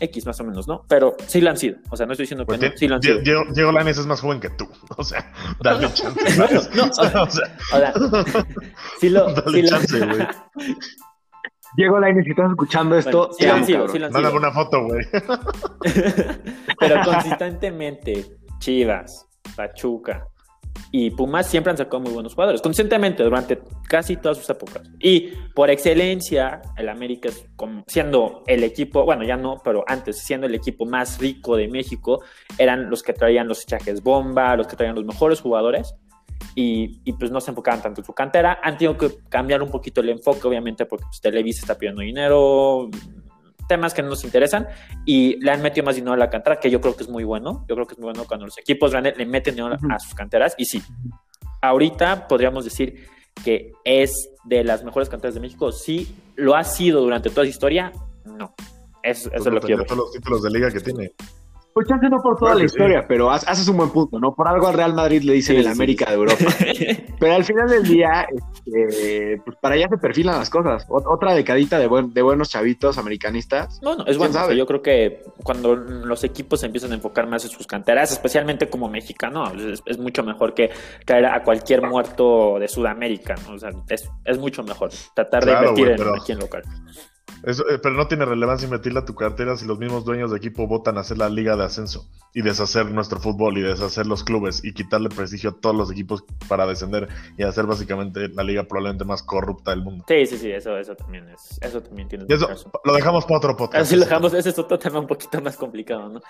X 0.00 0.26
más 0.26 0.40
o 0.40 0.44
menos, 0.44 0.68
¿no? 0.68 0.84
Pero 0.88 1.16
sí 1.26 1.40
lo 1.40 1.50
han 1.50 1.56
sido. 1.56 1.78
O 1.90 1.96
sea, 1.96 2.06
no 2.06 2.12
estoy 2.12 2.24
diciendo 2.24 2.44
que 2.44 2.58
pues 2.58 2.60
no, 2.60 2.76
sí 2.76 2.88
lo 2.88 2.96
han 2.96 3.02
sido. 3.02 3.20
Diego, 3.20 3.72
Lainez 3.72 3.98
es 3.98 4.06
más 4.06 4.20
joven 4.20 4.40
que 4.40 4.50
tú. 4.50 4.68
O 4.96 5.04
sea, 5.04 5.32
dale 5.60 5.92
chance. 5.94 6.38
no, 6.38 6.86
no, 6.86 6.90
o 7.24 7.30
sea, 7.30 7.54
sí 9.00 9.08
lo, 9.08 9.32
dale 9.32 9.64
chance, 9.64 9.98
güey. 9.98 10.26
Diego 11.76 11.98
Lainez, 11.98 12.24
si 12.24 12.30
estás 12.30 12.50
escuchando 12.50 12.96
esto, 12.96 13.30
sí, 13.36 13.46
lo 13.46 13.54
han 13.54 13.66
sido, 13.66 13.88
sí 13.88 13.98
lo 13.98 14.06
han 14.06 14.12
sido. 14.12 14.36
una 14.36 14.52
foto, 14.52 14.84
güey. 14.84 15.04
Pero 16.78 17.04
consistentemente, 17.04 18.38
Chivas, 18.58 19.26
Pachuca, 19.56 20.28
y 20.96 21.10
Pumas 21.10 21.48
siempre 21.48 21.72
han 21.72 21.76
sacado 21.76 21.98
muy 21.98 22.12
buenos 22.12 22.34
jugadores, 22.34 22.62
constantemente 22.62 23.24
durante 23.24 23.60
casi 23.88 24.16
todas 24.16 24.38
sus 24.38 24.48
épocas. 24.48 24.88
Y 25.00 25.32
por 25.52 25.68
excelencia, 25.68 26.62
el 26.76 26.88
América, 26.88 27.30
siendo 27.88 28.44
el 28.46 28.62
equipo, 28.62 29.04
bueno, 29.04 29.24
ya 29.24 29.36
no, 29.36 29.60
pero 29.64 29.82
antes, 29.88 30.18
siendo 30.18 30.46
el 30.46 30.54
equipo 30.54 30.86
más 30.86 31.18
rico 31.18 31.56
de 31.56 31.66
México, 31.66 32.22
eran 32.58 32.88
los 32.90 33.02
que 33.02 33.12
traían 33.12 33.48
los 33.48 33.62
fichajes 33.62 34.04
bomba, 34.04 34.54
los 34.54 34.68
que 34.68 34.76
traían 34.76 34.94
los 34.94 35.04
mejores 35.04 35.40
jugadores. 35.40 35.96
Y, 36.54 37.00
y, 37.04 37.12
pues 37.14 37.32
no 37.32 37.40
se 37.40 37.50
enfocaban 37.50 37.82
tanto 37.82 38.00
en 38.00 38.04
su 38.04 38.12
cantera. 38.12 38.60
Han 38.62 38.78
tenido 38.78 38.96
que 38.96 39.10
cambiar 39.28 39.64
un 39.64 39.72
poquito 39.72 40.00
el 40.00 40.10
enfoque, 40.10 40.46
obviamente, 40.46 40.86
porque 40.86 41.06
pues, 41.06 41.20
Televisa 41.20 41.62
está 41.62 41.76
pidiendo 41.76 42.02
dinero, 42.02 42.88
temas 43.68 43.94
que 43.94 44.02
no 44.02 44.10
nos 44.10 44.24
interesan 44.24 44.66
y 45.04 45.36
le 45.42 45.50
han 45.50 45.62
metido 45.62 45.84
más 45.84 45.96
dinero 45.96 46.12
a 46.12 46.16
la 46.16 46.30
cantera, 46.30 46.60
que 46.60 46.70
yo 46.70 46.80
creo 46.80 46.96
que 46.96 47.04
es 47.04 47.08
muy 47.08 47.24
bueno. 47.24 47.64
Yo 47.68 47.74
creo 47.74 47.86
que 47.86 47.94
es 47.94 47.98
muy 47.98 48.06
bueno 48.06 48.24
cuando 48.26 48.46
los 48.46 48.58
equipos 48.58 48.90
grandes 48.90 49.16
le 49.16 49.26
meten 49.26 49.54
dinero 49.54 49.76
a 49.90 49.98
sus 49.98 50.14
canteras. 50.14 50.54
Y 50.58 50.64
sí, 50.64 50.82
ahorita 51.62 52.28
podríamos 52.28 52.64
decir 52.64 53.06
que 53.44 53.72
es 53.84 54.30
de 54.44 54.64
las 54.64 54.84
mejores 54.84 55.08
canteras 55.08 55.34
de 55.34 55.40
México. 55.40 55.72
Sí, 55.72 56.14
lo 56.36 56.54
ha 56.54 56.64
sido 56.64 57.00
durante 57.00 57.30
toda 57.30 57.44
su 57.44 57.50
historia. 57.50 57.92
No. 58.24 58.54
Eso, 59.02 59.30
eso 59.32 59.48
es 59.48 59.54
lo 59.54 59.60
que 59.60 59.72
yo 59.72 59.84
todos 59.84 59.98
los 59.98 60.12
títulos 60.12 60.42
de 60.42 60.50
liga 60.50 60.70
que 60.70 60.80
tiene. 60.80 61.12
Pues 61.74 61.88
chance 61.88 62.08
no 62.08 62.22
por 62.22 62.38
toda 62.38 62.54
la 62.54 62.62
historia, 62.62 63.04
pero 63.08 63.32
haces 63.32 63.66
un 63.66 63.76
buen 63.76 63.90
punto, 63.90 64.20
¿no? 64.20 64.32
Por 64.32 64.46
algo 64.46 64.68
al 64.68 64.74
Real 64.74 64.94
Madrid 64.94 65.22
le 65.22 65.32
dicen 65.32 65.56
el 65.56 65.66
América 65.66 66.08
de 66.08 66.14
Europa. 66.14 66.44
pero 67.18 67.34
al 67.34 67.44
final 67.44 67.68
del 67.68 67.82
día, 67.82 68.28
este, 68.64 69.42
pues 69.44 69.56
para 69.60 69.74
allá 69.74 69.88
se 69.90 69.98
perfilan 69.98 70.38
las 70.38 70.50
cosas. 70.50 70.86
otra 70.88 71.34
decadita 71.34 71.80
de, 71.80 71.88
buen, 71.88 72.14
de 72.14 72.22
buenos 72.22 72.50
chavitos 72.50 72.96
americanistas. 72.96 73.80
No, 73.82 73.96
no, 73.96 74.06
es 74.06 74.16
bueno. 74.16 74.52
Yo 74.52 74.66
creo 74.66 74.82
que 74.82 75.24
cuando 75.42 75.74
los 75.74 76.22
equipos 76.22 76.60
se 76.60 76.66
empiezan 76.66 76.92
a 76.92 76.94
enfocar 76.94 77.26
más 77.26 77.44
en 77.44 77.50
sus 77.50 77.66
canteras, 77.66 78.12
especialmente 78.12 78.70
como 78.70 78.88
mexicano, 78.88 79.50
es, 79.84 79.98
mucho 79.98 80.22
mejor 80.22 80.54
que 80.54 80.70
traer 81.04 81.26
a 81.26 81.42
cualquier 81.42 81.82
muerto 81.82 82.60
de 82.60 82.68
Sudamérica, 82.68 83.34
¿no? 83.48 83.54
O 83.54 83.58
sea, 83.58 83.70
es, 83.88 84.08
es 84.24 84.38
mucho 84.38 84.62
mejor 84.62 84.90
tratar 85.12 85.44
de 85.44 85.52
invertir 85.52 85.88
en, 85.88 86.00
aquí 86.20 86.30
en 86.30 86.38
local. 86.38 86.62
Eh, 87.46 87.78
pero 87.82 87.94
no 87.94 88.06
tiene 88.08 88.24
relevancia 88.24 88.64
invertirla 88.64 89.00
a 89.00 89.04
tu 89.04 89.14
cartera 89.14 89.56
si 89.56 89.66
los 89.66 89.78
mismos 89.78 90.04
dueños 90.04 90.30
de 90.30 90.38
equipo 90.38 90.66
votan 90.66 90.96
a 90.96 91.00
hacer 91.00 91.18
la 91.18 91.28
liga 91.28 91.56
de 91.56 91.64
ascenso 91.64 92.08
y 92.32 92.42
deshacer 92.42 92.86
nuestro 92.90 93.20
fútbol 93.20 93.58
y 93.58 93.62
deshacer 93.62 94.06
los 94.06 94.24
clubes 94.24 94.64
y 94.64 94.72
quitarle 94.72 95.08
prestigio 95.08 95.50
a 95.50 95.60
todos 95.60 95.76
los 95.76 95.92
equipos 95.92 96.24
para 96.48 96.66
descender 96.66 97.08
y 97.36 97.42
hacer 97.42 97.66
básicamente 97.66 98.28
la 98.28 98.42
liga 98.42 98.64
probablemente 98.64 99.04
más 99.04 99.22
corrupta 99.22 99.70
del 99.72 99.82
mundo. 99.82 100.04
Sí, 100.08 100.26
sí, 100.26 100.38
sí, 100.38 100.50
eso, 100.50 100.76
eso 100.78 100.96
también 100.96 101.28
es, 101.28 101.58
eso 101.60 101.82
también 101.82 102.08
tiene. 102.08 102.24
Eso, 102.28 102.48
lo 102.82 102.94
dejamos 102.94 103.24
para 103.24 103.38
otro 103.38 103.56
podcast. 103.56 103.82
Así 103.82 103.96
lo 103.96 104.02
dejamos, 104.02 104.32
ese 104.32 104.50
es 104.50 104.58
otro 104.58 104.78
tema 104.78 104.98
un 104.98 105.06
poquito 105.06 105.40
más 105.42 105.56
complicado, 105.56 106.08
¿no? 106.08 106.20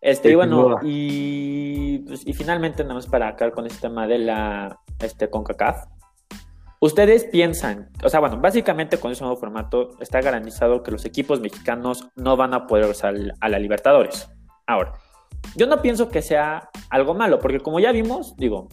Este, 0.00 0.30
y 0.30 0.34
bueno, 0.36 0.78
y, 0.82 1.98
pues, 2.06 2.24
y 2.24 2.32
finalmente 2.32 2.84
nada 2.84 2.94
más 2.94 3.06
para 3.06 3.28
acabar 3.28 3.52
con 3.52 3.66
este 3.66 3.80
tema 3.80 4.06
de 4.06 4.18
la 4.18 4.78
este 5.00 5.28
CONCACAF 5.28 5.97
Ustedes 6.80 7.24
piensan, 7.24 7.90
o 8.04 8.08
sea, 8.08 8.20
bueno, 8.20 8.38
básicamente 8.38 8.98
con 8.98 9.10
ese 9.10 9.24
nuevo 9.24 9.36
formato 9.36 9.96
está 10.00 10.20
garantizado 10.20 10.84
que 10.84 10.92
los 10.92 11.04
equipos 11.04 11.40
mexicanos 11.40 12.08
no 12.14 12.36
van 12.36 12.54
a 12.54 12.68
poder 12.68 12.88
usar 12.88 13.14
a 13.40 13.48
la 13.48 13.58
Libertadores. 13.58 14.30
Ahora, 14.66 14.92
yo 15.56 15.66
no 15.66 15.82
pienso 15.82 16.08
que 16.08 16.22
sea 16.22 16.70
algo 16.90 17.14
malo, 17.14 17.40
porque 17.40 17.58
como 17.58 17.80
ya 17.80 17.90
vimos, 17.90 18.36
digo, 18.36 18.68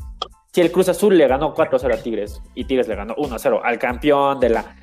si 0.53 0.61
el 0.61 0.71
Cruz 0.71 0.87
Azul 0.89 1.17
le 1.17 1.27
ganó 1.27 1.55
4-0 1.55 1.93
a 1.93 2.03
Tigres 2.03 2.41
y 2.53 2.65
Tigres 2.65 2.87
le 2.87 2.95
ganó 2.95 3.15
1-0 3.15 3.61
al 3.63 3.79
campeón 3.79 4.39
de 4.39 4.49
la 4.49 4.75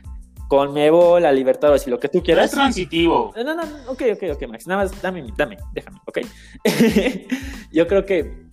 Conmebol, 0.48 1.22
la 1.22 1.30
Libertadores 1.30 1.86
y 1.86 1.90
lo 1.90 2.00
que 2.00 2.08
tú 2.08 2.22
quieras. 2.24 2.46
es 2.46 2.50
transitivo. 2.50 3.32
No, 3.36 3.44
no, 3.44 3.54
no, 3.54 3.62
ok, 3.86 4.02
ok, 4.14 4.22
ok, 4.34 4.48
Max. 4.48 4.66
Nada 4.66 4.82
más, 4.82 5.00
dame, 5.00 5.24
dame, 5.36 5.58
déjame, 5.72 5.98
ok. 6.06 6.18
yo 7.72 7.86
creo 7.86 8.04
que, 8.04 8.48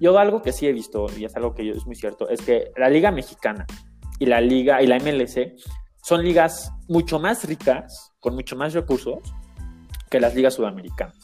yo 0.00 0.18
algo 0.18 0.40
que 0.40 0.52
sí 0.52 0.66
he 0.66 0.72
visto, 0.72 1.06
y 1.16 1.26
es 1.26 1.36
algo 1.36 1.54
que 1.54 1.70
es 1.70 1.84
muy 1.84 1.94
cierto, 1.96 2.28
es 2.30 2.40
que 2.40 2.72
la 2.76 2.88
Liga 2.88 3.12
Mexicana 3.12 3.66
y 4.18 4.26
la 4.26 4.40
liga 4.40 4.82
y 4.82 4.86
la 4.86 4.98
MLC 4.98 5.54
son 6.02 6.22
ligas 6.22 6.72
mucho 6.88 7.18
más 7.18 7.44
ricas, 7.44 8.12
con 8.20 8.34
mucho 8.34 8.56
más 8.56 8.72
recursos 8.74 9.18
que 10.08 10.20
las 10.20 10.34
ligas 10.34 10.54
sudamericanas. 10.54 11.18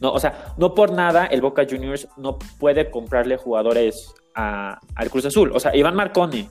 No, 0.00 0.12
o 0.12 0.18
sea, 0.18 0.54
no 0.56 0.74
por 0.74 0.92
nada 0.92 1.26
el 1.26 1.40
Boca 1.40 1.64
Juniors 1.68 2.08
no 2.16 2.38
puede 2.58 2.90
comprarle 2.90 3.36
jugadores 3.36 4.12
al 4.34 5.10
Cruz 5.10 5.26
Azul. 5.26 5.52
O 5.54 5.60
sea, 5.60 5.74
Iván 5.76 5.94
Marconi, 5.94 6.48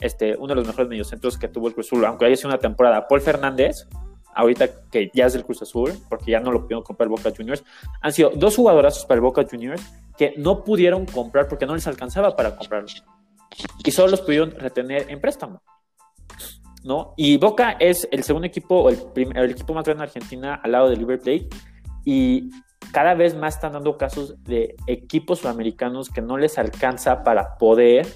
este, 0.00 0.34
uno 0.36 0.48
de 0.48 0.54
los 0.56 0.66
mejores 0.66 0.88
mediocentros 0.88 1.36
que 1.36 1.48
tuvo 1.48 1.68
el 1.68 1.74
Cruz 1.74 1.88
Azul, 1.88 2.04
aunque 2.06 2.24
haya 2.24 2.36
sido 2.36 2.48
una 2.48 2.58
temporada, 2.58 3.06
Paul 3.06 3.20
Fernández, 3.20 3.86
ahorita 4.34 4.68
que 4.90 5.10
ya 5.12 5.26
es 5.26 5.34
del 5.34 5.44
Cruz 5.44 5.62
Azul, 5.62 5.92
porque 6.08 6.30
ya 6.30 6.40
no 6.40 6.52
lo 6.52 6.62
pudieron 6.62 6.84
comprar 6.84 7.06
el 7.06 7.10
Boca 7.10 7.32
Juniors, 7.36 7.64
han 8.00 8.12
sido 8.12 8.30
dos 8.34 8.56
jugadorazos 8.56 9.04
para 9.04 9.16
el 9.16 9.22
Boca 9.22 9.44
Juniors 9.48 9.82
que 10.16 10.34
no 10.38 10.64
pudieron 10.64 11.06
comprar 11.06 11.48
porque 11.48 11.66
no 11.66 11.74
les 11.74 11.86
alcanzaba 11.86 12.34
para 12.34 12.56
comprarlos 12.56 13.04
y 13.84 13.90
solo 13.90 14.12
los 14.12 14.20
pudieron 14.20 14.50
retener 14.52 15.06
en 15.10 15.20
préstamo. 15.20 15.62
¿no? 16.86 17.14
Y 17.16 17.36
Boca 17.36 17.76
es 17.80 18.08
el 18.12 18.22
segundo 18.22 18.46
equipo, 18.46 18.82
o 18.82 18.90
el, 18.90 19.50
equipo 19.50 19.74
más 19.74 19.84
grande 19.84 20.02
de 20.02 20.08
Argentina 20.08 20.54
al 20.62 20.72
lado 20.72 20.88
de 20.88 20.94
River 20.94 21.20
Plate, 21.20 21.48
y 22.04 22.50
cada 22.92 23.14
vez 23.14 23.36
más 23.36 23.56
están 23.56 23.72
dando 23.72 23.98
casos 23.98 24.42
de 24.44 24.76
equipos 24.86 25.40
sudamericanos 25.40 26.08
que 26.08 26.22
no 26.22 26.38
les 26.38 26.56
alcanza 26.58 27.24
para 27.24 27.58
poder 27.58 28.06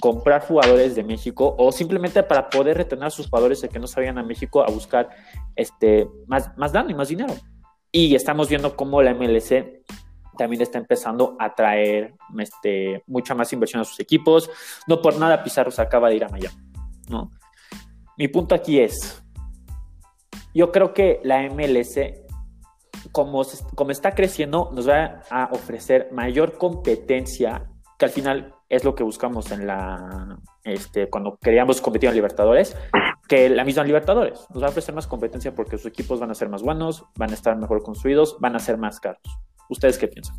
comprar 0.00 0.42
jugadores 0.42 0.94
de 0.94 1.02
México 1.02 1.54
o 1.58 1.72
simplemente 1.72 2.22
para 2.22 2.50
poder 2.50 2.76
retener 2.76 3.06
a 3.06 3.10
sus 3.10 3.28
jugadores 3.28 3.62
de 3.62 3.70
que 3.70 3.78
no 3.78 3.86
salgan 3.86 4.18
a 4.18 4.22
México 4.22 4.62
a 4.62 4.70
buscar 4.70 5.08
este, 5.56 6.06
más, 6.26 6.56
más 6.58 6.72
daño 6.72 6.90
y 6.90 6.94
más 6.94 7.08
dinero. 7.08 7.34
Y 7.90 8.14
estamos 8.14 8.50
viendo 8.50 8.76
cómo 8.76 9.00
la 9.00 9.14
MLC 9.14 9.82
también 10.38 10.62
está 10.62 10.78
empezando 10.78 11.36
a 11.38 11.54
traer 11.54 12.14
este, 12.38 13.02
mucha 13.06 13.34
más 13.34 13.52
inversión 13.52 13.82
a 13.82 13.84
sus 13.84 14.00
equipos. 14.00 14.48
No 14.86 15.02
por 15.02 15.18
nada 15.18 15.42
Pizarro 15.44 15.70
se 15.70 15.82
acaba 15.82 16.08
de 16.08 16.16
ir 16.16 16.24
a 16.24 16.28
Miami. 16.30 16.56
¿no? 17.10 17.30
Mi 18.16 18.28
punto 18.28 18.54
aquí 18.54 18.80
es, 18.80 19.22
yo 20.54 20.72
creo 20.72 20.94
que 20.94 21.20
la 21.22 21.42
MLC, 21.42 22.26
como, 23.12 23.42
como 23.74 23.90
está 23.90 24.14
creciendo, 24.14 24.70
nos 24.72 24.88
va 24.88 25.22
a 25.30 25.50
ofrecer 25.52 26.08
mayor 26.12 26.56
competencia, 26.56 27.70
que 27.98 28.06
al 28.06 28.10
final 28.10 28.54
es 28.68 28.84
lo 28.84 28.94
que 28.94 29.02
buscamos 29.02 29.50
en 29.50 29.66
la, 29.66 30.38
este, 30.64 31.08
cuando 31.08 31.38
queríamos 31.38 31.80
competir 31.80 32.08
en 32.08 32.14
Libertadores, 32.14 32.76
que 33.28 33.48
la 33.48 33.64
misma 33.64 33.84
Libertadores. 33.84 34.46
Nos 34.52 34.62
va 34.62 34.66
a 34.66 34.70
ofrecer 34.70 34.94
más 34.94 35.06
competencia 35.06 35.54
porque 35.54 35.78
sus 35.78 35.86
equipos 35.86 36.20
van 36.20 36.30
a 36.30 36.34
ser 36.34 36.48
más 36.48 36.62
buenos, 36.62 37.04
van 37.16 37.30
a 37.30 37.34
estar 37.34 37.56
mejor 37.56 37.82
construidos, 37.82 38.36
van 38.40 38.56
a 38.56 38.58
ser 38.58 38.78
más 38.78 39.00
caros. 39.00 39.22
¿Ustedes 39.68 39.98
qué 39.98 40.08
piensan? 40.08 40.36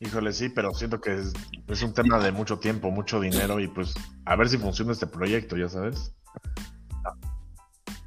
Híjole, 0.00 0.32
sí, 0.32 0.48
pero 0.48 0.74
siento 0.74 1.00
que 1.00 1.14
es, 1.14 1.82
un 1.82 1.94
tema 1.94 2.18
de 2.18 2.32
mucho 2.32 2.58
tiempo, 2.58 2.90
mucho 2.90 3.20
dinero 3.20 3.60
y 3.60 3.68
pues 3.68 3.94
a 4.24 4.34
ver 4.34 4.48
si 4.48 4.58
funciona 4.58 4.90
este 4.90 5.06
proyecto, 5.06 5.56
ya 5.56 5.68
sabes. 5.68 6.12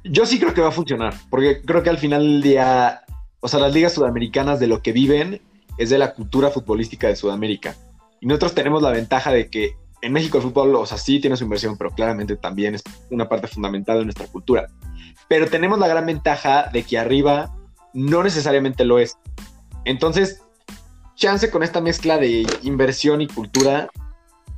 Yo 0.04 0.26
sí 0.26 0.38
creo 0.38 0.52
que 0.52 0.60
va 0.60 0.68
a 0.68 0.72
funcionar, 0.72 1.14
porque 1.30 1.62
creo 1.62 1.82
que 1.82 1.88
al 1.88 1.96
final 1.98 2.20
del 2.20 2.42
día, 2.42 3.02
o 3.40 3.48
sea, 3.48 3.60
las 3.60 3.72
ligas 3.72 3.94
sudamericanas 3.94 4.60
de 4.60 4.66
lo 4.66 4.82
que 4.82 4.92
viven 4.92 5.40
es 5.78 5.88
de 5.88 5.96
la 5.96 6.12
cultura 6.12 6.50
futbolística 6.50 7.08
de 7.08 7.16
Sudamérica. 7.16 7.74
Y 8.20 8.26
nosotros 8.26 8.54
tenemos 8.54 8.82
la 8.82 8.90
ventaja 8.90 9.32
de 9.32 9.48
que 9.48 9.74
en 10.02 10.12
México 10.12 10.36
el 10.36 10.44
fútbol, 10.44 10.74
o 10.76 10.84
sea, 10.84 10.98
sí 10.98 11.18
tiene 11.18 11.36
su 11.36 11.44
inversión, 11.44 11.78
pero 11.78 11.90
claramente 11.90 12.36
también 12.36 12.74
es 12.74 12.82
una 13.10 13.26
parte 13.28 13.46
fundamental 13.46 13.98
de 13.98 14.04
nuestra 14.04 14.26
cultura. 14.26 14.66
Pero 15.28 15.48
tenemos 15.48 15.78
la 15.78 15.88
gran 15.88 16.04
ventaja 16.04 16.68
de 16.70 16.82
que 16.82 16.98
arriba 16.98 17.55
no 17.96 18.22
necesariamente 18.22 18.84
lo 18.84 18.98
es. 18.98 19.16
Entonces, 19.86 20.42
chance 21.14 21.50
con 21.50 21.62
esta 21.62 21.80
mezcla 21.80 22.18
de 22.18 22.46
inversión 22.62 23.22
y 23.22 23.26
cultura 23.26 23.88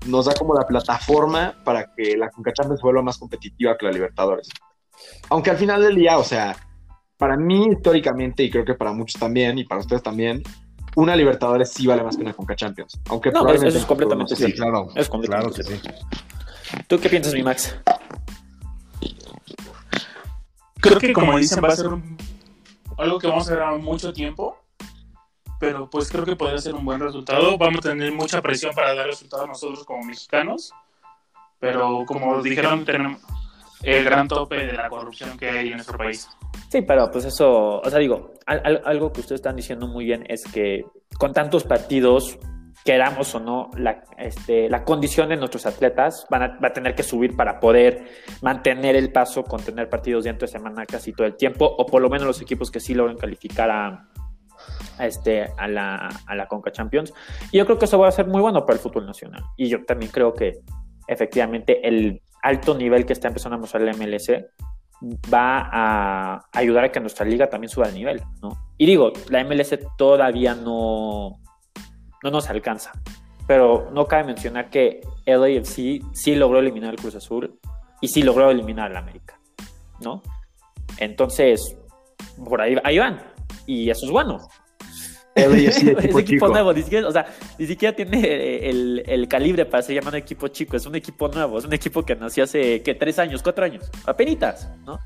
nos 0.07 0.27
da 0.27 0.35
como 0.35 0.55
la 0.55 0.67
plataforma 0.67 1.55
para 1.65 1.95
que 1.95 2.17
la 2.17 2.31
Conca 2.31 2.53
Champions 2.53 2.83
vuelva 2.83 3.01
más 3.01 3.17
competitiva 3.17 3.77
que 3.79 3.87
la 3.87 3.93
Libertadores. 3.93 4.49
Aunque 5.29 5.51
al 5.51 5.57
final 5.57 5.83
del 5.83 5.95
día, 5.95 6.19
o 6.19 6.25
sea, 6.25 6.57
para 7.17 7.37
mí 7.37 7.69
históricamente, 7.69 8.43
y 8.43 8.51
creo 8.51 8.65
que 8.65 8.75
para 8.75 8.93
muchos 8.93 9.21
también, 9.21 9.57
y 9.59 9.65
para 9.65 9.81
ustedes 9.81 10.03
también, 10.03 10.43
una 10.97 11.15
Libertadores 11.15 11.71
sí 11.71 11.87
vale 11.87 12.03
más 12.03 12.17
que 12.17 12.23
una 12.23 12.33
Conca 12.33 12.57
Champions. 12.57 13.01
Aunque 13.09 13.31
no, 13.31 13.49
eso 13.53 13.69
es 13.69 13.85
completamente 13.85 14.35
sí. 14.35 14.53
claro, 14.53 14.89
es 14.97 15.09
claro 15.09 15.53
que 15.53 15.63
sí. 15.63 15.81
¿Tú 16.89 16.99
qué 16.99 17.09
piensas, 17.09 17.35
mi 17.35 17.45
Max? 17.45 17.77
Creo 20.81 20.99
que 20.99 21.13
como 21.13 21.39
dicen 21.39 21.63
va 21.63 21.69
a 21.69 21.77
ser 21.77 21.89
algo 22.99 23.19
que 23.19 23.27
vamos 23.27 23.51
a 23.51 23.55
ver 23.55 23.79
mucho 23.79 24.13
tiempo, 24.13 24.59
pero 25.59 25.89
pues 25.89 26.11
creo 26.11 26.25
que 26.25 26.37
puede 26.37 26.59
ser 26.59 26.75
un 26.75 26.85
buen 26.85 27.01
resultado. 27.01 27.57
Vamos 27.57 27.79
a 27.79 27.91
tener 27.91 28.13
mucha 28.13 28.43
presión 28.43 28.75
para 28.75 28.95
dar 28.95 29.07
resultados 29.07 29.49
nosotros 29.49 29.85
como 29.85 30.05
mexicanos, 30.05 30.73
pero 31.59 32.05
como 32.07 32.43
dijeron, 32.43 32.85
tenemos 32.85 33.21
el 33.83 34.05
gran 34.05 34.29
tope 34.29 34.67
de 34.67 34.73
la 34.73 34.89
corrupción 34.89 35.39
que 35.39 35.49
hay 35.49 35.69
en 35.69 35.75
nuestro 35.75 35.99
país. 35.99 36.29
Sí, 36.69 36.83
pero 36.83 37.11
pues 37.11 37.25
eso, 37.25 37.81
o 37.81 37.91
sea, 37.91 37.99
digo, 37.99 38.35
algo 38.47 39.13
que 39.13 39.21
ustedes 39.21 39.41
están 39.41 39.57
diciendo 39.57 39.87
muy 39.87 40.05
bien 40.05 40.25
es 40.29 40.45
que 40.45 40.85
con 41.19 41.33
tantos 41.33 41.65
partidos, 41.65 42.39
queramos 42.89 43.35
o 43.35 43.41
no, 43.41 43.71
la, 43.77 44.03
este, 44.17 44.71
la 44.71 44.83
condición 44.83 45.29
de 45.29 45.37
nuestros 45.37 45.67
atletas 45.67 46.27
van 46.31 46.43
a, 46.43 46.59
va 46.59 46.69
a 46.69 46.73
tener 46.73 46.95
que 46.95 47.03
subir 47.03 47.37
para 47.37 47.61
poder 47.61 48.07
mantener 48.41 48.97
el 48.97 49.13
paso 49.13 49.45
con 49.45 49.63
tener 49.63 49.91
partidos 49.91 50.25
dentro 50.25 50.47
de 50.47 50.53
semana 50.53 50.87
casi 50.87 51.13
todo 51.13 51.27
el 51.27 51.37
tiempo, 51.37 51.67
o 51.67 51.85
por 51.85 52.01
lo 52.01 52.09
menos 52.09 52.27
los 52.27 52.41
equipos 52.41 52.71
que 52.71 52.81
sí 52.81 52.95
logren 52.95 53.19
calificar 53.19 53.71
a, 53.71 54.09
este, 55.01 55.49
a, 55.59 55.69
la, 55.69 56.09
a 56.27 56.35
la 56.35 56.47
Conca 56.47 56.73
Champions. 56.73 57.13
Y 57.53 57.59
yo 57.59 57.67
creo 57.67 57.79
que 57.79 57.85
eso 57.85 57.99
va 57.99 58.09
a 58.09 58.11
ser 58.11 58.27
muy 58.27 58.41
bueno 58.41 58.65
para 58.65 58.79
el 58.79 58.81
fútbol 58.81 59.05
nacional. 59.05 59.43
Y 59.59 59.69
yo 59.69 59.85
también 59.85 60.11
creo 60.11 60.33
que 60.33 60.61
efectivamente 61.09 61.87
el 61.87 62.23
alto 62.43 62.75
nivel 62.75 63.05
que 63.05 63.13
está 63.13 63.29
empezando 63.29 63.57
a 63.57 63.61
mostrar 63.61 63.83
el 63.83 63.95
MLC 63.99 64.47
va 65.31 65.69
a 65.71 66.49
ayudar 66.55 66.85
a 66.85 66.91
que 66.91 67.01
nuestra 67.01 67.27
liga 67.27 67.51
también 67.51 67.69
suba 67.69 67.89
el 67.89 67.95
nivel, 67.95 68.23
¿no? 68.41 68.73
Y 68.79 68.87
digo, 68.87 69.13
la 69.29 69.45
MLS 69.45 69.79
todavía 69.99 70.55
no, 70.55 71.39
no 72.23 72.31
nos 72.31 72.49
alcanza, 72.49 72.93
pero 73.47 73.91
no 73.93 74.07
cabe 74.07 74.25
mencionar 74.25 74.71
que 74.71 75.01
LAFC 75.27 76.03
sí 76.13 76.35
logró 76.35 76.59
eliminar 76.59 76.95
el 76.95 77.01
Cruz 77.01 77.15
Azul 77.15 77.59
y 78.01 78.09
sí 78.09 78.23
logró 78.23 78.51
eliminar 78.51 78.91
al 78.91 78.97
América, 78.97 79.41
¿no? 80.01 80.23
Entonces, 80.99 81.77
por 82.45 82.61
ahí, 82.61 82.77
ahí 82.85 82.99
van, 82.99 83.23
y 83.67 83.91
eso 83.91 84.07
es 84.07 84.13
bueno, 84.13 84.49
es 85.35 85.83
equipo, 85.85 86.49
nuevo, 86.49 86.73
ni 86.73 86.83
siquiera, 86.83 87.07
o 87.07 87.13
sea, 87.13 87.27
ni 87.59 87.67
siquiera 87.67 87.95
tiene 87.95 88.69
el, 88.69 89.05
el, 89.07 89.29
calibre 89.29 89.65
para 89.67 89.83
ser 89.83 89.95
llamado 89.95 90.17
equipo 90.17 90.49
chico, 90.49 90.77
es 90.77 90.87
un 90.87 90.97
equipo 90.97 91.29
nuevo, 91.29 91.59
es 91.59 91.65
un 91.65 91.73
equipo 91.73 92.05
que 92.05 92.17
nació 92.17 92.45
hace, 92.45 92.83
¿qué? 92.83 92.95
Tres 92.95 93.19
años, 93.19 93.43
cuatro 93.43 93.65
años, 93.65 93.91
apenitas, 94.05 94.69
¿no? 94.85 94.99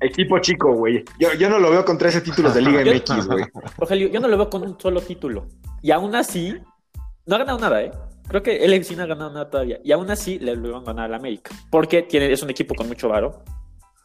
Equipo 0.00 0.38
chico, 0.38 0.72
güey. 0.72 1.04
Yo, 1.18 1.32
yo, 1.34 1.50
no 1.50 1.58
lo 1.58 1.70
veo 1.70 1.84
con 1.84 1.98
13 1.98 2.22
títulos 2.22 2.54
de 2.54 2.62
Liga 2.62 2.80
MX, 2.84 3.26
güey. 3.26 3.44
Rogelio, 3.76 4.08
yo 4.08 4.20
no 4.20 4.28
lo 4.28 4.36
veo 4.36 4.48
con 4.50 4.62
un 4.62 4.80
solo 4.80 5.00
título. 5.00 5.46
Y 5.82 5.90
aún 5.90 6.14
así, 6.14 6.56
no 7.26 7.36
ha 7.36 7.38
ganado 7.38 7.58
nada, 7.58 7.82
¿eh? 7.82 7.90
Creo 8.28 8.42
que 8.42 8.64
el 8.64 8.72
FC 8.72 8.96
no 8.96 9.02
ha 9.02 9.06
ganado 9.06 9.30
nada 9.30 9.50
todavía. 9.50 9.78
Y 9.84 9.92
aún 9.92 10.10
así 10.10 10.38
le 10.38 10.56
lo 10.56 10.72
van 10.72 10.82
a 10.82 10.86
ganar 10.86 11.04
al 11.06 11.14
América. 11.14 11.50
Porque 11.70 12.02
tiene, 12.02 12.32
es 12.32 12.42
un 12.42 12.50
equipo 12.50 12.74
con 12.74 12.88
mucho 12.88 13.08
varo. 13.08 13.42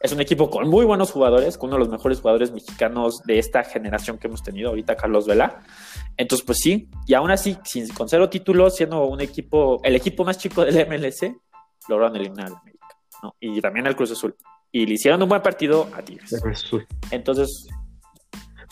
Es 0.00 0.12
un 0.12 0.20
equipo 0.20 0.50
con 0.50 0.68
muy 0.68 0.84
buenos 0.84 1.10
jugadores, 1.10 1.56
con 1.56 1.68
uno 1.68 1.76
de 1.76 1.84
los 1.84 1.88
mejores 1.88 2.20
jugadores 2.20 2.52
mexicanos 2.52 3.22
de 3.24 3.38
esta 3.38 3.64
generación 3.64 4.18
que 4.18 4.26
hemos 4.26 4.42
tenido 4.42 4.68
ahorita, 4.70 4.96
Carlos 4.96 5.26
Vela. 5.26 5.62
Entonces, 6.16 6.44
pues 6.44 6.58
sí, 6.58 6.90
y 7.06 7.14
aún 7.14 7.30
así, 7.30 7.56
sin, 7.64 7.88
con 7.88 8.08
cero 8.08 8.28
títulos, 8.28 8.76
siendo 8.76 9.06
un 9.06 9.20
equipo, 9.20 9.80
el 9.82 9.94
equipo 9.94 10.24
más 10.24 10.38
chico 10.38 10.64
del 10.64 10.86
MLC, 10.86 11.34
lograron 11.88 12.16
eliminar 12.16 12.46
al 12.46 12.56
América, 12.56 12.86
¿no? 13.22 13.34
Y 13.40 13.60
también 13.60 13.86
al 13.86 13.96
Cruz 13.96 14.10
Azul. 14.10 14.36
Y 14.76 14.84
le 14.84 14.92
hicieron 14.92 15.22
un 15.22 15.28
buen 15.30 15.40
partido 15.40 15.88
a 15.96 16.02
Tigres. 16.02 16.38
Entonces, 17.10 17.66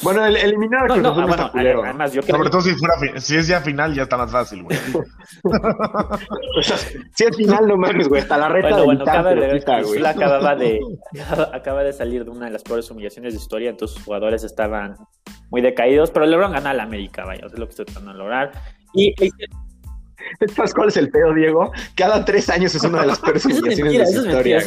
bueno, 0.03 0.23
el, 0.27 0.37
eliminar 0.37 0.93
a 0.93 0.97
no, 0.97 1.15
no, 1.27 1.51
además, 1.55 2.13
yo 2.13 2.21
creo 2.21 2.37
Sobre 2.37 2.51
todo 2.51 2.61
si, 2.61 2.75
fuera, 2.75 2.95
si 3.19 3.37
es 3.37 3.49
ya 3.49 3.63
final, 3.63 3.95
ya 3.95 4.03
está 4.03 4.19
más 4.19 4.31
fácil, 4.31 4.65
güey. 4.65 4.77
si 7.15 7.25
es 7.25 7.35
final, 7.35 7.67
no 7.67 7.79
mames, 7.79 8.07
güey. 8.09 8.21
Hasta 8.21 8.37
la 8.37 8.51
reta 8.51 8.69
bueno, 8.69 8.81
de 8.81 8.85
bueno, 8.85 9.03
acaba 9.05 9.35
de, 9.35 9.59
quita, 9.59 9.81
güey. 9.81 10.05
acababa 10.05 10.55
de, 10.57 10.79
acaba 11.55 11.83
de 11.83 11.95
salir 11.95 12.23
de 12.27 12.31
una 12.31 12.45
de 12.45 12.53
las 12.53 12.63
peores 12.63 12.91
humillaciones 12.91 13.33
de 13.33 13.41
historia, 13.41 13.71
entonces 13.71 13.97
sus 13.97 14.05
jugadores 14.05 14.45
estaban 14.45 14.97
muy 15.49 15.63
decaídos, 15.63 16.11
pero 16.11 16.27
lograron 16.27 16.53
ganar 16.53 16.73
a 16.73 16.77
la 16.77 16.83
América, 16.83 17.25
vaya, 17.25 17.47
eso 17.47 17.55
es 17.55 17.59
lo 17.59 17.65
que 17.65 17.71
estoy 17.71 17.87
tratando 17.87 18.13
de 18.13 18.19
lograr. 18.19 18.53
Y, 18.93 19.15
¿Sabes 20.55 20.75
cuál 20.75 20.89
es 20.89 20.97
el 20.97 21.11
pedo, 21.11 21.33
Diego? 21.35 21.73
Cada 21.95 22.25
tres 22.25 22.51
años 22.51 22.75
es 22.75 22.83
una 22.85 23.01
de 23.01 23.07
las 23.07 23.21
peores 23.21 23.45
humillaciones 23.47 23.99
de 23.99 24.07
su 24.07 24.27
historia. 24.27 24.63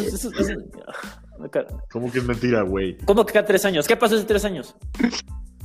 ¿Cómo 1.91 2.11
que 2.11 2.19
es 2.19 2.23
mentira, 2.25 2.61
güey? 2.61 2.97
¿Cómo 3.05 3.25
que 3.25 3.33
cada 3.33 3.45
tres 3.45 3.65
años? 3.65 3.87
¿Qué 3.87 3.95
pasó 3.95 4.15
hace 4.15 4.25
tres 4.25 4.45
años? 4.45 4.75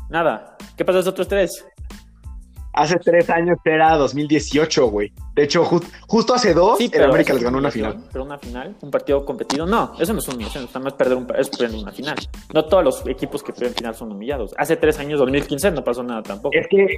Nada. 0.09 0.57
¿Qué 0.77 0.85
pasó 0.85 0.99
hace 0.99 1.09
otros 1.09 1.29
tres? 1.29 1.65
Hace 2.75 2.99
tres 2.99 3.29
años 3.29 3.59
era 3.67 3.97
2018, 3.99 4.87
güey. 4.87 5.13
De 5.35 5.45
hecho, 5.45 5.63
justo 6.07 6.35
hace 6.35 6.55
dos, 6.55 6.79
sí, 6.79 6.91
el 6.91 7.05
América 7.05 7.35
les 7.35 7.43
ganó 7.43 7.59
una 7.59 7.71
final. 7.71 8.03
Pero 8.11 8.25
una 8.25 8.39
final, 8.39 8.75
un 8.81 8.91
partido 8.91 9.27
competido. 9.27 9.67
No, 9.67 9.93
eso 10.01 10.15
no 10.15 10.21
es 10.21 10.29
humillación, 10.29 10.65
está 10.65 10.79
más 10.79 10.95
perder 10.95 11.19
un, 11.19 11.27
es 11.37 11.51
perder 11.51 11.79
una 11.79 11.93
final. 11.93 12.17
No 12.55 12.65
todos 12.65 12.83
los 12.83 13.07
equipos 13.07 13.43
que 13.43 13.53
pierden 13.53 13.75
final 13.75 13.95
son 13.95 14.13
humillados. 14.13 14.55
Hace 14.57 14.77
tres 14.77 14.99
años, 14.99 15.19
2015, 15.19 15.71
no 15.71 15.85
pasó 15.85 16.03
nada 16.03 16.23
tampoco. 16.23 16.57
Es 16.57 16.67
que 16.69 16.97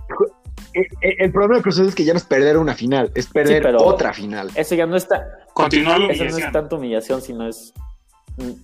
el, 1.02 1.32
problema 1.32 1.56
de 1.56 1.62
Cruz 1.62 1.78
es 1.80 1.94
que 1.94 2.04
ya 2.04 2.12
no 2.12 2.18
es 2.18 2.24
perder 2.24 2.56
una 2.56 2.74
final, 2.74 3.10
es 3.16 3.26
perder 3.26 3.74
otra 3.76 4.12
final. 4.12 4.50
Ese 4.54 4.76
ya 4.76 4.86
no 4.86 4.94
está. 4.94 5.24
Continuar 5.54 6.02
Eso 6.02 6.24
no 6.24 6.38
es 6.38 6.52
tanto 6.52 6.76
humillación, 6.76 7.20
sino 7.20 7.48
es 7.48 7.74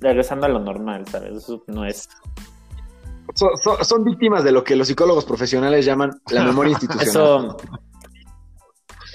regresando 0.00 0.46
a 0.46 0.48
lo 0.48 0.60
normal, 0.60 1.06
¿sabes? 1.08 1.36
Eso 1.36 1.62
no 1.66 1.84
es. 1.84 2.08
Son, 3.34 4.04
víctimas 4.04 4.42
de 4.42 4.52
lo 4.52 4.64
que 4.64 4.74
los 4.74 4.88
psicólogos 4.88 5.24
profesionales 5.24 5.84
llaman 5.84 6.10
la 6.30 6.44
memoria 6.44 6.70
institucional. 6.80 7.08
Eso. 7.08 7.56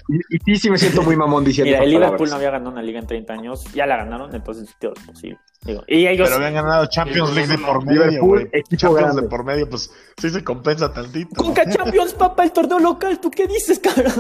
Y, 0.08 0.38
sí, 0.46 0.56
sí 0.56 0.70
me 0.70 0.78
siento 0.78 1.02
muy 1.02 1.16
mamón 1.16 1.44
diciendo. 1.46 1.72
Mira, 1.72 1.84
el 1.84 1.90
Liverpool 1.90 2.30
no 2.30 2.36
había 2.36 2.52
ganado 2.52 2.72
una 2.72 2.82
liga 2.82 3.00
en 3.00 3.08
30 3.08 3.34
años, 3.34 3.64
ya 3.74 3.86
la 3.86 3.98
ganaron, 3.98 4.34
entonces 4.34 4.70
es 4.70 5.06
posible. 5.06 5.40
Digo, 5.64 5.84
y 5.88 6.06
ellos, 6.06 6.30
Pero 6.30 6.38
habían 6.38 6.54
ganado 6.54 6.86
Champions 6.86 7.34
League 7.34 7.50
de 7.50 7.58
por 7.58 7.84
medio, 7.84 8.24
güey. 8.24 8.48
Champions 8.76 9.16
de 9.16 9.24
por 9.24 9.44
medio, 9.44 9.68
pues 9.68 9.92
sí 10.18 10.30
se 10.30 10.44
compensa 10.44 10.94
tantito. 10.94 11.36
Conca 11.36 11.68
Champions, 11.68 12.14
papá, 12.14 12.44
el 12.44 12.52
torneo 12.52 12.80
local, 12.80 13.20
¿tú 13.20 13.32
qué 13.32 13.48
dices, 13.48 13.80
cabrón? 13.80 14.14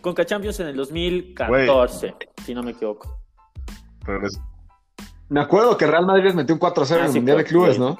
Conca 0.00 0.26
Champions 0.26 0.58
en 0.58 0.68
el 0.68 0.76
2014, 0.76 2.16
si 2.44 2.54
no 2.54 2.64
me 2.64 2.72
equivoco. 2.72 3.16
Pero 4.04 4.26
es, 4.26 4.40
me 5.32 5.40
acuerdo 5.40 5.78
que 5.78 5.86
Real 5.86 6.04
Madrid 6.04 6.24
les 6.24 6.34
metió 6.34 6.54
un 6.54 6.60
4-0 6.60 6.90
en 6.90 6.98
el 6.98 7.10
ah, 7.10 7.12
Mundial 7.14 7.38
de 7.38 7.44
Clubes, 7.44 7.78
¿no? 7.78 7.98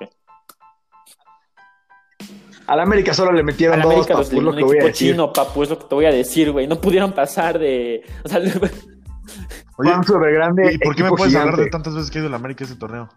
Al 2.67 2.81
América 2.81 3.15
solo 3.15 3.33
le 3.33 3.43
metieron 3.43 3.81
Al 3.81 3.89
dos, 3.89 4.07
papu, 4.07 4.21
es 4.21 4.33
lo 4.33 4.55
que 4.55 4.63
voy 4.63 4.79
a 4.79 4.85
decir. 4.85 5.13
chino, 5.13 5.33
papu, 5.33 5.63
es 5.63 5.71
lo 5.71 5.79
que 5.79 5.87
te 5.87 5.95
voy 5.95 6.05
a 6.05 6.13
decir, 6.13 6.53
güey. 6.53 6.67
No 6.67 6.79
pudieron 6.79 7.13
pasar 7.13 7.59
de... 7.59 8.05
O 8.23 8.29
sea, 8.29 8.39
Oye, 9.79 9.93
grande. 10.35 10.75
¿Y 10.75 10.79
por 10.79 10.95
qué 10.95 11.03
me 11.05 11.11
puedes 11.11 11.35
hablar 11.35 11.57
de 11.57 11.71
tantas 11.71 11.95
veces 11.95 12.11
que 12.11 12.19
ha 12.19 12.21
ido 12.21 12.29
el 12.29 12.35
América 12.35 12.65
ese 12.65 12.77
torneo? 12.77 13.09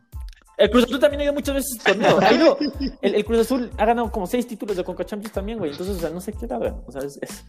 El 0.57 0.72
Cruz 0.72 0.86
Azul 0.86 0.99
también 0.99 1.20
ha 1.20 1.24
ido 1.26 1.34
muchas 1.34 1.55
veces 1.55 1.78
ese 1.78 1.93
torneo. 1.93 2.20
Ha 2.22 2.32
ido, 2.32 2.57
el, 3.01 3.26
Cruz 3.26 3.39
Azul 3.39 3.70
ha 3.78 3.86
ganado 3.86 4.09
como 4.11 4.26
seis 4.28 4.47
títulos 4.47 4.78
de 4.78 4.86
Conca 4.86 5.05
Champions 5.05 5.34
también, 5.34 5.57
güey. 5.57 5.72
Entonces, 5.72 5.97
o 5.97 5.99
sea, 5.99 6.09
no 6.09 6.22
sé 6.22 6.32
qué 6.32 6.51
hablan. 6.51 6.82
O 6.88 6.91
sea, 6.93 7.01
es, 7.01 7.20
es, 7.22 7.43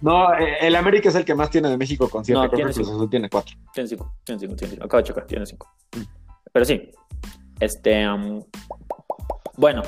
No, 0.00 0.34
eh, 0.34 0.58
el 0.60 0.76
América 0.76 1.08
es 1.08 1.14
el 1.14 1.24
que 1.24 1.34
más 1.34 1.50
tiene 1.50 1.68
de 1.68 1.76
México 1.76 2.08
con 2.08 2.24
siete. 2.24 2.40
No, 2.40 2.48
Creo 2.48 2.66
que 2.66 2.70
el 2.70 2.74
Cruz 2.74 2.88
Azul 2.88 3.10
tiene 3.10 3.28
cuatro. 3.28 3.56
Tiene 3.72 3.88
cinco, 3.88 4.14
tiene 4.24 4.40
cinco, 4.40 4.56
tiene 4.56 4.70
cinco. 4.72 4.84
Acaba 4.84 5.02
de 5.02 5.08
chocar, 5.08 5.26
tiene 5.26 5.46
cinco. 5.46 5.72
Mm. 5.96 6.02
Pero 6.52 6.64
sí, 6.64 6.90
este. 7.60 8.08
Um, 8.08 8.42
bueno, 9.56 9.82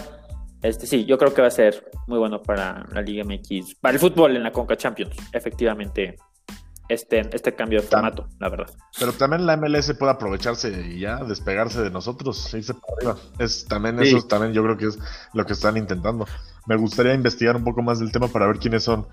este 0.63 0.87
sí, 0.87 1.05
yo 1.05 1.19
creo 1.19 1.33
que 1.33 1.43
va 1.43 1.49
a 1.49 1.53
ser 1.53 1.91
muy 2.07 2.19
bueno 2.19 2.43
para 2.43 2.87
la 2.93 3.03
Liga 3.03 3.25
MX, 3.25 3.77
para 3.77 3.95
el 3.95 4.01
fútbol 4.01 4.37
en 4.37 4.43
la 4.43 4.53
Conca 4.53 4.77
Champions, 4.77 5.15
efectivamente 5.33 6.17
este, 6.89 7.21
este 7.35 7.55
cambio 7.55 7.81
de 7.81 7.87
formato, 7.87 8.29
la 8.39 8.49
verdad. 8.49 8.71
Pero 8.99 9.13
también 9.13 9.47
la 9.47 9.57
MLS 9.57 9.93
puede 9.95 10.13
aprovecharse 10.13 10.71
y 10.89 11.01
ya 11.01 11.23
despegarse 11.23 11.83
de 11.83 11.91
nosotros, 11.91 12.53
irse 12.55 12.75
para 12.75 12.95
arriba. 12.97 13.17
Es 13.39 13.67
también 13.67 14.01
eso, 14.03 14.27
también 14.27 14.53
yo 14.53 14.63
creo 14.63 14.77
que 14.77 14.87
es 14.87 14.99
lo 15.35 15.45
que 15.45 15.53
están 15.53 15.77
intentando. 15.77 16.27
Me 16.67 16.77
gustaría 16.77 17.15
investigar 17.15 17.57
un 17.57 17.65
poco 17.65 17.83
más 17.83 18.01
del 18.01 18.11
tema 18.11 18.29
para 18.29 18.47
ver 18.47 18.59
quiénes 18.59 18.85
son 18.85 19.07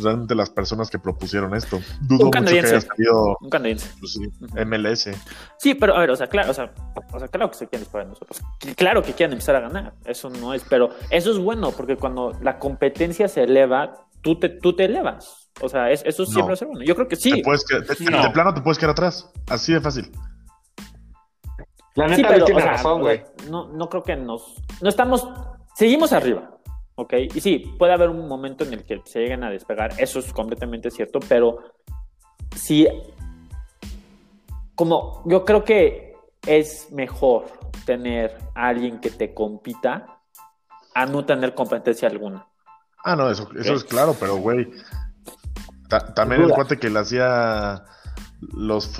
realmente 0.00 0.34
las 0.34 0.50
personas 0.50 0.90
que 0.90 0.98
propusieron 0.98 1.54
esto. 1.54 1.80
Dudo 2.02 2.26
mucho 2.26 2.42
que 2.44 2.58
haya 2.58 2.80
salido 2.80 3.36
un 3.40 3.50
canadiense. 3.50 3.90
Pues 3.98 4.18
MLS. 4.66 5.10
Sí, 5.58 5.74
pero 5.74 5.96
a 5.96 6.00
ver, 6.00 6.10
o 6.10 6.16
sea, 6.16 6.26
claro, 6.28 6.50
o 6.50 6.54
sea, 6.54 6.72
o 7.12 7.18
sea, 7.18 7.28
claro 7.28 7.50
que 7.50 7.56
se 7.56 7.66
quieren 7.66 7.84
disparar 7.84 8.08
nosotros. 8.08 8.42
Claro 8.76 9.02
que 9.02 9.12
quieren 9.12 9.32
empezar 9.32 9.56
a 9.56 9.60
ganar. 9.60 9.94
Eso 10.04 10.30
no 10.30 10.54
es, 10.54 10.64
pero 10.68 10.90
eso 11.10 11.30
es 11.30 11.38
bueno 11.38 11.72
porque 11.72 11.96
cuando 11.96 12.32
la 12.42 12.58
competencia 12.58 13.28
se 13.28 13.44
eleva, 13.44 14.06
tú 14.22 14.38
te, 14.38 14.48
tú 14.48 14.74
te 14.74 14.84
elevas. 14.84 15.50
O 15.60 15.68
sea, 15.68 15.90
eso 15.90 16.26
siempre 16.26 16.54
es 16.54 16.64
bueno. 16.64 16.82
Yo 16.82 16.94
creo 16.94 17.08
que 17.08 17.16
sí. 17.16 17.30
de, 17.32 18.30
plano 18.32 18.52
te 18.52 18.60
puedes 18.60 18.78
quedar 18.78 18.90
atrás. 18.90 19.30
Así 19.48 19.72
de 19.72 19.80
fácil. 19.80 20.10
La 21.94 22.08
neta 22.08 22.36
sí, 22.36 22.44
tiene 22.44 22.60
razón, 22.60 23.00
güey. 23.00 23.24
No, 23.48 23.68
no 23.68 23.88
creo 23.88 24.02
que 24.02 24.16
nos. 24.16 24.62
No 24.82 24.90
estamos. 24.90 25.26
Seguimos 25.74 26.12
arriba. 26.12 26.55
¿Ok? 26.96 27.14
Y 27.34 27.40
sí, 27.40 27.74
puede 27.78 27.92
haber 27.92 28.10
un 28.10 28.26
momento 28.26 28.64
en 28.64 28.72
el 28.72 28.84
que 28.84 29.00
se 29.04 29.20
lleguen 29.20 29.44
a 29.44 29.50
despegar. 29.50 29.92
Eso 29.98 30.18
es 30.18 30.32
completamente 30.32 30.90
cierto. 30.90 31.20
Pero 31.28 31.58
sí. 32.54 32.88
Como 34.74 35.22
yo 35.24 35.44
creo 35.44 35.64
que 35.64 36.16
es 36.46 36.90
mejor 36.92 37.46
tener 37.84 38.36
a 38.54 38.68
alguien 38.68 39.00
que 39.00 39.10
te 39.10 39.32
compita 39.32 40.18
a 40.94 41.06
no 41.06 41.24
tener 41.24 41.54
competencia 41.54 42.08
alguna. 42.08 42.46
Ah, 43.04 43.14
no, 43.14 43.30
eso, 43.30 43.48
eso 43.56 43.74
es 43.74 43.84
claro, 43.84 44.16
pero 44.18 44.36
güey, 44.36 44.68
también 46.14 46.42
el 46.42 46.50
cuate 46.50 46.78
que 46.78 46.90
le 46.90 46.98
hacía 46.98 47.84
los 48.40 48.90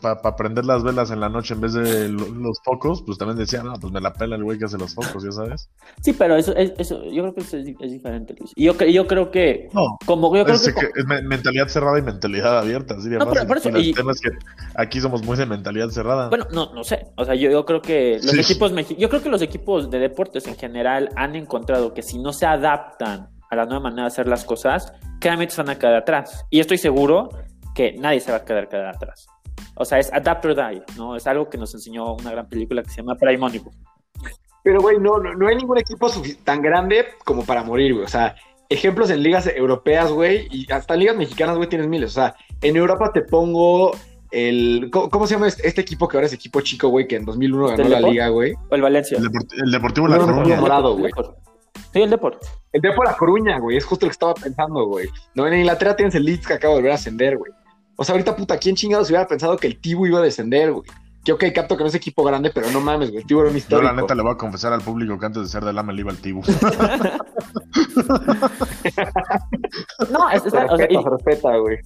para 0.00 0.36
prender 0.36 0.64
las 0.64 0.82
velas 0.84 1.10
en 1.10 1.20
la 1.20 1.28
noche 1.28 1.54
en 1.54 1.60
vez 1.60 1.72
de 1.72 2.08
los 2.08 2.60
focos, 2.64 3.02
pues 3.02 3.18
también 3.18 3.38
decía, 3.38 3.62
no, 3.62 3.74
pues 3.74 3.92
me 3.92 4.00
la 4.00 4.12
pela 4.12 4.36
el 4.36 4.44
güey 4.44 4.58
que 4.58 4.66
hace 4.66 4.78
los 4.78 4.94
focos, 4.94 5.24
ya 5.24 5.32
sabes. 5.32 5.68
Sí, 6.00 6.12
pero 6.12 6.36
eso, 6.36 6.54
eso 6.54 7.04
yo 7.04 7.22
creo 7.22 7.34
que 7.34 7.40
eso 7.40 7.56
es, 7.56 7.64
diferente, 7.64 8.34
Luis. 8.38 8.52
Y 8.54 8.64
yo, 8.64 8.74
yo 8.74 9.06
creo 9.06 9.30
que, 9.30 9.68
no, 9.72 9.98
como 10.06 10.34
yo 10.36 10.44
creo 10.44 10.56
es, 10.56 10.72
que, 10.72 10.90
es 10.94 11.06
mentalidad 11.24 11.68
cerrada 11.68 11.98
y 11.98 12.02
mentalidad 12.02 12.58
abierta, 12.58 12.94
así 12.94 13.08
no, 13.08 13.26
por 13.26 13.56
eso, 13.56 13.68
el 13.70 13.94
tema 13.94 14.12
es 14.12 14.20
que 14.20 14.30
aquí 14.74 15.00
somos 15.00 15.24
muy 15.24 15.36
de 15.36 15.46
mentalidad 15.46 15.88
cerrada. 15.88 16.28
Bueno, 16.28 16.46
no, 16.52 16.72
no 16.72 16.84
sé, 16.84 17.08
o 17.16 17.24
sea, 17.24 17.34
yo, 17.34 17.50
yo 17.50 17.64
creo 17.64 17.82
que 17.82 18.20
los 18.22 18.34
equipos, 18.34 18.72
yo 18.96 19.08
creo 19.08 19.22
que 19.22 19.28
los 19.28 19.42
equipos 19.42 19.90
de 19.90 19.98
deportes 19.98 20.46
en 20.46 20.56
general 20.56 21.10
han 21.16 21.34
encontrado 21.34 21.94
que 21.94 22.02
si 22.02 22.18
no 22.18 22.32
se 22.32 22.46
adaptan 22.46 23.28
a 23.50 23.56
la 23.56 23.64
nueva 23.64 23.80
manera 23.80 24.02
de 24.02 24.08
hacer 24.08 24.26
las 24.26 24.44
cosas, 24.44 24.92
claramente 25.20 25.54
se 25.54 25.62
van 25.62 25.70
a 25.70 25.78
quedar 25.78 25.94
atrás. 25.94 26.44
Y 26.50 26.60
estoy 26.60 26.78
seguro 26.78 27.30
que 27.76 27.92
nadie 27.92 28.20
se 28.20 28.32
va 28.32 28.38
a 28.38 28.44
quedar, 28.44 28.68
quedar 28.68 28.86
atrás. 28.86 29.28
O 29.76 29.84
sea, 29.84 29.98
es 29.98 30.10
Adapt 30.12 30.44
or 30.46 30.54
Die, 30.56 30.82
¿no? 30.96 31.14
Es 31.14 31.26
algo 31.26 31.48
que 31.48 31.58
nos 31.58 31.72
enseñó 31.74 32.14
una 32.14 32.30
gran 32.32 32.48
película 32.48 32.82
que 32.82 32.88
se 32.88 32.96
llama 32.96 33.14
Primónico. 33.14 33.70
Pero, 34.64 34.80
güey, 34.80 34.98
no, 34.98 35.18
no, 35.18 35.46
hay 35.46 35.56
ningún 35.56 35.78
equipo 35.78 36.10
tan 36.42 36.62
grande 36.62 37.06
como 37.24 37.44
para 37.44 37.62
morir, 37.62 37.92
güey. 37.92 38.04
O 38.04 38.08
sea, 38.08 38.34
ejemplos 38.68 39.10
en 39.10 39.22
ligas 39.22 39.46
europeas, 39.54 40.10
güey, 40.10 40.48
y 40.50 40.72
hasta 40.72 40.94
en 40.94 41.00
ligas 41.00 41.16
mexicanas, 41.16 41.56
güey, 41.56 41.68
tienes 41.68 41.86
miles. 41.86 42.10
O 42.12 42.14
sea, 42.14 42.34
en 42.62 42.76
Europa 42.76 43.12
te 43.12 43.22
pongo 43.22 43.92
el. 44.30 44.88
¿Cómo, 44.90 45.26
se 45.26 45.34
llama 45.34 45.46
este, 45.46 45.68
este, 45.68 45.82
equipo 45.82 46.08
que 46.08 46.16
ahora 46.16 46.26
es 46.26 46.32
equipo 46.32 46.62
chico, 46.62 46.88
güey, 46.88 47.06
que 47.06 47.16
en 47.16 47.26
2001 47.26 47.68
ganó 47.68 47.88
la 47.88 48.00
liga, 48.00 48.28
güey? 48.28 48.54
O 48.70 48.74
el 48.74 48.82
Valencia. 48.82 49.18
El, 49.18 49.70
Deportivo 49.70 50.08
La 50.08 50.18
Coruña. 50.18 50.58
güey. 50.58 51.12
Sí, 51.92 52.02
el 52.02 52.10
Deport. 52.10 52.42
El 52.72 52.80
Deport 52.80 53.08
La 53.08 53.16
Coruña, 53.16 53.58
güey. 53.58 53.76
Es 53.76 53.84
justo 53.84 54.06
lo 54.06 54.10
que 54.10 54.14
estaba 54.14 54.34
pensando, 54.34 54.86
güey. 54.86 55.08
No, 55.34 55.46
en 55.46 55.60
Inglaterra 55.60 55.94
tienes 55.94 56.14
el 56.14 56.24
Leeds 56.24 56.46
que 56.46 56.54
acaba 56.54 56.74
de 56.74 56.80
volver 56.80 56.92
a 56.92 56.96
ascender, 56.96 57.36
güey. 57.36 57.52
O 57.96 58.04
sea, 58.04 58.12
ahorita, 58.12 58.36
puta, 58.36 58.58
¿quién 58.58 58.76
chingados 58.76 59.08
hubiera 59.08 59.26
pensado 59.26 59.56
que 59.56 59.66
el 59.66 59.80
Tibu 59.80 60.06
iba 60.06 60.18
a 60.18 60.22
descender, 60.22 60.72
güey? 60.72 60.84
Que 61.24 61.32
ok, 61.32 61.44
capto 61.54 61.76
que 61.76 61.82
no 61.82 61.88
es 61.88 61.94
equipo 61.94 62.22
grande, 62.22 62.52
pero 62.54 62.70
no 62.70 62.80
mames, 62.80 63.10
güey. 63.10 63.22
El 63.22 63.26
Tibu 63.26 63.40
era 63.40 63.50
un 63.50 63.56
histórico. 63.56 63.88
Yo, 63.88 63.94
la 63.94 64.00
neta, 64.00 64.14
le 64.14 64.22
voy 64.22 64.32
a 64.32 64.36
confesar 64.36 64.72
al 64.72 64.82
público 64.82 65.18
que 65.18 65.26
antes 65.26 65.42
de 65.42 65.48
ser 65.48 65.64
del 65.64 65.76
AME 65.76 65.94
le 65.94 66.02
iba 66.02 66.12
al 66.12 66.18
Tibu. 66.18 66.40
no, 70.10 70.30
es, 70.30 70.46
es, 70.46 70.52
respeta, 70.52 71.00
o 71.00 71.10
respeta, 71.10 71.56
güey. 71.56 71.78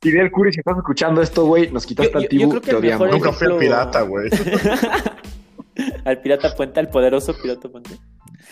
Fidel 0.00 0.32
Curi, 0.32 0.52
si 0.52 0.60
estás 0.60 0.78
escuchando 0.78 1.20
esto, 1.22 1.46
güey, 1.46 1.70
nos 1.70 1.86
quitaste 1.86 2.16
al 2.16 2.26
Tibu, 2.28 2.60
te 2.60 2.74
odiamos. 2.74 3.08
Nunca 3.10 3.32
fui 3.32 3.46
al 3.46 3.58
pirata, 3.58 4.02
güey. 4.02 4.30
al 6.04 6.20
pirata 6.20 6.56
puente, 6.56 6.80
al 6.80 6.88
poderoso 6.88 7.36
pirata 7.40 7.68
puente. 7.68 7.90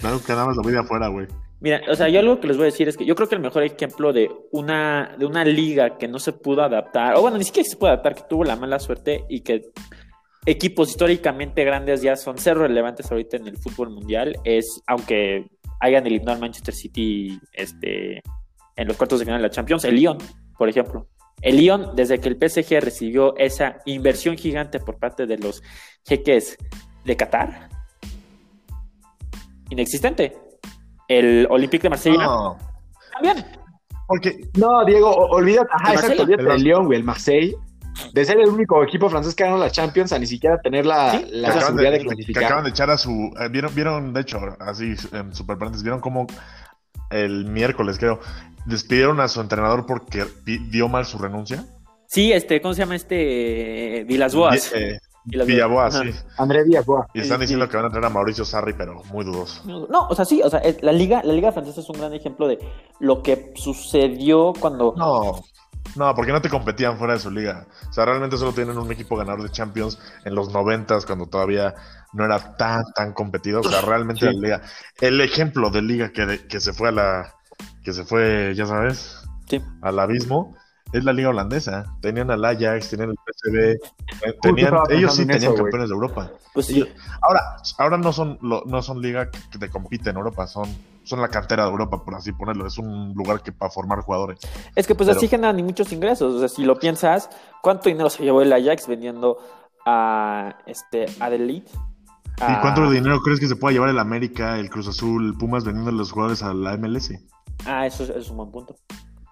No, 0.02 0.22
que 0.22 0.32
nada 0.32 0.46
más 0.46 0.56
lo 0.56 0.62
de 0.62 0.78
afuera, 0.78 1.08
güey. 1.08 1.26
Mira, 1.60 1.80
o 1.88 1.94
sea, 1.94 2.08
yo 2.08 2.20
algo 2.20 2.40
que 2.40 2.48
les 2.48 2.56
voy 2.56 2.64
a 2.64 2.66
decir 2.66 2.88
es 2.88 2.96
que 2.96 3.06
yo 3.06 3.14
creo 3.14 3.28
que 3.28 3.36
el 3.36 3.40
mejor 3.40 3.62
ejemplo 3.62 4.12
de 4.12 4.30
una, 4.52 5.16
de 5.18 5.24
una 5.24 5.44
liga 5.44 5.96
que 5.96 6.08
no 6.08 6.18
se 6.18 6.32
pudo 6.32 6.62
adaptar, 6.62 7.16
o 7.16 7.22
bueno, 7.22 7.38
ni 7.38 7.44
siquiera 7.44 7.66
se 7.68 7.76
pudo 7.76 7.88
adaptar, 7.88 8.14
que 8.14 8.22
tuvo 8.28 8.44
la 8.44 8.56
mala 8.56 8.78
suerte 8.78 9.24
y 9.30 9.40
que 9.40 9.70
equipos 10.44 10.90
históricamente 10.90 11.64
grandes 11.64 12.02
ya 12.02 12.16
son 12.16 12.36
ser 12.36 12.58
relevantes 12.58 13.10
ahorita 13.10 13.38
en 13.38 13.46
el 13.46 13.56
fútbol 13.56 13.90
mundial, 13.90 14.36
es, 14.44 14.82
aunque 14.86 15.46
hayan 15.80 16.06
eliminado 16.06 16.34
al 16.34 16.40
Manchester 16.40 16.74
City 16.74 17.38
este, 17.52 18.22
en 18.76 18.88
los 18.88 18.96
cuartos 18.96 19.20
de 19.20 19.24
final 19.24 19.40
de 19.40 19.48
la 19.48 19.50
Champions, 19.50 19.84
el 19.84 19.94
Lyon, 19.94 20.18
por 20.58 20.68
ejemplo. 20.68 21.08
El 21.40 21.56
Lyon, 21.56 21.96
desde 21.96 22.20
que 22.20 22.28
el 22.28 22.36
PSG 22.36 22.80
recibió 22.80 23.36
esa 23.36 23.78
inversión 23.86 24.36
gigante 24.36 24.80
por 24.80 24.98
parte 24.98 25.26
de 25.26 25.38
los 25.38 25.62
jeques 26.04 26.58
de 27.04 27.16
Qatar, 27.16 27.70
inexistente. 29.74 30.36
El 31.08 31.46
Olympique 31.50 31.82
de 31.82 31.90
Marsella 31.90 32.24
no. 32.24 32.58
también. 33.12 33.44
Porque... 34.06 34.48
No, 34.56 34.84
Diego, 34.84 35.10
olvídate, 35.10 35.68
ajá, 35.72 35.94
exacto, 35.94 36.22
olvídate 36.22 36.44
del 36.44 36.62
Lyon, 36.62 36.86
güey, 36.86 36.98
el 36.98 37.04
Marseille. 37.04 37.54
De 38.12 38.24
ser 38.24 38.40
el 38.40 38.48
único 38.48 38.82
equipo 38.82 39.08
francés 39.08 39.36
que 39.36 39.44
ganó 39.44 39.56
la 39.56 39.70
Champions 39.70 40.12
a 40.12 40.18
ni 40.18 40.26
siquiera 40.26 40.58
tener 40.60 40.84
la, 40.84 41.22
la 41.30 41.60
seguridad 41.60 41.92
de, 41.92 42.00
clasificar. 42.00 42.40
Que 42.40 42.46
acaban 42.46 42.64
de 42.64 42.70
echar 42.70 42.90
a 42.90 42.98
su. 42.98 43.32
Eh, 43.38 43.48
vieron, 43.50 43.72
vieron, 43.72 44.12
de 44.12 44.20
hecho, 44.20 44.40
así, 44.58 44.94
en 45.12 45.32
super 45.32 45.56
vieron 45.56 46.00
cómo 46.00 46.26
el 47.10 47.44
miércoles, 47.44 47.98
creo, 47.98 48.18
despidieron 48.66 49.20
a 49.20 49.28
su 49.28 49.40
entrenador 49.40 49.86
porque 49.86 50.24
dio 50.44 50.88
mal 50.88 51.06
su 51.06 51.18
renuncia. 51.18 51.64
Sí, 52.08 52.32
este, 52.32 52.60
¿cómo 52.60 52.74
se 52.74 52.80
llama 52.80 52.96
este? 52.96 54.04
Vilas 54.08 54.34
Boas. 54.34 54.72
Eh, 54.74 54.98
Villaboa, 55.24 55.90
sí. 55.90 56.10
André 56.36 56.64
Villaboa. 56.64 57.06
Y 57.14 57.20
están 57.20 57.40
diciendo 57.40 57.68
que 57.68 57.76
van 57.76 57.86
a 57.86 57.90
traer 57.90 58.04
a 58.04 58.10
Mauricio 58.10 58.44
Sarri, 58.44 58.74
pero 58.74 59.02
muy 59.04 59.24
dudoso. 59.24 59.62
No, 59.64 60.08
o 60.08 60.14
sea, 60.14 60.24
sí, 60.24 60.42
o 60.42 60.50
sea, 60.50 60.60
la 60.82 60.92
liga, 60.92 61.22
la 61.24 61.32
liga 61.32 61.52
francesa 61.52 61.80
es 61.80 61.88
un 61.88 61.98
gran 61.98 62.12
ejemplo 62.12 62.46
de 62.46 62.58
lo 63.00 63.22
que 63.22 63.52
sucedió 63.54 64.52
cuando. 64.58 64.94
No, 64.96 65.42
no, 65.96 66.14
porque 66.14 66.32
no 66.32 66.42
te 66.42 66.48
competían 66.48 66.98
fuera 66.98 67.14
de 67.14 67.20
su 67.20 67.30
liga. 67.30 67.66
O 67.88 67.92
sea, 67.92 68.04
realmente 68.04 68.36
solo 68.36 68.52
tienen 68.52 68.76
un 68.76 68.90
equipo 68.90 69.16
ganador 69.16 69.42
de 69.42 69.50
Champions 69.50 69.98
en 70.24 70.34
los 70.34 70.52
noventas, 70.52 71.06
cuando 71.06 71.26
todavía 71.26 71.74
no 72.12 72.24
era 72.24 72.56
tan, 72.56 72.84
tan 72.94 73.12
competido. 73.12 73.60
O 73.60 73.64
sea, 73.64 73.80
realmente 73.80 74.26
la 74.26 74.32
liga. 74.32 74.62
El 75.00 75.20
ejemplo 75.20 75.70
de 75.70 75.82
liga 75.82 76.12
que, 76.12 76.46
que 76.48 76.60
se 76.60 76.72
fue 76.72 76.88
a 76.88 76.92
la. 76.92 77.34
que 77.82 77.92
se 77.92 78.04
fue, 78.04 78.54
ya 78.54 78.66
sabes, 78.66 79.22
sí. 79.48 79.62
al 79.82 79.98
abismo 79.98 80.54
es 80.94 81.04
la 81.04 81.12
liga 81.12 81.30
holandesa. 81.30 81.84
Tenían 82.00 82.30
al 82.30 82.44
Ajax, 82.44 82.90
tenían 82.90 83.10
el 83.10 83.16
PSV, 83.16 83.58
eh, 83.58 83.78
tenían, 84.40 84.74
ellos 84.90 85.14
sí 85.14 85.26
tenían 85.26 85.54
campeones 85.54 85.88
de 85.88 85.94
Europa. 85.94 86.30
Pues 86.52 86.66
sí. 86.66 86.86
ahora, 87.20 87.56
ahora 87.78 87.98
no 87.98 88.12
son 88.12 88.38
no 88.40 88.82
son 88.82 89.02
liga 89.02 89.28
que 89.30 89.58
te 89.58 89.68
compite 89.68 90.10
en 90.10 90.16
Europa, 90.16 90.46
son 90.46 90.68
son 91.02 91.20
la 91.20 91.28
cantera 91.28 91.64
de 91.64 91.70
Europa, 91.70 92.04
por 92.04 92.14
así 92.14 92.32
ponerlo. 92.32 92.66
Es 92.66 92.78
un 92.78 93.12
lugar 93.14 93.42
que 93.42 93.50
para 93.50 93.72
formar 93.72 94.00
jugadores. 94.02 94.38
Es 94.76 94.86
que 94.86 94.94
pues 94.94 95.08
así 95.08 95.26
generan 95.26 95.56
ni 95.56 95.64
muchos 95.64 95.92
ingresos. 95.92 96.34
O 96.34 96.38
sea, 96.38 96.48
si 96.48 96.64
lo 96.64 96.78
piensas, 96.78 97.28
¿cuánto 97.60 97.88
dinero 97.88 98.08
se 98.08 98.22
llevó 98.22 98.40
el 98.40 98.52
Ajax 98.52 98.86
vendiendo 98.86 99.38
a 99.84 100.56
este 100.66 101.06
a 101.20 101.34
¿Y 101.34 102.60
cuánto 102.60 102.90
dinero 102.90 103.20
crees 103.20 103.40
que 103.40 103.46
se 103.46 103.56
pueda 103.56 103.72
llevar 103.72 103.90
el 103.90 103.98
América, 103.98 104.58
el 104.58 104.70
Cruz 104.70 104.88
Azul, 104.88 105.26
el 105.26 105.34
Pumas 105.34 105.64
vendiendo 105.64 105.90
a 105.90 105.94
los 105.94 106.12
jugadores 106.12 106.42
a 106.42 106.54
la 106.54 106.76
MLS? 106.76 107.12
Ah, 107.66 107.86
eso 107.86 108.04
es 108.04 108.30
un 108.30 108.36
buen 108.36 108.50
punto. 108.50 108.76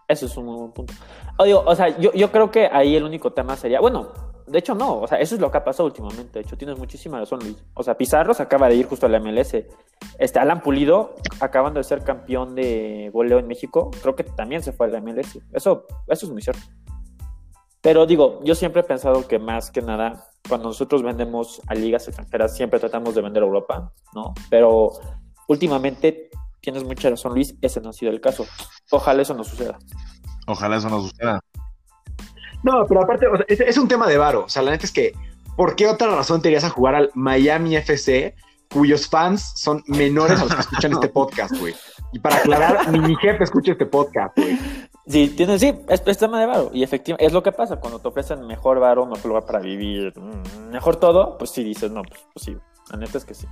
Eso 0.08 0.26
es 0.26 0.36
un 0.36 0.46
muy 0.46 0.56
buen 0.56 0.72
punto. 0.72 0.94
O, 1.38 1.44
digo, 1.44 1.62
o 1.66 1.74
sea, 1.74 1.96
yo, 1.98 2.12
yo 2.12 2.30
creo 2.30 2.50
que 2.50 2.66
ahí 2.66 2.96
el 2.96 3.04
único 3.04 3.32
tema 3.32 3.56
sería, 3.56 3.80
bueno, 3.80 4.12
de 4.46 4.58
hecho 4.58 4.74
no, 4.74 5.00
o 5.00 5.06
sea, 5.06 5.18
eso 5.18 5.34
es 5.34 5.40
lo 5.40 5.50
que 5.50 5.58
ha 5.58 5.64
pasado 5.64 5.86
últimamente, 5.86 6.38
de 6.38 6.40
hecho 6.40 6.56
tienes 6.56 6.78
muchísima 6.78 7.18
razón 7.18 7.40
Luis. 7.40 7.56
O 7.74 7.82
sea, 7.82 7.96
Pizarro 7.96 8.34
se 8.34 8.42
acaba 8.42 8.68
de 8.68 8.76
ir 8.76 8.86
justo 8.86 9.06
a 9.06 9.08
la 9.08 9.20
MLS. 9.20 9.56
Este, 10.18 10.38
Alan 10.38 10.60
Pulido, 10.60 11.14
acabando 11.40 11.78
de 11.78 11.84
ser 11.84 12.04
campeón 12.04 12.54
de 12.54 13.10
goleo 13.12 13.38
en 13.38 13.46
México, 13.46 13.90
creo 14.02 14.14
que 14.14 14.24
también 14.24 14.62
se 14.62 14.72
fue 14.72 14.86
a 14.86 14.90
la 14.90 15.00
MLS. 15.00 15.38
Eso, 15.52 15.86
eso 16.08 16.26
es 16.26 16.32
muy 16.32 16.42
cierto. 16.42 16.62
Pero 17.80 18.06
digo, 18.06 18.40
yo 18.44 18.54
siempre 18.54 18.82
he 18.82 18.84
pensado 18.84 19.26
que 19.26 19.38
más 19.38 19.70
que 19.70 19.82
nada, 19.82 20.28
cuando 20.48 20.68
nosotros 20.68 21.02
vendemos 21.02 21.60
a 21.66 21.74
ligas 21.74 22.06
extranjeras, 22.06 22.56
siempre 22.56 22.78
tratamos 22.78 23.14
de 23.14 23.22
vender 23.22 23.42
a 23.42 23.46
Europa, 23.46 23.92
¿no? 24.14 24.34
Pero 24.50 24.92
últimamente, 25.48 26.30
tienes 26.62 26.84
mucha 26.84 27.10
razón, 27.10 27.34
Luis, 27.34 27.54
ese 27.60 27.80
no 27.80 27.90
ha 27.90 27.92
sido 27.92 28.10
el 28.10 28.20
caso. 28.20 28.46
Ojalá 28.90 29.22
eso 29.22 29.34
no 29.34 29.44
suceda. 29.44 29.78
Ojalá 30.46 30.76
eso 30.76 30.88
no 30.88 31.02
suceda. 31.02 31.40
No, 32.62 32.86
pero 32.86 33.02
aparte, 33.02 33.26
es, 33.48 33.76
un 33.76 33.88
tema 33.88 34.06
de 34.06 34.16
varo. 34.16 34.44
O 34.44 34.48
sea, 34.48 34.62
la 34.62 34.70
neta 34.70 34.86
es 34.86 34.92
que, 34.92 35.12
¿por 35.56 35.74
qué 35.74 35.88
otra 35.88 36.08
razón 36.14 36.40
te 36.40 36.48
irías 36.48 36.64
a 36.64 36.70
jugar 36.70 36.94
al 36.94 37.10
Miami 37.14 37.76
FC, 37.76 38.36
cuyos 38.72 39.08
fans 39.08 39.52
son 39.56 39.82
menores 39.88 40.40
a 40.40 40.44
los 40.44 40.54
que 40.54 40.60
escuchan 40.60 40.92
este 40.92 41.08
podcast, 41.08 41.58
güey? 41.58 41.74
Y 42.12 42.20
para 42.20 42.36
aclarar, 42.36 42.88
ni 42.90 43.00
mi 43.00 43.16
jefe 43.16 43.42
escucha 43.42 43.72
este 43.72 43.86
podcast, 43.86 44.36
güey. 44.36 44.58
Sí, 45.06 45.30
tiene, 45.36 45.58
sí, 45.58 45.74
es, 45.88 46.18
tema 46.18 46.38
de 46.38 46.46
varo. 46.46 46.70
Y 46.72 46.84
efectivamente, 46.84 47.26
es 47.26 47.32
lo 47.32 47.42
que 47.42 47.50
pasa 47.50 47.80
cuando 47.80 47.98
te 47.98 48.06
ofrecen 48.06 48.46
mejor 48.46 48.78
varo, 48.78 49.04
mejor 49.04 49.26
lugar 49.26 49.46
para 49.46 49.58
vivir, 49.58 50.12
mm, 50.16 50.70
mejor 50.70 50.96
todo, 50.96 51.36
pues 51.38 51.50
sí 51.50 51.64
dices, 51.64 51.90
no, 51.90 52.02
pues, 52.02 52.20
pues 52.32 52.44
sí. 52.44 52.56
La 52.90 52.98
neta 52.98 53.18
es 53.18 53.24
que 53.24 53.34
sí. 53.34 53.46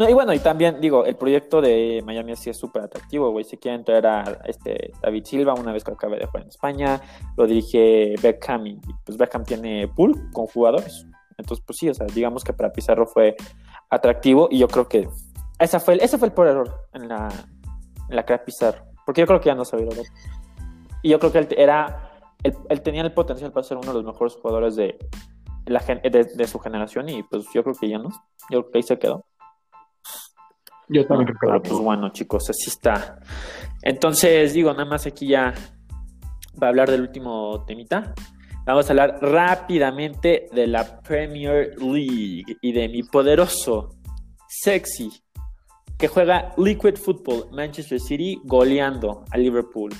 No, 0.00 0.08
y 0.08 0.14
bueno, 0.14 0.32
y 0.32 0.38
también 0.38 0.80
digo, 0.80 1.04
el 1.04 1.14
proyecto 1.14 1.60
de 1.60 2.02
Miami 2.06 2.34
sí 2.34 2.48
es 2.48 2.56
súper 2.56 2.84
atractivo, 2.84 3.32
güey. 3.32 3.44
Si 3.44 3.58
quieren 3.58 3.84
traer 3.84 4.06
a 4.06 4.22
este 4.46 4.94
David 5.02 5.26
Silva, 5.26 5.52
una 5.52 5.74
vez 5.74 5.84
que 5.84 5.92
acabe 5.92 6.18
de 6.18 6.24
jugar 6.24 6.44
en 6.44 6.48
España, 6.48 7.02
lo 7.36 7.46
dirige 7.46 8.14
Beckham 8.22 8.66
y 8.66 8.80
pues 9.04 9.18
Beckham 9.18 9.44
tiene 9.44 9.88
pool 9.88 10.30
con 10.32 10.46
jugadores. 10.46 11.06
Entonces, 11.36 11.62
pues 11.66 11.78
sí, 11.78 11.90
o 11.90 11.92
sea, 11.92 12.06
digamos 12.06 12.44
que 12.44 12.54
para 12.54 12.72
Pizarro 12.72 13.06
fue 13.06 13.36
atractivo 13.90 14.48
y 14.50 14.56
yo 14.56 14.68
creo 14.68 14.88
que 14.88 15.06
esa 15.58 15.78
fue 15.78 16.02
ese 16.02 16.16
fue 16.16 16.28
el 16.28 16.32
peor 16.32 16.46
error 16.46 16.88
en 16.94 17.06
la, 17.06 17.28
en 18.08 18.16
la 18.16 18.24
Pizarro. 18.42 18.82
Porque 19.04 19.20
yo 19.20 19.26
creo 19.26 19.40
que 19.42 19.48
ya 19.48 19.54
no 19.54 19.66
sabía 19.66 19.84
lo 19.84 20.02
Y 21.02 21.10
yo 21.10 21.18
creo 21.18 21.30
que 21.30 21.40
él 21.40 21.48
era, 21.58 22.10
él, 22.42 22.80
tenía 22.80 23.02
el 23.02 23.12
potencial 23.12 23.52
para 23.52 23.64
ser 23.64 23.76
uno 23.76 23.88
de 23.88 24.02
los 24.02 24.04
mejores 24.04 24.34
jugadores 24.36 24.76
de, 24.76 24.98
de 25.66 26.46
su 26.46 26.58
generación 26.58 27.06
y 27.10 27.22
pues 27.22 27.44
yo 27.52 27.62
creo 27.62 27.74
que 27.78 27.86
ya 27.86 27.98
no. 27.98 28.08
Yo 28.48 28.62
creo 28.62 28.70
que 28.70 28.78
ahí 28.78 28.82
se 28.82 28.98
quedó. 28.98 29.26
Yo 30.92 31.06
también 31.06 31.32
creo 31.38 31.62
que 31.62 31.68
Pues 31.68 31.80
bueno, 31.80 32.10
chicos, 32.10 32.50
así 32.50 32.68
está. 32.68 33.20
Entonces, 33.82 34.52
digo, 34.52 34.72
nada 34.72 34.84
más 34.84 35.06
aquí 35.06 35.28
ya 35.28 35.54
va 36.60 36.66
a 36.66 36.70
hablar 36.70 36.90
del 36.90 37.02
último 37.02 37.64
temita. 37.64 38.12
Vamos 38.66 38.88
a 38.88 38.92
hablar 38.92 39.18
rápidamente 39.22 40.48
de 40.52 40.66
la 40.66 41.00
Premier 41.00 41.76
League 41.80 42.44
y 42.60 42.72
de 42.72 42.88
mi 42.88 43.04
poderoso, 43.04 43.96
sexy, 44.48 45.10
que 45.96 46.08
juega 46.08 46.52
Liquid 46.56 46.96
Football 46.96 47.50
Manchester 47.52 48.00
City 48.00 48.40
goleando 48.44 49.24
a 49.30 49.38
Liverpool 49.38 49.92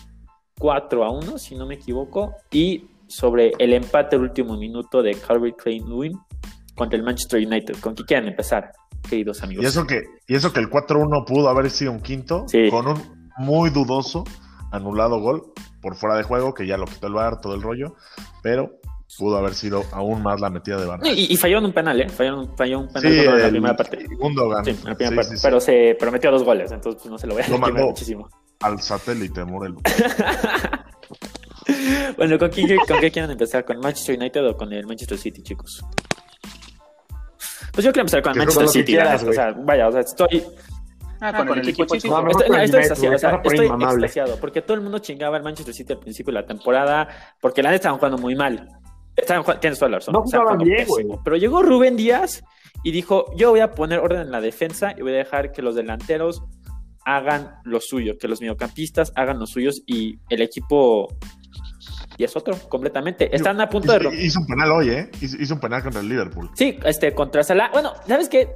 4 0.59 1.05
a 1.05 1.11
1, 1.11 1.38
si 1.38 1.55
no 1.55 1.66
me 1.66 1.76
equivoco, 1.76 2.34
y 2.51 2.84
sobre 3.07 3.53
el 3.59 3.72
empate 3.72 4.16
del 4.16 4.24
último 4.26 4.57
minuto 4.57 5.03
de 5.03 5.14
Calvert 5.14 5.57
Klein 5.57 5.88
Lewin 5.88 6.18
contra 6.74 6.99
el 6.99 7.05
Manchester 7.05 7.47
United. 7.47 7.76
¿Con 7.80 7.95
quién 7.95 8.07
quieren 8.07 8.28
empezar? 8.28 8.72
Queridos 9.09 9.42
amigos. 9.42 9.64
Y 9.64 9.66
eso 9.66 9.86
que, 9.86 10.03
y 10.26 10.34
eso 10.34 10.53
que 10.53 10.61
el 10.61 10.70
4-1 10.70 11.24
pudo 11.26 11.48
haber 11.48 11.70
sido 11.70 11.92
un 11.92 12.01
quinto, 12.01 12.46
con 12.70 12.88
un 12.88 13.30
muy 13.38 13.70
dudoso 13.70 14.24
anulado 14.70 15.20
gol 15.20 15.53
por 15.80 15.96
fuera 15.96 16.16
de 16.16 16.22
juego, 16.22 16.55
que 16.55 16.66
ya 16.66 16.76
lo 16.76 16.84
quitó 16.84 17.07
el 17.07 17.14
bar, 17.14 17.40
todo 17.40 17.55
el 17.55 17.62
rollo, 17.62 17.94
pero 18.42 18.80
pudo 19.18 19.36
haber 19.36 19.55
sido 19.55 19.84
aún 19.92 20.22
más 20.22 20.40
la 20.40 20.51
metida 20.51 20.78
de 20.78 20.86
bar. 20.86 21.01
Y, 21.05 21.36
falló 21.36 21.59
en 21.59 21.66
un 21.66 21.72
penal, 21.72 22.01
¿eh? 22.01 22.09
Falló, 22.09 22.46
falló 22.57 22.80
un 22.80 22.88
penal 22.88 23.12
en 23.12 23.42
la 23.42 23.48
primera 23.48 23.76
parte. 23.76 24.07
Segundo 24.07 24.64
Sí, 24.64 24.70
en 24.70 24.84
la 24.84 24.94
primera 24.94 25.16
parte. 25.16 25.34
pero 25.42 25.61
se 25.61 25.96
prometió 25.98 26.30
dos 26.30 26.44
goles, 26.44 26.70
entonces 26.70 27.03
pues, 27.03 27.11
no 27.11 27.18
se 27.18 27.26
lo 27.26 27.34
voy 27.34 27.42
a 27.42 27.48
lo 27.48 27.59
mandó 27.59 27.86
muchísimo. 27.86 28.28
Al 28.61 28.80
satélite, 28.80 29.44
Morelo. 29.44 29.80
bueno, 32.16 32.38
¿con, 32.38 32.51
quién, 32.51 32.78
¿con 32.86 33.01
qué 33.01 33.11
quieren 33.11 33.30
empezar? 33.30 33.64
¿Con 33.64 33.80
Manchester 33.80 34.18
United 34.18 34.46
o 34.46 34.57
con 34.57 34.72
el 34.72 34.86
Manchester 34.86 35.18
City, 35.18 35.42
chicos? 35.42 35.84
Pues 37.73 37.85
yo 37.85 37.93
quiero 37.93 38.03
empezar 38.03 38.23
con 38.23 38.37
Manchester 38.37 38.68
City. 38.68 38.97
o 38.99 39.33
sea, 39.33 39.53
vaya, 39.53 39.89
o 39.89 39.93
sea, 39.93 40.01
estoy. 40.01 40.43
Ah, 41.23 41.35
con, 41.37 41.59
el, 41.59 41.68
equipo 41.68 41.85
chico. 41.97 42.18
estoy, 42.31 42.62
estoy, 42.62 42.81
extasiado, 42.81 43.14
o 43.14 43.18
sea, 43.18 43.41
estoy 43.45 43.66
extasiado, 43.66 44.37
porque 44.39 44.62
todo 44.62 44.75
el 44.75 44.81
mundo 44.81 45.01
chingaba 45.01 45.37
al 45.37 45.43
Manchester 45.43 45.75
City 45.75 45.93
al 45.93 45.99
principio 45.99 46.33
de 46.33 46.41
la 46.41 46.47
temporada, 46.47 47.09
porque 47.43 47.62
la 47.62 47.68
neta 47.68 47.77
estaban 47.77 47.99
jugando 47.99 48.16
muy 48.16 48.35
mal. 48.35 48.68
Estaban, 49.14 49.61
tienes 49.61 49.79
toda 49.79 49.91
la 49.91 49.99
razón. 49.99 50.14
No 50.14 50.23
jugaban 50.23 50.59
bien, 50.59 50.87
güey. 50.87 51.07
Pero 51.23 51.37
llegó 51.37 51.62
Rubén 51.62 51.97
Díaz 51.97 52.43
y 52.83 52.91
dijo, 52.91 53.27
yo 53.37 53.51
voy 53.51 53.61
a 53.61 53.73
poner 53.73 53.99
orden 53.99 54.23
en 54.23 54.31
la 54.31 54.41
defensa 54.41 54.95
y 54.97 55.03
voy 55.03 55.12
a 55.12 55.16
dejar 55.16 55.53
que 55.53 55.61
los 55.61 55.75
delanteros 55.75 56.43
hagan 57.05 57.57
lo 57.64 57.81
suyo, 57.81 58.16
que 58.18 58.29
los 58.29 58.41
mediocampistas 58.41 59.12
hagan 59.16 59.39
los 59.39 59.51
suyos 59.51 59.83
y 59.87 60.18
el 60.29 60.43
equipo 60.43 61.09
y 62.21 62.25
es 62.25 62.37
otro, 62.37 62.55
completamente. 62.68 63.35
Están 63.35 63.59
a 63.62 63.66
punto 63.71 63.99
de... 63.99 64.14
Hizo 64.14 64.41
un 64.41 64.47
penal 64.47 64.73
hoy, 64.73 64.91
¿eh? 64.91 65.11
Hizo 65.23 65.55
un 65.55 65.61
penal 65.61 65.83
contra 65.83 66.03
el 66.03 66.09
Liverpool. 66.11 66.51
Sí, 66.53 66.79
este, 66.85 67.14
contra 67.14 67.43
Salah. 67.43 67.71
Bueno, 67.73 67.95
¿sabes 68.07 68.29
qué? 68.29 68.47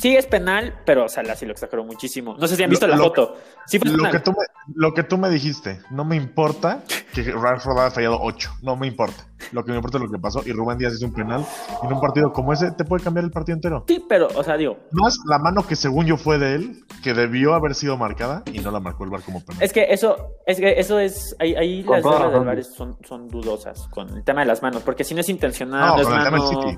Sí 0.00 0.16
es 0.16 0.26
penal, 0.26 0.80
pero 0.86 1.08
Salah 1.08 1.36
sí 1.36 1.44
lo 1.44 1.52
exageró 1.52 1.84
muchísimo. 1.84 2.36
No 2.38 2.46
sé 2.46 2.56
si 2.56 2.62
han 2.62 2.70
visto 2.70 2.86
la 2.86 2.96
foto. 2.96 3.36
Sí 3.66 3.78
fue 3.78 3.90
lo, 3.90 4.10
que 4.10 4.20
tú 4.20 4.30
me, 4.30 4.46
lo 4.74 4.94
que 4.94 5.02
tú 5.02 5.18
me 5.18 5.28
dijiste, 5.28 5.80
no 5.90 6.04
me 6.04 6.16
importa 6.16 6.82
que 7.12 7.22
Rashford 7.22 7.78
haya 7.78 7.90
fallado 7.90 8.18
8, 8.20 8.50
no 8.62 8.76
me 8.76 8.86
importa. 8.86 9.26
Lo 9.52 9.64
que 9.64 9.72
me 9.72 9.76
importa 9.76 9.98
es 9.98 10.04
lo 10.04 10.10
que 10.10 10.18
pasó 10.18 10.42
y 10.46 10.52
Rubén 10.52 10.78
Díaz 10.78 10.94
hizo 10.94 11.06
un 11.06 11.12
penal. 11.12 11.44
En 11.82 11.92
un 11.92 12.00
partido 12.00 12.32
como 12.32 12.52
ese 12.52 12.70
te 12.72 12.84
puede 12.84 13.02
cambiar 13.02 13.24
el 13.24 13.30
partido 13.30 13.56
entero. 13.56 13.84
Sí, 13.88 14.04
pero, 14.08 14.28
o 14.34 14.42
sea, 14.42 14.56
digo... 14.56 14.78
Más 14.92 15.18
la 15.26 15.38
mano 15.38 15.66
que 15.66 15.76
según 15.76 16.06
yo 16.06 16.16
fue 16.16 16.38
de 16.38 16.54
él, 16.54 16.84
que 17.02 17.12
debió 17.12 17.54
haber 17.54 17.74
sido 17.74 17.96
marcada 17.96 18.42
y 18.52 18.60
no 18.60 18.70
la 18.70 18.80
marcó 18.80 19.04
el 19.04 19.10
bar 19.10 19.22
como 19.22 19.44
penal. 19.44 19.62
Es 19.62 19.72
que 19.72 19.86
eso 19.90 20.36
es, 20.46 20.58
que 20.58 20.78
eso 20.78 20.98
es 20.98 21.36
ahí, 21.38 21.54
ahí 21.54 21.82
las 21.82 22.02
reglas 22.02 22.32
del 22.32 22.44
bar 22.44 22.64
son, 22.64 22.96
son 23.06 23.28
dudosas 23.28 23.86
con 23.88 24.08
el 24.16 24.24
tema 24.24 24.40
de 24.40 24.46
las 24.46 24.62
manos, 24.62 24.82
porque 24.82 25.04
si 25.04 25.14
no 25.14 25.20
es 25.20 25.28
intencional, 25.28 25.96
no, 25.96 26.00
es 26.00 26.08
mano... 26.08 26.76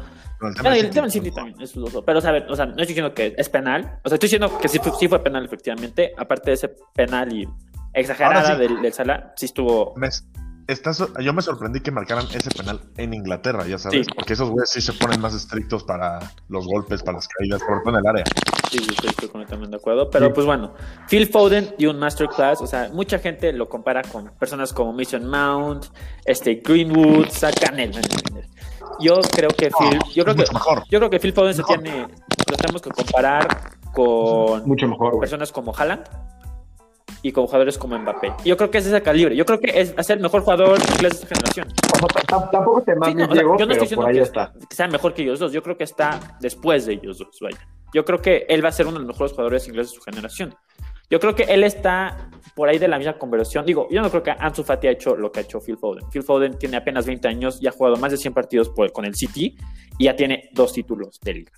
City. 0.51 0.68
El 0.68 0.90
tema 0.90 1.03
del 1.03 1.11
City 1.12 1.30
también 1.30 1.61
es 1.61 1.74
dudoso. 1.74 2.05
Pero, 2.05 2.20
¿sabes? 2.20 2.45
O 2.49 2.57
sea, 2.57 2.66
no 2.66 2.72
estoy 2.72 2.86
diciendo 2.88 3.14
que 3.14 3.34
es 3.36 3.49
penal. 3.49 3.99
O 4.05 4.09
sea, 4.09 4.16
estoy 4.16 4.26
diciendo 4.26 4.59
que 4.59 4.68
sí, 4.68 4.78
sí 4.99 5.09
fue 5.09 5.22
penal, 5.22 5.45
efectivamente. 5.45 6.12
Aparte 6.16 6.51
de 6.51 6.55
ese 6.55 6.74
penal 6.95 7.32
y 7.32 7.47
exagerada 7.95 8.57
del, 8.57 8.80
del 8.80 8.93
Salah, 8.93 9.32
sí 9.36 9.47
estuvo. 9.47 9.95
yo 11.20 11.32
me 11.32 11.43
sorprendí 11.43 11.80
que 11.80 11.90
marcaran 11.90 12.26
ese 12.34 12.51
penal 12.51 12.80
en 12.97 13.14
Inglaterra, 13.14 13.66
ya 13.66 13.78
sabes, 13.78 14.07
porque 14.14 14.32
esos 14.32 14.51
güeyes 14.51 14.70
sí 14.70 14.80
se 14.80 14.93
ponen 14.95 15.20
más 15.20 15.34
estrictos 15.34 15.84
para 15.84 16.18
los 16.49 16.66
golpes, 16.66 17.03
para 17.03 17.18
las 17.18 17.28
caídas, 17.28 17.62
por 17.62 17.82
todo 17.82 17.95
en 17.95 18.01
el 18.01 18.07
área. 18.07 18.24
Sí, 18.70 18.78
sí, 18.78 19.07
estoy 19.07 19.28
completamente 19.28 19.70
de 19.70 19.76
acuerdo. 19.76 20.09
Pero 20.11 20.32
pues 20.32 20.47
bueno, 20.47 20.74
Phil 21.09 21.26
Foden 21.26 21.74
dio 21.78 21.90
un 21.90 21.99
masterclass, 21.99 22.61
o 22.62 22.66
sea, 22.66 22.88
mucha 22.93 23.18
gente 23.18 23.53
lo 23.53 23.68
compara 23.68 24.03
con 24.03 24.30
personas 24.38 24.72
como 24.72 24.93
Mason 24.93 25.26
Mount, 25.26 25.86
este 26.24 26.62
Greenwood, 26.64 27.28
Sacanel. 27.28 27.93
Yo 29.01 29.20
creo 29.20 29.51
que 29.51 29.70
Phil, 29.70 29.99
yo 30.14 30.24
creo 30.24 30.36
que, 30.36 30.45
yo 30.90 30.99
creo 30.99 31.11
que 31.11 31.18
Phil 31.18 31.32
Foden 31.32 31.55
se 31.55 31.62
tiene, 31.62 32.07
lo 32.51 32.57
tenemos 32.57 32.82
que 32.82 32.90
comparar 32.90 33.47
con 33.93 34.66
mucho 34.66 34.86
mejor, 34.88 35.18
personas 35.18 35.53
como 35.53 35.74
Haaland 35.74 36.05
y 37.22 37.32
con 37.32 37.47
jugadores 37.47 37.78
como 37.78 37.99
Mbappé. 37.99 38.32
Yo 38.45 38.57
creo 38.57 38.70
que 38.70 38.78
es 38.78 38.86
ese 38.86 39.01
calibre. 39.01 39.36
Yo 39.36 39.47
creo 39.47 39.61
que 39.61 39.80
es, 39.80 40.11
el 40.11 40.20
mejor 40.20 40.43
jugador 40.43 40.78
inglés 40.78 41.20
de 41.20 41.24
esta 41.24 41.26
generación. 41.28 41.68
tampoco 42.26 42.82
te 42.82 42.97
mames, 42.97 43.28
Diego, 43.30 43.57
yo 43.57 43.66
no 43.66 43.72
estoy 43.72 43.88
diciendo 43.88 44.51
que, 44.68 44.74
sea 44.74 44.88
mejor 44.88 45.14
que 45.14 45.22
ellos 45.22 45.38
dos. 45.38 45.53
Yo 45.53 45.62
creo 45.62 45.76
que 45.76 45.84
está 45.84 46.36
después 46.40 46.86
de 46.86 46.95
ellos 46.95 47.18
dos. 47.18 47.38
Vaya. 47.40 47.59
Yo 47.95 48.05
creo 48.05 48.20
que 48.20 48.47
él 48.49 48.64
va 48.64 48.70
a 48.70 48.72
ser 48.72 48.86
uno 48.86 48.99
de 48.99 49.05
los 49.05 49.14
mejores 49.14 49.32
jugadores 49.32 49.68
ingleses 49.68 49.93
de 49.93 49.97
su 49.99 50.03
generación. 50.03 50.55
Yo 51.11 51.20
creo 51.20 51.34
que 51.34 51.45
él 51.45 51.62
está 51.62 52.30
por 52.55 52.68
ahí 52.68 52.78
de 52.78 52.88
la 52.88 52.98
misma 52.98 53.18
conversión. 53.18 53.64
Digo, 53.64 53.88
yo 53.90 54.03
no 54.03 54.11
creo 54.11 54.22
que 54.22 54.30
Ansu 54.30 54.62
Fati 54.62 54.86
ha 54.86 54.90
hecho 54.90 55.16
lo 55.16 55.32
que 55.32 55.40
ha 55.40 55.42
hecho 55.42 55.61
Phil 55.61 55.78
Foden. 55.78 56.09
Phil 56.11 56.22
Foden 56.22 56.59
tiene 56.59 56.76
apenas 56.76 57.07
20 57.07 57.28
años 57.28 57.59
y 57.61 57.66
ha 57.66 57.72
jugado 57.72 57.96
más 57.96 58.11
de 58.12 58.18
100 58.18 58.34
partidos 58.34 58.70
con 58.92 59.05
el 59.05 59.14
City 59.14 59.57
y 59.98 60.05
ya 60.05 60.16
tiene 60.16 60.50
dos 60.53 60.72
títulos 60.72 61.18
de 61.20 61.34
liga. 61.34 61.53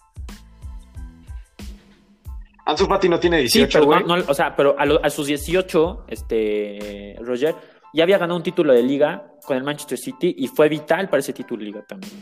Ansu 2.67 2.87
Fati 2.87 3.09
no 3.09 3.21
tiene 3.21 3.39
18, 3.39 3.79
sí, 3.79 3.87
pero 3.87 4.25
o 4.27 4.35
sea, 4.35 4.57
pero 4.57 4.75
a, 4.79 5.11
sus 5.11 5.27
18, 5.27 6.07
este, 6.09 7.17
Roger, 7.21 7.55
ya 7.93 8.03
había 8.03 8.17
ganado 8.17 8.37
un 8.37 8.43
título 8.43 8.73
de 8.73 8.83
liga 8.83 9.35
con 9.45 9.57
el 9.57 9.63
Manchester 9.63 9.99
City 9.99 10.35
y 10.39 10.49
fue 10.49 10.71
vital 10.71 11.11
para 11.11 11.21
ese 11.21 11.35
título 11.35 11.61
de 11.61 11.67
liga 11.67 11.85
también. 11.87 12.13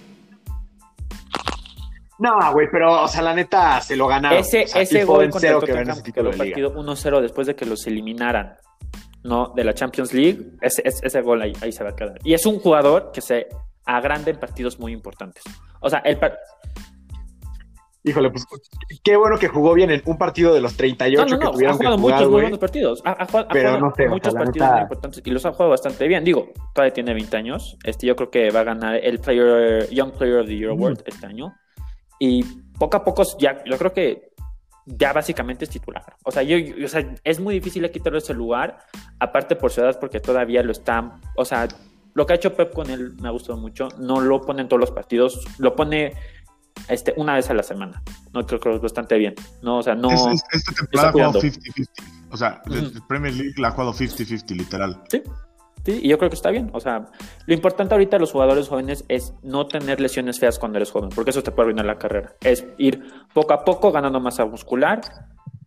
No, 2.23 2.53
güey, 2.53 2.68
pero, 2.70 3.03
o 3.03 3.09
sea, 3.09 3.20
la 3.20 3.35
neta, 3.35 3.81
se 3.81 3.97
lo 3.97 4.07
ganaron. 4.07 4.39
Ese, 4.39 4.62
ese 4.62 5.05
gol 5.05 5.29
contra 5.29 5.51
el 5.51 5.59
Tottenham 5.59 6.03
que 6.05 6.12
quedó 6.12 6.31
partido 6.31 6.73
1-0 6.73 7.20
después 7.20 7.49
de 7.49 7.57
que 7.57 7.66
los 7.66 7.85
eliminaran, 7.89 8.55
¿no? 9.25 9.53
De 9.57 9.64
la 9.64 9.75
Champions 9.75 10.14
League, 10.14 10.53
ese, 10.61 10.85
ese 10.85 11.20
gol 11.20 11.43
ahí, 11.43 11.53
ahí, 11.61 11.73
se 11.73 11.83
va 11.83 11.91
a 11.91 11.97
quedar. 11.97 12.20
Y 12.23 12.35
es 12.35 12.47
un 12.47 12.61
jugador 12.61 13.11
que 13.12 13.20
se 13.20 13.49
agranda 13.85 14.31
en 14.31 14.39
partidos 14.39 14.79
muy 14.79 14.93
importantes. 14.93 15.43
O 15.81 15.91
sea, 15.91 15.99
el, 15.99 16.16
Híjole, 18.05 18.31
pues 18.31 18.45
qué 19.03 19.16
bueno 19.16 19.37
que 19.37 19.49
jugó 19.49 19.75
bien 19.75 19.91
en 19.91 20.03
un 20.07 20.16
partido 20.16 20.55
de 20.55 20.61
los 20.61 20.77
38 20.77 21.25
no, 21.25 21.37
no, 21.37 21.39
que 21.39 21.53
tuvieron 21.55 21.75
ha 21.75 21.77
jugado 21.77 21.99
muchos 21.99 22.31
muy 22.31 22.41
buenos 22.43 22.59
partidos. 22.61 23.03
Ha, 23.05 23.27
jugado, 23.27 23.49
pero 23.53 23.81
no 23.81 23.93
sé, 23.97 24.09
muchos 24.09 24.33
partidos 24.33 24.70
muy 24.70 24.81
importantes 24.81 25.23
y 25.25 25.31
los 25.31 25.45
ha 25.45 25.53
jugado 25.53 25.70
bastante 25.70 26.07
bien. 26.07 26.23
Digo, 26.23 26.53
todavía 26.73 26.93
tiene 26.93 27.14
20 27.14 27.37
años. 27.37 27.77
Este, 27.83 28.07
yo 28.07 28.14
creo 28.14 28.31
que 28.31 28.51
va 28.51 28.61
a 28.61 28.64
ganar 28.64 28.97
el 28.97 29.18
player, 29.18 29.89
Young 29.91 30.12
Player 30.12 30.39
of 30.39 30.47
the 30.47 30.57
Year 30.57 30.70
Award 30.70 31.03
este 31.07 31.27
año. 31.27 31.55
Y 32.25 32.45
poco 32.79 32.99
a 32.99 33.03
poco, 33.03 33.25
ya, 33.37 33.64
yo 33.64 33.77
creo 33.77 33.93
que 33.93 34.31
ya 34.87 35.12
básicamente 35.12 35.64
es 35.64 35.70
titular. 35.70 36.05
O 36.23 36.31
sea, 36.31 36.45
yo, 36.45 36.57
o 36.85 36.87
sea, 36.87 37.05
es 37.25 37.41
muy 37.41 37.55
difícil 37.55 37.91
quitarle 37.91 38.20
ese 38.20 38.33
lugar, 38.33 38.79
aparte 39.18 39.57
por 39.57 39.73
su 39.73 39.81
edad, 39.81 39.99
porque 39.99 40.20
todavía 40.20 40.62
lo 40.62 40.70
están, 40.70 41.20
o 41.35 41.45
sea, 41.45 41.66
lo 42.14 42.25
que 42.25 42.35
ha 42.35 42.37
hecho 42.37 42.55
Pep 42.55 42.73
con 42.73 42.91
él 42.91 43.14
me 43.20 43.27
ha 43.27 43.33
gustado 43.33 43.59
mucho. 43.59 43.89
No 43.99 44.20
lo 44.20 44.41
pone 44.41 44.62
en 44.62 44.68
todos 44.68 44.79
los 44.79 44.93
partidos, 44.93 45.45
lo 45.59 45.75
pone 45.75 46.12
este, 46.89 47.12
una 47.16 47.35
vez 47.35 47.51
a 47.51 47.55
la 47.55 47.64
semana. 47.64 48.01
No 48.33 48.47
creo 48.47 48.61
que 48.61 48.73
es 48.73 48.81
bastante 48.81 49.18
bien. 49.18 49.35
No, 49.61 49.79
o 49.79 49.83
sea, 49.83 49.97
no. 49.97 50.09
esta 50.12 50.73
temporada 50.77 51.09
ha 51.09 51.12
jugado 51.12 51.41
50-50. 51.41 51.87
O 52.31 52.37
sea, 52.37 52.62
el 52.66 53.03
Premier 53.09 53.35
League 53.35 53.55
la 53.57 53.68
ha 53.68 53.70
jugado 53.73 53.95
50-50, 53.95 54.57
literal. 54.57 55.03
Sí. 55.09 55.25
Sí, 55.85 56.01
y 56.03 56.09
yo 56.09 56.18
creo 56.18 56.30
que 56.30 56.37
está 56.37 56.51
bien. 56.51 56.70
O 56.72 56.80
sea, 56.80 57.07
lo 57.47 57.55
importante 57.55 57.95
ahorita 57.95 58.16
de 58.16 58.20
los 58.20 58.33
jugadores 58.33 58.68
jóvenes 58.68 59.05
es 59.09 59.35
no 59.43 59.66
tener 59.66 60.01
lesiones 60.01 60.39
feas 60.39 60.59
cuando 60.59 60.78
eres 60.78 60.91
joven, 60.91 61.11
porque 61.14 61.30
eso 61.30 61.43
te 61.43 61.51
puede 61.51 61.66
arruinar 61.66 61.87
la 61.87 61.99
carrera. 61.99 62.35
Es 62.41 62.64
ir 62.78 63.03
poco 63.35 63.53
a 63.53 63.64
poco 63.64 63.91
ganando 63.91 64.20
masa 64.20 64.45
muscular, 64.45 65.01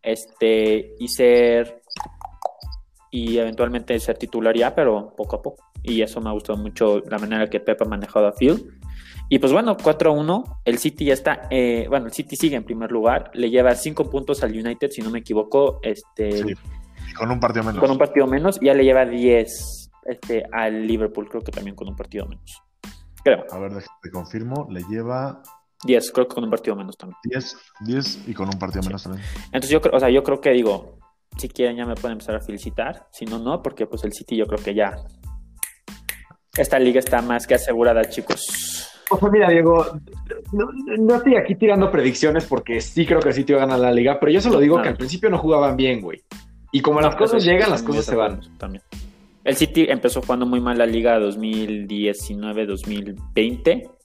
este, 0.02 0.96
y 1.00 1.08
ser 1.08 1.82
y 3.12 3.38
eventualmente 3.38 3.98
ser 4.00 4.18
titular 4.18 4.56
ya, 4.56 4.76
pero 4.76 5.14
poco 5.16 5.38
a 5.38 5.42
poco. 5.42 5.64
Y 5.82 6.02
eso 6.02 6.20
me 6.20 6.30
ha 6.30 6.34
gustado 6.34 6.58
mucho 6.58 7.02
la 7.10 7.18
manera 7.18 7.50
que 7.50 7.60
Pep 7.60 7.82
ha 7.82 7.86
manejado 7.86 8.28
a 8.28 8.34
Phil. 8.34 8.74
Y 9.30 9.40
pues 9.40 9.52
bueno, 9.52 9.76
4-1, 9.78 10.60
el 10.66 10.78
City 10.78 11.06
ya 11.06 11.14
está, 11.14 11.48
eh, 11.50 11.88
bueno, 11.90 12.08
el 12.08 12.14
City 12.14 12.36
sigue 12.36 12.56
en 12.56 12.64
primer 12.64 12.92
lugar, 12.92 13.32
le 13.34 13.50
lleva 13.50 13.74
5 13.74 14.10
puntos 14.10 14.44
al 14.44 14.52
United, 14.52 14.92
si 14.92 15.02
no 15.02 15.10
me 15.10 15.20
equivoco, 15.20 15.80
este... 15.82 16.56
con 17.18 17.32
un 17.32 17.40
partido 17.40 17.64
menos. 17.64 17.80
Con 17.80 17.90
un 17.90 17.98
partido 17.98 18.28
menos, 18.28 18.60
ya 18.62 18.74
le 18.74 18.84
lleva 18.84 19.06
10 19.06 19.85
este, 20.06 20.46
al 20.52 20.86
Liverpool, 20.86 21.28
creo 21.28 21.42
que 21.42 21.52
también 21.52 21.76
con 21.76 21.88
un 21.88 21.96
partido 21.96 22.28
menos. 22.28 22.62
Creo. 23.24 23.44
A 23.52 23.58
ver, 23.58 23.84
te 24.02 24.12
confirmo, 24.12 24.68
le 24.70 24.84
lleva 24.84 25.42
10, 25.84 26.12
creo 26.12 26.28
que 26.28 26.36
con 26.36 26.44
un 26.44 26.50
partido 26.50 26.76
menos 26.76 26.98
también. 26.98 27.18
10, 27.24 27.58
10 27.82 28.28
y 28.28 28.34
con 28.34 28.48
un 28.48 28.60
partido 28.60 28.84
menos 28.84 29.04
también. 29.04 29.24
Entonces 29.46 29.70
yo 29.70 29.82
creo, 29.82 29.96
o 29.96 30.00
sea, 30.00 30.10
yo 30.10 30.24
creo 30.24 30.40
que 30.40 30.52
digo, 30.52 31.00
si 31.38 31.50
quieren 31.50 31.78
ya 31.78 31.86
me 31.86 31.96
pueden 31.96 32.14
empezar 32.14 32.36
a 32.36 32.40
felicitar, 32.40 33.08
si 33.12 33.26
no, 33.26 33.40
no, 33.40 33.62
porque 33.62 33.86
pues 33.88 34.04
el 34.04 34.14
City 34.14 34.38
yo 34.38 34.46
creo 34.46 34.64
que 34.64 34.74
ya 34.74 34.96
esta 36.56 36.80
liga 36.80 37.00
está 37.00 37.22
más 37.22 37.46
que 37.46 37.56
asegurada, 37.56 38.04
chicos. 38.10 38.90
O 39.10 39.20
sea, 39.20 39.30
mira, 39.30 39.50
Diego, 39.50 40.00
no, 40.52 41.16
estoy 41.16 41.36
aquí 41.36 41.56
tirando 41.56 41.92
predicciones 41.92 42.46
porque 42.46 42.82
sí 42.82 43.06
creo 43.06 43.20
que 43.20 43.30
el 43.30 43.36
City 43.36 43.54
va 43.54 43.64
a 43.64 43.66
ganar 43.66 43.80
la 43.80 43.92
liga, 43.92 44.20
pero 44.20 44.32
yo 44.32 44.42
solo 44.42 44.60
digo 44.60 44.82
que 44.82 44.90
al 44.90 44.98
principio 44.98 45.30
no 45.30 45.38
jugaban 45.38 45.76
bien, 45.76 46.02
güey. 46.02 46.24
Y 46.72 46.82
como 46.82 47.00
las 47.02 47.16
cosas 47.16 47.44
llegan, 47.44 47.70
las 47.70 47.84
cosas 47.84 48.06
se 48.06 48.16
van. 48.16 48.42
También. 48.58 48.84
El 49.46 49.56
City 49.56 49.86
empezó 49.88 50.22
jugando 50.22 50.46
muy 50.46 50.60
mal 50.60 50.78
la 50.78 50.86
liga 50.86 51.18
2019-2020 51.20 53.96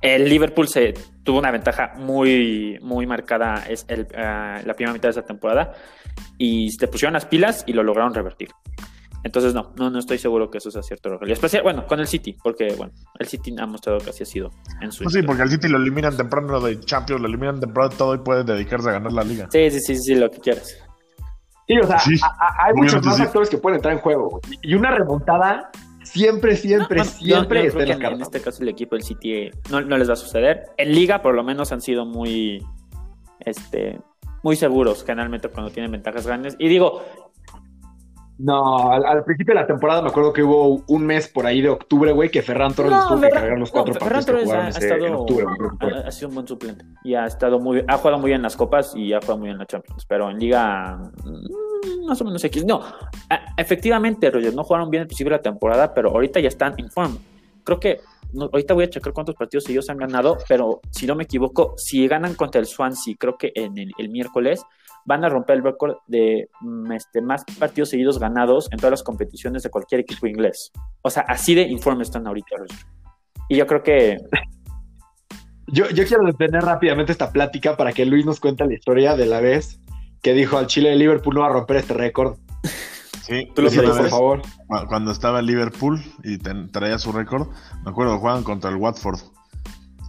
el 0.00 0.28
Liverpool 0.28 0.68
se 0.68 0.94
tuvo 1.24 1.38
una 1.38 1.50
ventaja 1.50 1.94
muy, 1.96 2.78
muy 2.82 3.06
marcada 3.06 3.64
es 3.68 3.84
el, 3.88 4.06
ah, 4.16 4.60
la 4.64 4.74
primera 4.74 4.92
mitad 4.92 5.08
de 5.08 5.12
esa 5.12 5.24
temporada 5.24 5.72
y 6.38 6.70
se 6.70 6.86
pusieron 6.86 7.14
las 7.14 7.26
pilas 7.26 7.64
y 7.66 7.72
lo 7.72 7.82
lograron 7.82 8.14
revertir. 8.14 8.50
Entonces, 9.24 9.54
no, 9.54 9.72
no, 9.76 9.90
no 9.90 9.98
estoy 9.98 10.18
seguro 10.18 10.50
que 10.50 10.58
eso 10.58 10.70
sea 10.70 10.82
cierto, 10.82 11.08
Rogelio. 11.08 11.34
Especial, 11.34 11.64
bueno, 11.64 11.84
con 11.88 11.98
el 11.98 12.06
City, 12.06 12.36
porque, 12.40 12.72
bueno, 12.76 12.92
el 13.18 13.26
City 13.26 13.56
ha 13.58 13.66
mostrado 13.66 13.98
que 13.98 14.10
así 14.10 14.22
ha 14.22 14.26
sido 14.26 14.52
en 14.80 14.92
su. 14.92 15.02
Pues 15.02 15.14
sí, 15.14 15.22
porque 15.22 15.42
al 15.42 15.50
City 15.50 15.66
lo 15.66 15.78
eliminan 15.78 16.16
temprano 16.16 16.60
de 16.60 16.78
Champions, 16.78 17.20
lo 17.20 17.26
eliminan 17.26 17.58
temprano 17.58 17.88
de 17.88 17.96
todo 17.96 18.14
y 18.14 18.18
puede 18.18 18.44
dedicarse 18.44 18.88
a 18.88 18.92
ganar 18.92 19.12
la 19.12 19.24
liga. 19.24 19.48
Sí, 19.50 19.68
sí, 19.72 19.80
sí, 19.80 19.96
sí, 19.96 20.14
lo 20.14 20.30
que 20.30 20.38
quieras. 20.38 20.78
Sí, 21.66 21.78
o 21.78 21.86
sea, 21.86 21.98
hay 22.58 22.74
muchos 22.74 23.04
más 23.04 23.20
actores 23.20 23.50
que 23.50 23.58
pueden 23.58 23.76
entrar 23.76 23.94
en 23.94 24.00
juego. 24.00 24.40
Y 24.62 24.74
una 24.74 24.92
remontada 24.92 25.70
siempre, 26.04 26.56
siempre, 26.56 27.04
siempre 27.04 27.66
en, 27.66 28.22
este 28.22 28.40
caso 28.40 28.62
el 28.62 28.68
equipo 28.68 28.94
del 28.94 29.02
City 29.02 29.50
no, 29.70 29.80
les 29.80 30.08
va 30.08 30.12
a 30.12 30.16
suceder. 30.16 30.66
En 30.76 30.92
Liga, 30.92 31.22
por 31.22 31.34
lo 31.34 31.42
menos, 31.42 31.72
han 31.72 31.80
sido 31.80 32.06
muy, 32.06 32.64
este, 33.40 34.00
muy 34.42 34.56
seguros 34.56 35.04
generalmente 35.04 35.48
cuando 35.48 35.72
tienen 35.72 35.90
ventajas 35.90 36.26
grandes. 36.26 36.54
Y 36.58 36.68
digo, 36.68 37.02
no, 38.38 38.92
al, 38.92 39.24
principio 39.24 39.54
de 39.54 39.60
la 39.60 39.66
temporada 39.66 40.02
me 40.02 40.08
acuerdo 40.08 40.32
que 40.32 40.42
hubo 40.42 40.82
un 40.88 41.06
mes 41.06 41.26
por 41.26 41.46
ahí 41.46 41.62
de 41.62 41.70
octubre, 41.70 42.12
güey, 42.12 42.30
que 42.30 42.42
Ferran 42.42 42.74
Torres 42.74 42.92
tuvo 43.08 43.20
que 43.20 43.30
cargar 43.30 43.58
los 43.58 43.70
cuatro 43.70 43.94
partidos 43.94 44.26
que 44.26 44.44
jugaron 44.44 44.66
ha, 44.66 44.68
estado, 44.68 45.06
en 45.06 45.14
octubre. 45.14 45.46
Ha, 46.04 46.10
sido 46.10 46.28
un 46.28 46.34
buen 46.34 46.46
suplente 46.46 46.84
y 47.02 47.14
ha 47.14 47.24
estado 47.24 47.58
muy, 47.58 47.82
ha 47.88 47.96
jugado 47.96 48.18
muy 48.18 48.28
bien 48.28 48.36
en 48.36 48.42
las 48.42 48.56
copas 48.56 48.94
y 48.94 49.14
ha 49.14 49.20
jugado 49.20 49.38
muy 49.38 49.46
bien 49.46 49.54
en 49.54 49.60
la 49.60 49.66
Champions, 49.66 50.04
pero 50.06 50.30
en 50.30 50.38
Liga 50.38 50.98
mm, 51.24 52.06
más 52.06 52.20
o 52.20 52.24
menos 52.24 52.44
X. 52.44 52.66
No, 52.66 52.82
efectivamente, 53.56 54.30
Roger, 54.30 54.54
no 54.54 54.64
jugaron 54.64 54.90
bien 54.90 55.02
al 55.02 55.06
principio 55.06 55.30
de 55.30 55.38
la 55.38 55.42
temporada, 55.42 55.94
pero 55.94 56.10
ahorita 56.10 56.38
ya 56.38 56.48
están 56.48 56.74
en 56.76 56.90
forma. 56.90 57.16
Creo 57.64 57.80
que 57.80 58.00
ahorita 58.38 58.74
voy 58.74 58.84
a 58.84 58.90
checar 58.90 59.14
cuántos 59.14 59.34
partidos 59.34 59.66
ellos 59.70 59.88
han 59.88 59.96
ganado, 59.96 60.36
pero 60.46 60.80
si 60.90 61.06
no 61.06 61.14
me 61.14 61.24
equivoco, 61.24 61.72
si 61.78 62.06
ganan 62.06 62.34
contra 62.34 62.60
el 62.60 62.66
Swansea, 62.66 63.14
creo 63.18 63.38
que 63.38 63.52
en 63.54 63.78
el 63.78 64.08
miércoles 64.10 64.62
van 65.06 65.24
a 65.24 65.28
romper 65.28 65.56
el 65.56 65.64
récord 65.64 65.96
de 66.06 66.50
mm, 66.60 66.92
este, 66.92 67.22
más 67.22 67.44
partidos 67.58 67.90
seguidos 67.90 68.18
ganados 68.18 68.68
en 68.72 68.78
todas 68.78 68.90
las 68.90 69.02
competiciones 69.02 69.62
de 69.62 69.70
cualquier 69.70 70.02
equipo 70.02 70.26
inglés. 70.26 70.72
O 71.02 71.10
sea, 71.10 71.24
así 71.28 71.54
de 71.54 71.62
informes 71.62 72.08
están 72.08 72.26
ahorita. 72.26 72.56
Y 73.48 73.56
yo 73.56 73.66
creo 73.66 73.82
que... 73.82 74.18
Yo, 75.68 75.88
yo 75.90 76.06
quiero 76.06 76.24
detener 76.24 76.62
rápidamente 76.62 77.10
esta 77.10 77.32
plática 77.32 77.76
para 77.76 77.92
que 77.92 78.06
Luis 78.06 78.24
nos 78.24 78.38
cuente 78.38 78.64
la 78.64 78.74
historia 78.74 79.16
de 79.16 79.26
la 79.26 79.40
vez 79.40 79.80
que 80.22 80.32
dijo 80.32 80.58
al 80.58 80.68
Chile 80.68 80.90
de 80.90 80.96
Liverpool 80.96 81.34
no 81.34 81.40
va 81.40 81.48
a 81.48 81.52
romper 81.52 81.76
este 81.78 81.94
récord. 81.94 82.36
Sí, 83.22 83.50
tú 83.54 83.62
lo 83.62 83.70
sabes, 83.70 83.90
por 83.90 84.08
favor. 84.08 84.42
Cuando 84.88 85.10
estaba 85.10 85.40
en 85.40 85.46
Liverpool 85.46 86.00
y 86.22 86.38
traía 86.38 86.98
su 86.98 87.10
récord, 87.10 87.48
me 87.84 87.90
acuerdo, 87.90 88.18
jugaban 88.18 88.44
contra 88.44 88.70
el 88.70 88.76
Watford. 88.76 89.18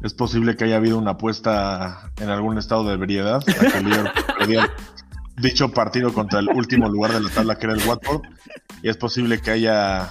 Es 0.03 0.13
posible 0.13 0.55
que 0.55 0.65
haya 0.65 0.77
habido 0.77 0.97
una 0.97 1.11
apuesta 1.11 2.11
en 2.19 2.29
algún 2.29 2.57
estado 2.57 2.83
de 2.85 2.93
ebriedad 2.93 3.43
a 3.47 4.45
que 4.45 4.59
dicho 5.41 5.71
partido 5.71 6.13
contra 6.13 6.39
el 6.39 6.49
último 6.49 6.89
lugar 6.89 7.13
de 7.13 7.21
la 7.21 7.29
tabla 7.29 7.57
que 7.57 7.65
era 7.65 7.75
el 7.75 7.87
Watford 7.87 8.21
y 8.81 8.89
es 8.89 8.97
posible 8.97 9.39
que 9.39 9.51
haya 9.51 10.09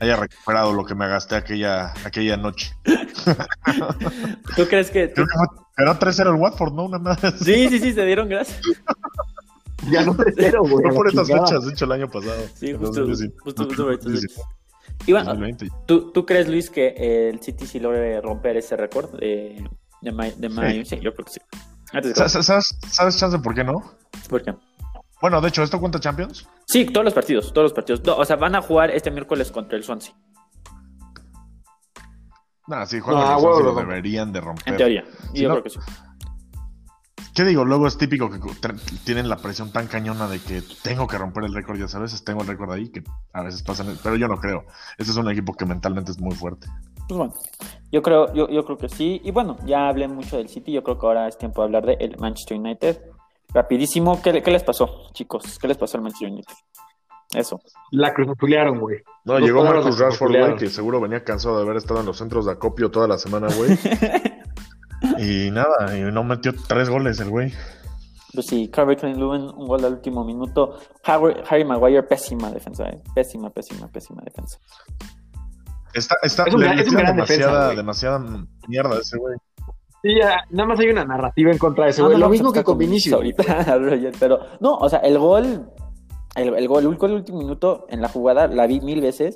haya 0.00 0.16
recuperado 0.16 0.72
lo 0.72 0.84
que 0.84 0.94
me 0.94 1.08
gasté 1.08 1.36
aquella 1.36 1.92
aquella 2.04 2.36
noche. 2.36 2.74
¿Tú 4.56 4.66
crees 4.68 4.90
que 4.90 5.12
era 5.78 5.98
3-0 5.98 6.34
el 6.34 6.40
Watford, 6.40 6.74
no? 6.74 6.84
Una 6.84 6.98
más. 6.98 7.18
Sí, 7.42 7.68
sí, 7.68 7.78
sí, 7.78 7.92
se 7.92 8.04
dieron 8.04 8.28
gracias. 8.28 8.60
Ya 9.90 10.04
no 10.04 10.14
3-0, 10.14 10.68
güey. 10.68 10.86
No 10.86 10.94
por 10.94 11.08
estas 11.08 11.28
fechas, 11.28 11.64
de 11.64 11.72
hecho 11.72 11.84
el 11.86 11.92
año 11.92 12.08
pasado. 12.08 12.42
Sí, 12.54 12.72
justo, 12.72 13.06
justo, 13.06 13.26
justo, 13.42 13.64
justo, 13.64 14.42
y 15.06 15.12
bueno, 15.12 15.34
¿tú, 15.86 16.12
¿tú, 16.12 16.26
crees, 16.26 16.48
Luis, 16.48 16.70
que 16.70 17.28
el 17.28 17.40
City 17.40 17.66
sí 17.66 17.80
logre 17.80 18.20
romper 18.20 18.56
ese 18.56 18.76
récord 18.76 19.10
de, 19.18 19.68
de, 20.00 20.34
de 20.36 20.84
sí. 20.84 20.98
yo 21.00 21.12
creo 21.14 21.24
que 21.24 21.32
sí. 21.32 21.40
¿Sabes, 22.14 22.76
¿Sabes 22.88 23.18
chance 23.18 23.38
por 23.38 23.54
qué 23.54 23.64
no? 23.64 23.82
¿Por 24.28 24.42
qué? 24.42 24.54
Bueno, 25.20 25.40
de 25.40 25.48
hecho, 25.48 25.62
¿esto 25.62 25.78
cuenta 25.78 26.00
Champions? 26.00 26.48
Sí, 26.66 26.86
todos 26.86 27.04
los 27.04 27.14
partidos, 27.14 27.52
todos 27.52 27.66
los 27.66 27.72
partidos. 27.72 28.00
o 28.06 28.24
sea, 28.24 28.36
van 28.36 28.56
a 28.56 28.62
jugar 28.62 28.90
este 28.90 29.10
miércoles 29.10 29.52
contra 29.52 29.76
el 29.76 29.84
Swansea. 29.84 30.14
Nah, 32.66 32.86
sí, 32.86 32.98
juegan 33.00 33.22
no, 33.22 33.40
Swansea, 33.40 33.64
lo 33.64 33.74
deberían 33.74 34.32
de 34.32 34.40
romper. 34.40 34.68
En 34.68 34.76
teoría, 34.76 35.04
yo 35.34 35.50
creo 35.50 35.62
que 35.62 35.70
sí. 35.70 35.78
¿Qué 37.34 37.44
digo? 37.44 37.64
Luego 37.64 37.86
es 37.86 37.96
típico 37.96 38.30
que 38.30 38.38
tienen 39.04 39.28
la 39.28 39.36
presión 39.36 39.72
tan 39.72 39.86
cañona 39.86 40.28
de 40.28 40.38
que 40.38 40.62
tengo 40.82 41.06
que 41.06 41.16
romper 41.16 41.44
el 41.44 41.54
récord, 41.54 41.78
ya 41.78 41.88
sabes, 41.88 42.22
tengo 42.24 42.42
el 42.42 42.48
récord 42.48 42.70
ahí, 42.70 42.90
que 42.90 43.02
a 43.32 43.42
veces 43.42 43.62
pasan, 43.62 43.96
pero 44.02 44.16
yo 44.16 44.28
no 44.28 44.36
creo. 44.36 44.64
Este 44.98 45.12
es 45.12 45.16
un 45.16 45.30
equipo 45.30 45.54
que 45.54 45.64
mentalmente 45.64 46.10
es 46.10 46.20
muy 46.20 46.34
fuerte. 46.34 46.66
Pues 47.08 47.16
bueno, 47.16 47.34
yo 47.90 48.02
creo, 48.02 48.32
yo, 48.34 48.48
yo 48.50 48.64
creo 48.64 48.76
que 48.76 48.90
sí. 48.90 49.20
Y 49.24 49.30
bueno, 49.30 49.56
ya 49.64 49.88
hablé 49.88 50.08
mucho 50.08 50.36
del 50.36 50.48
City, 50.48 50.72
yo 50.72 50.82
creo 50.82 50.98
que 50.98 51.06
ahora 51.06 51.26
es 51.26 51.38
tiempo 51.38 51.62
de 51.62 51.66
hablar 51.66 51.86
del 51.86 52.18
Manchester 52.18 52.58
United. 52.58 53.00
Rapidísimo, 53.54 54.20
¿qué, 54.20 54.32
les 54.32 54.62
pasó, 54.62 55.10
chicos? 55.12 55.58
¿Qué 55.58 55.68
les 55.68 55.78
pasó 55.78 55.96
al 55.96 56.02
Manchester 56.02 56.30
United? 56.30 56.54
Eso. 57.34 57.62
La 57.92 58.12
cruzazulearon, 58.12 58.78
güey. 58.78 58.98
No, 59.24 59.38
llegó 59.38 59.64
Marcus 59.64 59.98
Rashford, 59.98 60.36
güey, 60.36 60.56
que 60.56 60.68
seguro 60.68 61.00
venía 61.00 61.24
cansado 61.24 61.56
de 61.56 61.62
haber 61.62 61.76
estado 61.78 62.00
en 62.00 62.06
los 62.06 62.18
centros 62.18 62.44
de 62.44 62.52
acopio 62.52 62.90
toda 62.90 63.08
la 63.08 63.16
semana, 63.16 63.48
güey. 63.56 63.78
Y 65.18 65.50
nada, 65.50 65.96
y 65.96 66.00
no 66.12 66.24
metió 66.24 66.52
tres 66.68 66.88
goles 66.88 67.20
el 67.20 67.30
güey. 67.30 67.52
Pues 68.32 68.46
sí, 68.46 68.68
Carver 68.68 69.02
Lewin, 69.04 69.42
un 69.42 69.66
gol 69.66 69.84
al 69.84 69.94
último 69.94 70.24
minuto. 70.24 70.78
Harry, 71.04 71.64
Maguire, 71.64 72.02
pésima 72.02 72.50
defensa, 72.50 72.88
eh. 72.88 73.02
Pésima, 73.14 73.50
pésima, 73.50 73.88
pésima 73.88 74.22
defensa. 74.24 74.58
Está, 75.92 76.16
está, 76.22 76.44
es 76.44 76.54
un, 76.54 76.64
es 76.64 76.90
demasiada, 76.90 77.74
demasiada 77.74 78.18
mierda 78.66 78.98
ese 78.98 79.18
güey. 79.18 79.36
Sí, 80.02 80.16
ya, 80.18 80.44
nada 80.50 80.68
más 80.68 80.80
hay 80.80 80.88
una 80.88 81.04
narrativa 81.04 81.52
en 81.52 81.58
contra 81.58 81.84
de 81.84 81.90
ese 81.90 82.02
güey. 82.02 82.16
lo 82.16 82.30
mismo 82.30 82.52
que 82.52 82.64
con 82.64 82.78
Vinicius. 82.78 83.14
Ahorita, 83.14 83.44
pero 84.18 84.40
no, 84.60 84.78
o 84.78 84.88
sea, 84.88 85.00
el 85.00 85.18
gol, 85.18 85.68
el, 86.34 86.54
el 86.54 86.68
gol, 86.68 86.84
el 86.84 87.12
último 87.12 87.38
minuto 87.38 87.86
en 87.90 88.00
la 88.00 88.08
jugada 88.08 88.46
la 88.46 88.66
vi 88.66 88.80
mil 88.80 89.02
veces 89.02 89.34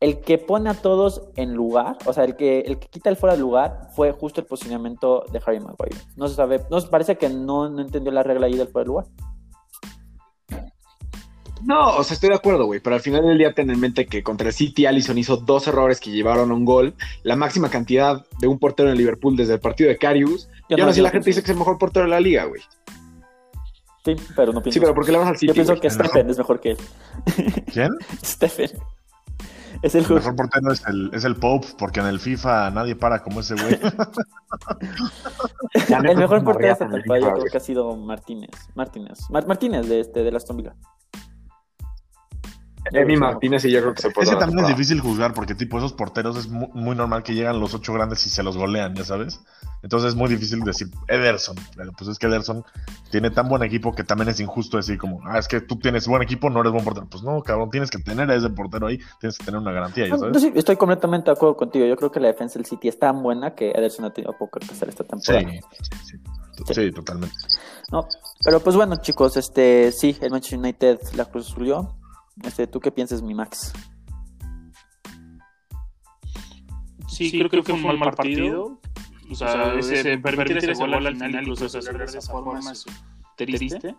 el 0.00 0.20
que 0.20 0.38
pone 0.38 0.68
a 0.68 0.74
todos 0.74 1.22
en 1.36 1.54
lugar, 1.54 1.96
o 2.04 2.12
sea, 2.12 2.24
el 2.24 2.36
que, 2.36 2.60
el 2.60 2.78
que 2.78 2.88
quita 2.88 3.08
el 3.08 3.16
fuera 3.16 3.34
de 3.34 3.40
lugar 3.40 3.88
fue 3.94 4.12
justo 4.12 4.40
el 4.40 4.46
posicionamiento 4.46 5.24
de 5.32 5.40
Harry 5.44 5.60
Maguire. 5.60 5.96
No 6.16 6.28
se 6.28 6.34
sabe, 6.34 6.60
no 6.70 6.80
parece 6.90 7.16
que 7.16 7.28
no, 7.28 7.68
no 7.70 7.80
entendió 7.80 8.12
la 8.12 8.22
regla 8.22 8.46
ahí 8.46 8.54
del 8.54 8.68
fuera 8.68 8.84
de 8.84 8.88
lugar. 8.88 9.06
No, 11.64 11.96
o 11.96 12.04
sea, 12.04 12.14
estoy 12.14 12.28
de 12.28 12.36
acuerdo, 12.36 12.66
güey, 12.66 12.80
pero 12.80 12.94
al 12.94 13.02
final 13.02 13.26
del 13.26 13.38
día 13.38 13.52
ten 13.52 13.70
en 13.70 13.80
mente 13.80 14.06
que 14.06 14.22
contra 14.22 14.48
el 14.48 14.52
City 14.52 14.86
Allison 14.86 15.16
hizo 15.16 15.38
dos 15.38 15.66
errores 15.66 15.98
que 15.98 16.10
llevaron 16.10 16.50
a 16.50 16.54
un 16.54 16.64
gol, 16.64 16.94
la 17.22 17.34
máxima 17.34 17.70
cantidad 17.70 18.24
de 18.38 18.46
un 18.46 18.58
portero 18.58 18.90
en 18.90 18.98
Liverpool 18.98 19.36
desde 19.36 19.54
el 19.54 19.60
partido 19.60 19.88
de 19.88 19.96
Carius. 19.96 20.48
y 20.68 20.78
ahora 20.78 20.92
sí 20.92 21.00
la 21.00 21.10
gente 21.10 21.30
dice 21.30 21.40
que 21.40 21.46
es 21.46 21.50
el 21.50 21.58
mejor 21.58 21.78
portero 21.78 22.04
de 22.04 22.10
la 22.10 22.20
liga, 22.20 22.44
güey. 22.44 22.60
Sí, 24.04 24.14
pero 24.36 24.52
no 24.52 24.62
pienso. 24.62 24.74
Sí, 24.74 24.80
pero 24.80 24.94
¿por 24.94 25.04
qué 25.04 25.12
le 25.12 25.18
vas 25.18 25.28
al 25.28 25.36
City? 25.36 25.48
Yo 25.48 25.54
pienso 25.54 25.74
que 25.80 25.90
Stephen 25.90 26.30
es 26.30 26.38
mejor 26.38 26.60
que 26.60 26.72
él. 26.72 26.78
¿Quién? 27.72 27.90
Stephen. 28.22 28.70
Es 29.82 29.94
el, 29.94 30.08
mejor 30.08 30.34
portero 30.34 30.72
es 30.72 30.82
el, 30.86 31.10
es 31.12 31.24
el 31.24 31.36
Pope, 31.36 31.68
porque 31.78 32.00
en 32.00 32.06
el 32.06 32.18
FIFA 32.18 32.70
nadie 32.70 32.96
para 32.96 33.22
como 33.22 33.40
ese 33.40 33.54
güey. 33.54 33.78
el 35.88 36.16
mejor 36.16 36.44
portero 36.44 36.72
hasta 36.72 36.86
el 36.86 37.04
yo 37.04 37.32
creo 37.32 37.44
que 37.50 37.56
ha 37.56 37.60
sido 37.60 37.96
Martínez. 37.96 38.50
Martínez. 38.74 39.18
Martínez 39.30 39.88
de 39.88 40.00
este, 40.00 40.22
de 40.22 40.30
la 40.30 40.38
Aston 40.38 40.56
Villa. 40.56 40.74
Emi 42.92 43.16
Martínez 43.16 43.64
y 43.64 43.72
yo 43.72 43.80
creo 43.80 43.94
que 43.94 44.02
se 44.02 44.10
puede. 44.10 44.28
Ese 44.28 44.36
también 44.36 44.60
es 44.60 44.68
difícil 44.68 45.00
juzgar 45.00 45.34
porque, 45.34 45.54
tipo, 45.54 45.78
esos 45.78 45.92
porteros 45.92 46.36
es 46.36 46.48
muy, 46.48 46.94
normal 46.94 47.22
que 47.22 47.34
llegan 47.34 47.60
los 47.60 47.74
ocho 47.74 47.92
grandes 47.92 48.24
y 48.26 48.30
se 48.30 48.42
los 48.42 48.56
golean, 48.56 48.94
ya 48.94 49.04
sabes. 49.04 49.40
Entonces 49.82 50.10
es 50.10 50.14
muy 50.14 50.28
difícil 50.28 50.60
decir 50.60 50.88
Ederson. 51.08 51.56
Pero 51.76 51.92
pues 51.92 52.10
es 52.10 52.18
que 52.18 52.26
Ederson 52.26 52.64
tiene 53.10 53.30
tan 53.30 53.48
buen 53.48 53.62
equipo 53.62 53.94
que 53.94 54.04
también 54.04 54.28
es 54.28 54.40
injusto 54.40 54.76
decir, 54.76 54.98
como, 54.98 55.20
ah, 55.24 55.38
es 55.38 55.48
que 55.48 55.60
tú 55.60 55.78
tienes 55.78 56.06
buen 56.06 56.22
equipo, 56.22 56.50
no 56.50 56.60
eres 56.60 56.72
buen 56.72 56.84
portero. 56.84 57.06
Pues 57.10 57.22
no, 57.22 57.42
cabrón, 57.42 57.70
tienes 57.70 57.90
que 57.90 57.98
tener 57.98 58.30
a 58.30 58.34
ese 58.34 58.50
portero 58.50 58.86
ahí, 58.86 58.98
tienes 59.20 59.38
que 59.38 59.44
tener 59.44 59.60
una 59.60 59.72
garantía, 59.72 60.08
ya 60.08 60.18
sabes. 60.18 60.42
estoy 60.54 60.76
completamente 60.76 61.30
de 61.30 61.32
acuerdo 61.32 61.56
contigo. 61.56 61.86
Yo 61.86 61.96
creo 61.96 62.10
que 62.10 62.20
la 62.20 62.28
defensa 62.28 62.58
del 62.58 62.66
City 62.66 62.88
es 62.88 62.98
tan 62.98 63.22
buena 63.22 63.54
que 63.54 63.70
Ederson 63.70 64.04
ha 64.04 64.10
tenido 64.10 64.32
poco 64.38 64.58
que 64.60 64.66
hacer 64.72 64.88
esta 64.88 65.04
temporada. 65.04 65.48
Sí, 65.48 65.60
sí, 66.04 66.18
sí. 66.66 66.74
sí 66.74 66.92
totalmente. 66.92 67.34
No, 67.92 68.06
pero 68.44 68.60
pues 68.60 68.74
bueno, 68.74 68.96
chicos, 68.96 69.36
este 69.36 69.92
sí, 69.92 70.16
el 70.20 70.30
Manchester 70.30 70.58
United 70.58 70.98
la 71.14 71.24
cruz 71.26 71.46
subió 71.46 71.96
este, 72.44 72.66
¿Tú 72.66 72.80
qué 72.80 72.90
piensas, 72.90 73.22
mi 73.22 73.34
Max? 73.34 73.72
Sí, 77.08 77.30
creo, 77.30 77.48
que 77.48 77.62
fue 77.62 77.92
un 77.92 77.98
mal, 77.98 78.10
partido. 78.14 78.78
O 79.30 79.34
sea, 79.34 79.74
ese, 79.74 80.18
permitir 80.18 80.58
ese 80.58 80.74
gol 80.74 80.94
al 80.94 81.14
final, 81.14 81.42
incluso 81.42 81.66
hacer 81.66 81.98
de 81.98 82.04
esa 82.04 82.32
forma 82.32 82.58
es 82.72 82.86
triste. 83.36 83.94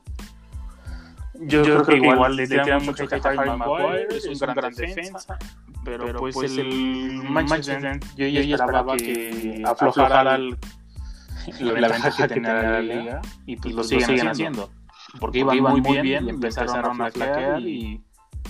Yo, 1.40 1.62
creo, 1.62 1.86
que 1.86 1.98
igual 1.98 2.36
le 2.36 2.48
tiran 2.48 2.84
mucho 2.84 3.04
a 3.04 3.30
Harry 3.30 3.58
Maguire, 3.58 4.08
es 4.10 4.26
un 4.26 4.38
gran 4.40 4.74
defensa, 4.74 5.38
pero 5.86 6.20
pues, 6.20 6.34
pues 6.34 6.58
el 6.58 7.24
Manchester 7.30 8.00
yo 8.16 8.28
ya 8.28 8.40
esperaba 8.40 8.98
que 8.98 9.62
aflojara 9.66 10.38
la 10.40 11.88
ventaja 11.88 12.28
que 12.28 12.34
tenía 12.34 12.54
la 12.54 12.82
liga 12.82 13.22
y 13.46 13.56
pues, 13.58 13.76
pues 13.76 13.92
lo 13.92 14.00
siguen 14.00 14.28
haciendo. 14.28 14.72
Porque 15.20 15.40
iban 15.40 15.82
muy 15.82 16.02
bien 16.02 16.26
y 16.26 16.30
empezaron 16.30 17.02
a 17.02 17.12
flaquear 17.12 17.62
y 17.62 18.02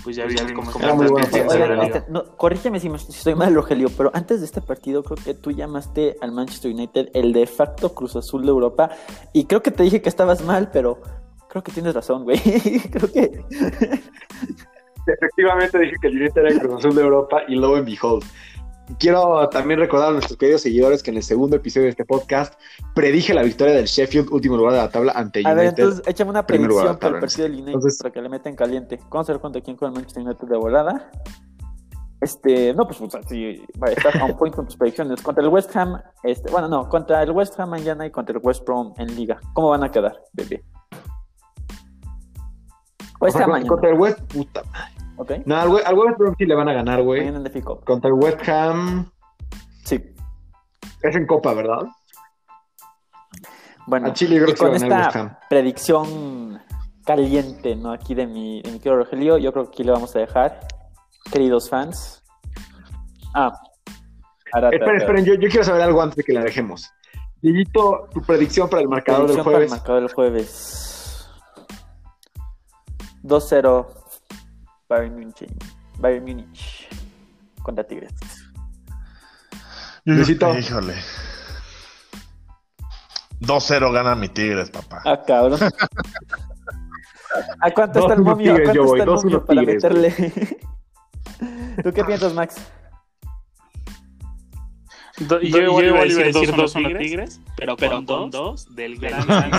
pues 0.04 0.16
ya 0.16 0.26
viste 0.26 0.54
cómo 0.54 0.72
está. 0.72 2.06
no, 2.10 2.36
corrígeme 2.38 2.80
si, 2.80 2.90
si, 2.98 3.12
estoy 3.12 3.36
mal, 3.36 3.54
Rogelio, 3.54 3.90
pero 3.96 4.12
antes 4.14 4.40
de 4.40 4.46
este 4.46 4.62
partido 4.62 5.04
creo 5.04 5.18
que 5.24 5.34
tú 5.34 5.52
llamaste 5.52 6.18
al 6.22 6.32
Manchester 6.32 6.72
United 6.72 7.10
el 7.14 7.34
de 7.34 7.46
facto 7.48 7.94
Cruz 7.94 8.16
Azul 8.16 8.44
de 8.44 8.50
Europa 8.50 8.90
y 9.34 9.46
creo 9.46 9.62
que 9.62 9.72
te 9.72 9.84
dije 9.84 10.02
que 10.02 10.10
estabas 10.10 10.44
mal, 10.44 10.70
pero 10.72 11.02
creo 11.50 11.64
que 11.64 11.72
tienes 11.72 11.94
razón, 11.94 12.24
güey. 12.24 12.40
creo 12.92 13.12
que... 13.12 13.44
Efectivamente 15.08 15.80
dije 15.80 15.96
que 16.02 16.08
el 16.08 16.18
United 16.18 16.42
era 16.42 16.50
el 16.50 16.60
Cruz 16.60 16.76
Azul 16.80 16.96
de 16.96 17.02
Europa 17.02 17.42
y 17.48 17.56
lo 17.56 17.78
en 17.78 17.86
behold. 17.86 18.24
Quiero 19.00 19.48
también 19.50 19.80
recordar 19.80 20.10
a 20.10 20.12
nuestros 20.14 20.38
queridos 20.38 20.62
seguidores 20.62 21.04
que 21.04 21.12
en 21.12 21.18
el 21.18 21.24
segundo 21.24 21.58
episodio 21.58 21.86
de 21.86 21.90
este 21.92 22.06
podcast 22.06 22.54
predije 22.96 23.34
la 23.34 23.44
victoria 23.44 23.76
del 23.76 23.86
Sheffield, 23.86 24.30
último 24.32 24.56
lugar 24.56 24.74
de 24.74 24.80
la 24.80 24.90
tabla 24.90 25.12
ante 25.14 25.40
United. 25.40 25.52
A 25.52 25.54
ver, 25.56 25.68
entonces 25.68 26.02
échame 26.08 26.32
una 26.32 26.48
predicción 26.48 26.98
para 26.98 27.16
el 27.16 27.20
partido 27.20 27.50
del 27.50 27.62
United 27.62 27.90
para 28.00 28.14
que 28.14 28.22
le 28.22 28.30
metan 28.30 28.56
caliente. 28.56 29.00
¿Cómo 29.10 29.24
se 29.26 29.38
contra 29.40 29.62
quién 29.62 29.76
con 29.76 29.90
el 29.90 29.96
Manchester 29.96 30.24
United 30.24 30.48
de 30.48 30.58
volada? 30.58 31.12
Este, 32.22 32.74
no, 32.74 32.88
pues, 32.88 32.98
pues 32.98 33.26
sí, 33.28 33.62
va 33.82 33.90
a 33.90 33.92
estar 33.92 34.18
a 34.18 34.26
un 34.26 34.38
point 34.38 34.56
con 34.56 34.66
tus 34.66 34.76
predicciones. 34.76 35.22
Contra 35.22 35.44
el 35.44 35.50
West 35.50 35.76
Ham, 35.76 36.02
este, 36.24 36.50
bueno, 36.50 36.68
no, 36.68 36.90
contra 36.90 37.22
el 37.22 37.32
West 37.32 37.60
Ham 37.60 37.70
mañana 37.70 38.06
y 38.06 38.12
contra 38.12 38.36
el 38.36 38.42
West 38.44 38.66
Brom 38.66 38.94
en 38.98 39.16
Liga. 39.16 39.40
¿Cómo 39.54 39.70
van 39.70 39.84
a 39.84 39.92
quedar, 39.92 40.20
bebé? 40.34 40.64
West 43.20 43.36
Ham 43.36 43.52
mañana. 43.52 43.70
Contra 43.70 43.90
el 43.90 44.00
West, 44.00 44.20
puta 44.34 44.64
madre. 44.64 45.07
Okay. 45.18 45.42
No, 45.46 45.58
al, 45.58 45.70
West 45.70 46.18
Brom 46.18 46.36
sí 46.38 46.46
le 46.46 46.54
van 46.54 46.70
a 46.70 46.74
ganar, 46.74 47.02
güey. 47.02 47.32
Contra 47.84 48.10
el 48.10 48.14
West 48.14 48.48
Ham. 48.48 49.12
Sí. 49.84 50.14
Es 51.02 51.16
en 51.16 51.26
Copa, 51.26 51.54
¿verdad? 51.54 51.88
Bueno, 53.88 54.14
y 54.20 54.54
con 54.54 54.76
esta 54.76 55.40
predicción 55.50 56.62
caliente, 57.06 57.76
¿no? 57.76 57.94
Aquí 57.94 58.14
de 58.14 58.28
mi, 58.28 58.62
de 58.62 58.72
mi 58.72 58.80
querido 58.80 58.98
Rogelio, 58.98 59.38
yo 59.38 59.52
creo 59.54 59.66
que 59.66 59.70
aquí 59.70 59.84
le 59.84 59.92
vamos 59.92 60.16
a 60.16 60.20
dejar. 60.20 60.60
Queridos 61.32 61.70
fans. 61.70 62.24
Ah. 63.34 63.52
esperen, 64.72 64.98
esperen, 64.98 65.26
yo, 65.26 65.34
yo, 65.36 65.50
quiero 65.50 65.64
saber 65.64 65.82
algo 65.82 66.02
antes 66.02 66.18
de 66.18 66.24
que 66.24 66.34
la 66.34 66.44
dejemos. 66.44 66.92
Dieguito, 67.42 68.08
tu 68.14 68.22
predicción 68.22 68.70
para 68.70 68.82
el 68.82 68.90
marcador 68.90 69.28
del 69.28 69.42
jueves. 69.42 69.46
Para 69.54 69.64
el 69.64 69.70
marcador 69.70 70.02
del 70.02 70.14
jueves. 70.14 71.30
2-0 73.24 73.97
Bayern 74.90 75.16
Munich, 75.16 75.48
Bayern 76.00 76.24
Munich 76.24 76.88
contra 77.62 77.84
Tigres. 77.84 78.14
Necesito. 80.06 80.58
Híjole. 80.58 80.96
2-0 83.42 83.92
gana 83.92 84.16
mi 84.16 84.30
Tigres, 84.30 84.70
papá. 84.72 85.02
Ah, 85.06 85.22
cabrón. 85.22 85.60
¿A 87.60 87.72
cuánto 87.72 88.00
está 88.08 88.14
el 88.14 88.22
momio? 88.22 88.56
¿A 88.56 88.62
cuánto 88.64 88.96
está 88.96 89.04
el 89.04 89.10
momio 89.10 89.46
para 89.46 89.62
meterle? 89.62 90.14
¿Tú 91.84 91.92
qué 91.92 92.04
piensas, 92.06 92.34
Max? 92.34 92.56
yo, 95.20 95.42
yo, 95.42 95.82
iba 95.82 96.00
a 96.00 96.04
decir 96.04 96.34
2-1 96.34 96.98
Tigres, 97.00 97.42
pero, 97.58 97.76
pero 97.76 98.06
con 98.06 98.30
2 98.30 98.76
del 98.76 98.98
gran 99.00 99.26
gran 99.28 99.52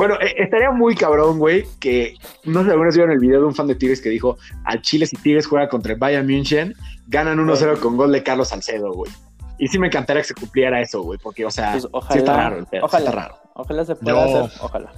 bueno, 0.00 0.14
eh, 0.14 0.34
estaría 0.38 0.70
muy 0.70 0.94
cabrón, 0.94 1.38
güey, 1.38 1.66
que 1.78 2.14
no 2.44 2.60
sé 2.60 2.64
si 2.64 2.70
alguna 2.70 2.88
vieron 2.88 3.10
el 3.10 3.18
video 3.18 3.40
de 3.40 3.46
un 3.48 3.54
fan 3.54 3.66
de 3.66 3.74
Tigres 3.74 4.00
que 4.00 4.08
dijo, 4.08 4.38
al 4.64 4.80
Chile 4.80 5.04
si 5.04 5.14
Tigres 5.16 5.46
juega 5.46 5.68
contra 5.68 5.92
el 5.92 5.98
Bayern 5.98 6.26
München, 6.26 6.74
ganan 7.06 7.38
1-0 7.38 7.80
con 7.80 7.98
gol 7.98 8.10
de 8.10 8.22
Carlos 8.22 8.48
Salcedo, 8.48 8.94
güey. 8.94 9.12
Y 9.58 9.68
sí 9.68 9.78
me 9.78 9.88
encantaría 9.88 10.22
que 10.22 10.28
se 10.28 10.34
cumpliera 10.34 10.80
eso, 10.80 11.02
güey, 11.02 11.18
porque, 11.22 11.44
o 11.44 11.50
sea, 11.50 11.76
ojalá, 11.76 11.90
pues 11.90 12.04
sí 12.12 12.18
está 12.20 12.34
raro 12.34 12.56
el 12.56 12.64
pedo, 12.64 12.86
ojalá, 12.86 13.04
está 13.04 13.20
raro. 13.20 13.34
Ojalá 13.52 13.84
se 13.84 13.94
pueda 13.94 14.24
hacer, 14.24 14.60
ojalá. 14.62 14.92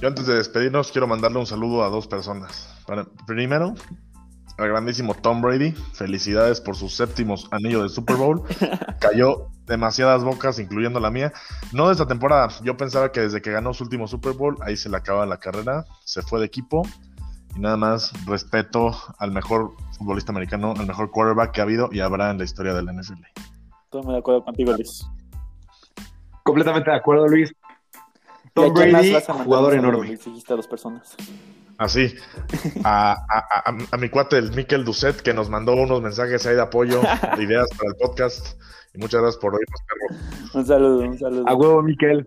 Yo 0.00 0.06
antes 0.06 0.26
de 0.28 0.36
despedirnos 0.36 0.92
quiero 0.92 1.08
mandarle 1.08 1.40
un 1.40 1.46
saludo 1.46 1.82
a 1.82 1.88
dos 1.88 2.06
personas. 2.06 2.72
primero, 3.26 3.74
al 4.62 4.68
grandísimo 4.68 5.14
Tom 5.14 5.40
Brady. 5.40 5.72
Felicidades 5.92 6.60
por 6.60 6.76
sus 6.76 6.94
séptimos 6.94 7.48
anillos 7.50 7.82
de 7.82 7.88
Super 7.88 8.16
Bowl. 8.16 8.42
Cayó 9.00 9.48
demasiadas 9.66 10.24
bocas, 10.24 10.58
incluyendo 10.58 11.00
la 11.00 11.10
mía. 11.10 11.32
No 11.72 11.86
de 11.86 11.92
esta 11.92 12.06
temporada. 12.06 12.48
Yo 12.62 12.76
pensaba 12.76 13.12
que 13.12 13.20
desde 13.20 13.40
que 13.40 13.50
ganó 13.50 13.72
su 13.72 13.84
último 13.84 14.06
Super 14.06 14.32
Bowl, 14.32 14.56
ahí 14.62 14.76
se 14.76 14.88
le 14.88 14.96
acaba 14.96 15.26
la 15.26 15.38
carrera. 15.38 15.84
Se 16.04 16.22
fue 16.22 16.40
de 16.40 16.46
equipo. 16.46 16.82
Y 17.56 17.60
nada 17.60 17.76
más 17.76 18.12
respeto 18.26 18.96
al 19.18 19.32
mejor 19.32 19.72
futbolista 19.98 20.32
americano, 20.32 20.74
al 20.78 20.86
mejor 20.86 21.10
quarterback 21.10 21.52
que 21.52 21.60
ha 21.60 21.64
habido 21.64 21.88
y 21.90 22.00
habrá 22.00 22.30
en 22.30 22.38
la 22.38 22.44
historia 22.44 22.74
de 22.74 22.82
la 22.82 22.92
NFL. 22.92 23.24
Estoy 23.84 24.02
muy 24.02 24.12
de 24.12 24.18
acuerdo 24.20 24.44
contigo, 24.44 24.72
Luis. 24.72 25.04
Completamente 26.44 26.90
de 26.90 26.96
acuerdo, 26.96 27.26
Luis. 27.26 27.52
Tom 28.54 28.72
Brady, 28.72 29.14
jugador 29.44 29.74
enorme. 29.74 30.18
a 30.48 30.54
dos 30.54 30.66
personas. 30.66 31.16
Así, 31.80 32.14
a, 32.84 33.12
a, 33.12 33.74
a, 33.90 33.96
mi 33.96 34.10
cuate, 34.10 34.36
el 34.36 34.52
Mikel 34.52 34.84
Ducet, 34.84 35.22
que 35.22 35.32
nos 35.32 35.48
mandó 35.48 35.72
unos 35.72 36.02
mensajes 36.02 36.44
ahí 36.44 36.54
de 36.54 36.60
apoyo, 36.60 37.00
de 37.36 37.42
ideas 37.42 37.70
para 37.70 37.88
el 37.88 37.96
podcast. 37.96 38.60
Y 38.92 38.98
muchas 38.98 39.22
gracias 39.22 39.40
por 39.40 39.54
oírnos, 39.54 39.80
perro. 39.88 40.58
Un 40.60 40.66
saludo, 40.66 40.98
un 40.98 41.18
saludo. 41.18 41.48
A 41.48 41.54
huevo, 41.54 41.82
Miquel. 41.82 42.26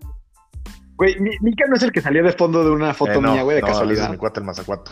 Güey, 0.96 1.20
Miquel 1.20 1.70
no 1.70 1.76
es 1.76 1.84
el 1.84 1.92
que 1.92 2.02
salió 2.02 2.24
de 2.24 2.32
fondo 2.32 2.64
de 2.64 2.72
una 2.72 2.96
foto 2.96 3.12
eh, 3.12 3.22
mía, 3.22 3.44
güey, 3.44 3.58
de 3.58 3.62
casualidad. 3.62 4.06
Es 4.06 4.10
mi 4.10 4.18
cuate, 4.18 4.40
el 4.40 4.46
mazacuato. 4.48 4.92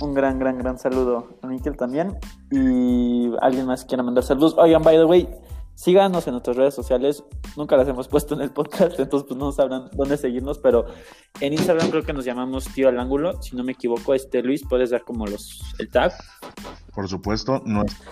un, 0.00 0.14
gran, 0.14 0.40
gran, 0.40 0.58
gran 0.58 0.80
saludo 0.80 1.38
a 1.42 1.46
Miquel 1.46 1.76
también. 1.76 2.18
Y 2.50 3.30
alguien 3.40 3.66
más 3.66 3.84
quiera 3.84 4.02
mandar 4.02 4.24
saludos. 4.24 4.56
Oigan, 4.58 4.82
by 4.82 4.96
the 4.96 5.04
way, 5.04 5.28
Síganos 5.76 6.26
en 6.26 6.32
nuestras 6.32 6.56
redes 6.56 6.74
sociales. 6.74 7.22
Nunca 7.54 7.76
las 7.76 7.86
hemos 7.86 8.08
puesto 8.08 8.34
en 8.34 8.40
el 8.40 8.50
podcast, 8.50 8.98
entonces 8.98 9.28
pues 9.28 9.38
no 9.38 9.52
sabrán 9.52 9.90
dónde 9.92 10.16
seguirnos, 10.16 10.58
pero 10.58 10.86
en 11.40 11.52
Instagram 11.52 11.90
creo 11.90 12.02
que 12.02 12.14
nos 12.14 12.24
llamamos 12.24 12.64
Tiro 12.74 12.88
al 12.88 12.98
Ángulo. 12.98 13.40
Si 13.42 13.54
no 13.54 13.62
me 13.62 13.72
equivoco, 13.72 14.14
este 14.14 14.42
Luis, 14.42 14.62
puedes 14.66 14.90
dar 14.90 15.04
como 15.04 15.26
los 15.26 15.62
el 15.78 15.90
tag. 15.90 16.14
Por 16.94 17.08
supuesto, 17.08 17.62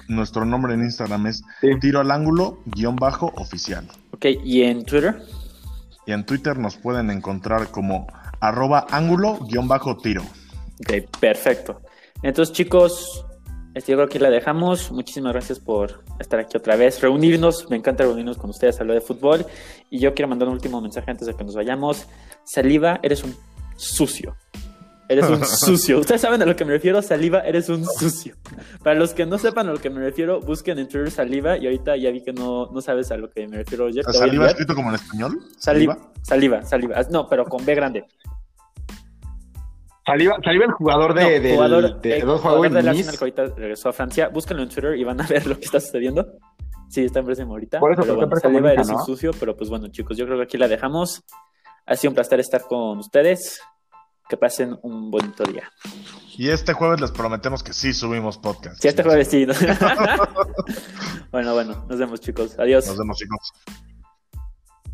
nuestro 0.09 0.45
nombre 0.45 0.75
en 0.75 0.83
Instagram 0.83 1.27
es 1.27 1.43
Tiro 1.81 2.01
al 2.01 2.11
Ángulo 2.11 2.59
guion 2.67 2.97
bajo 2.97 3.33
oficial. 3.37 3.89
Ok, 4.13 4.27
¿y 4.45 4.63
en 4.63 4.85
Twitter? 4.85 5.23
Y 6.07 6.13
en 6.13 6.27
Twitter 6.27 6.59
nos 6.59 6.77
pueden 6.77 7.11
encontrar 7.11 7.71
como 7.71 8.07
arroba 8.41 8.87
ángulo 8.91 9.39
guion 9.49 9.69
bajo 9.69 9.97
tiro. 9.97 10.23
Ok, 10.81 11.09
perfecto. 11.19 11.81
Entonces 12.23 12.55
chicos, 12.55 13.25
este, 13.75 13.93
yo 13.93 13.99
creo 13.99 14.09
que 14.09 14.19
la 14.19 14.31
dejamos. 14.31 14.93
Muchísimas 14.93 15.33
gracias 15.33 15.59
por 15.59 16.05
estar 16.19 16.39
aquí 16.39 16.57
otra 16.57 16.77
vez, 16.77 17.01
reunirnos. 17.01 17.69
Me 17.71 17.77
encanta 17.77 18.05
reunirnos 18.05 18.37
con 18.39 18.51
ustedes, 18.51 18.81
hablar 18.81 18.95
de 18.95 19.01
fútbol. 19.01 19.45
Y 19.91 19.99
yo 19.99 20.15
quiero 20.15 20.29
mandar 20.29 20.49
un 20.49 20.55
último 20.55 20.81
mensaje 20.81 21.11
antes 21.11 21.27
de 21.27 21.35
que 21.35 21.45
nos 21.45 21.55
vayamos. 21.55 22.07
Saliva, 22.45 23.01
eres 23.03 23.25
un 23.25 23.35
sucio. 23.77 24.37
Eres 25.09 25.29
un 25.29 25.45
sucio. 25.45 25.99
Ustedes 25.99 26.21
saben 26.21 26.41
a 26.43 26.47
lo 26.47 26.57
que 26.57 26.65
me 26.65 26.73
refiero, 26.73 27.03
saliva, 27.03 27.41
eres 27.41 27.69
un 27.69 27.85
sucio. 27.85 28.37
Para 28.83 28.99
los 28.99 29.13
que 29.13 29.27
no 29.27 29.39
sepan 29.39 29.69
a 29.69 29.73
lo 29.73 29.79
que 29.79 29.91
me 29.91 30.01
refiero, 30.01 30.41
busquen 30.41 30.79
en 30.79 30.89
Twitter 30.89 31.11
saliva 31.11 31.59
y 31.59 31.67
ahorita 31.67 31.97
ya 31.97 32.11
vi 32.11 32.23
que 32.23 32.33
no, 32.33 32.71
no 32.73 32.81
sabes 32.81 33.11
a 33.11 33.17
lo 33.17 33.31
que 33.31 33.47
me 33.47 33.59
refiero. 33.59 33.89
¿Saliva 34.13 34.49
escrito 34.49 34.75
como 34.75 34.89
en 34.91 34.95
español? 34.95 35.41
Saliva. 35.59 35.99
Saliva, 36.23 36.63
saliva. 36.63 37.03
No, 37.11 37.29
pero 37.29 37.45
con 37.45 37.65
B 37.65 37.75
grande. 37.75 38.05
Saliva, 40.07 40.37
el 40.45 40.73
jugador 40.73 41.15
de, 41.15 41.41
de, 41.41 41.55
jugador, 41.55 42.01
de, 42.01 42.21
dos 42.21 42.41
jugadores 42.43 42.73
de 42.73 42.79
Arsenal 42.79 43.19
que 43.19 43.25
ahorita 43.25 43.47
regresó 43.57 43.89
a 43.89 43.93
Francia. 43.93 44.29
Búsquenlo 44.29 44.63
en 44.63 44.69
Twitter 44.69 44.97
y 44.99 45.05
van 45.05 45.21
a 45.21 45.27
ver 45.29 45.47
lo 45.47 45.59
que 45.59 45.65
está 45.65 45.81
sucediendo. 45.81 46.27
Sí, 46.91 47.05
está 47.05 47.21
en 47.21 47.27
préstamo 47.27 47.53
ahorita. 47.53 47.81
Por 47.81 47.93
eso, 47.93 48.03
pero 48.03 48.17
bueno, 48.17 48.37
Saliva 48.37 48.73
eres 48.73 48.89
un 48.91 49.03
sucio, 49.05 49.31
pero 49.41 49.57
pues 49.57 49.71
bueno, 49.71 49.89
chicos, 49.89 50.17
yo 50.17 50.27
creo 50.27 50.37
que 50.37 50.45
aquí 50.45 50.59
la 50.59 50.69
dejamos. 50.69 51.25
Ha 51.87 51.97
sido 51.97 52.11
un 52.11 52.15
placer 52.15 52.41
estar 52.41 52.63
con 52.63 52.99
ustedes. 52.99 53.61
Que 54.27 54.39
pasen 54.39 54.79
un 54.83 55.11
bonito 55.11 55.45
día. 55.45 55.71
Y 56.39 56.49
este 56.49 56.73
jueves 56.73 56.99
les 56.99 57.11
prometemos 57.11 57.63
que 57.63 57.75
sí 57.75 57.93
subimos 57.93 58.39
podcast. 58.39 58.81
Sí, 58.81 58.89
este 58.89 59.03
jueves 59.03 59.29
sí. 59.29 59.47
bueno, 61.31 61.53
bueno, 61.53 61.85
nos 61.87 61.99
vemos 61.99 62.21
chicos. 62.21 62.59
Adiós. 62.59 62.87
Nos 62.87 62.97
vemos 62.97 63.19
chicos. 63.19 63.53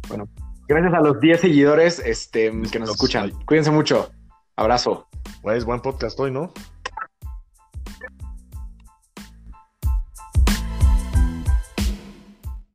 Bueno, 0.08 0.24
gracias 0.66 0.94
a 0.94 1.00
los 1.00 1.20
10 1.20 1.40
seguidores 1.40 2.00
este, 2.00 2.50
que 2.72 2.80
nos 2.80 2.90
escuchan. 2.90 3.30
Cuídense 3.46 3.70
mucho. 3.70 4.10
Abrazo. 4.60 5.08
Pues 5.40 5.64
buen 5.64 5.80
podcast 5.80 6.20
hoy, 6.20 6.30
¿no? 6.30 6.52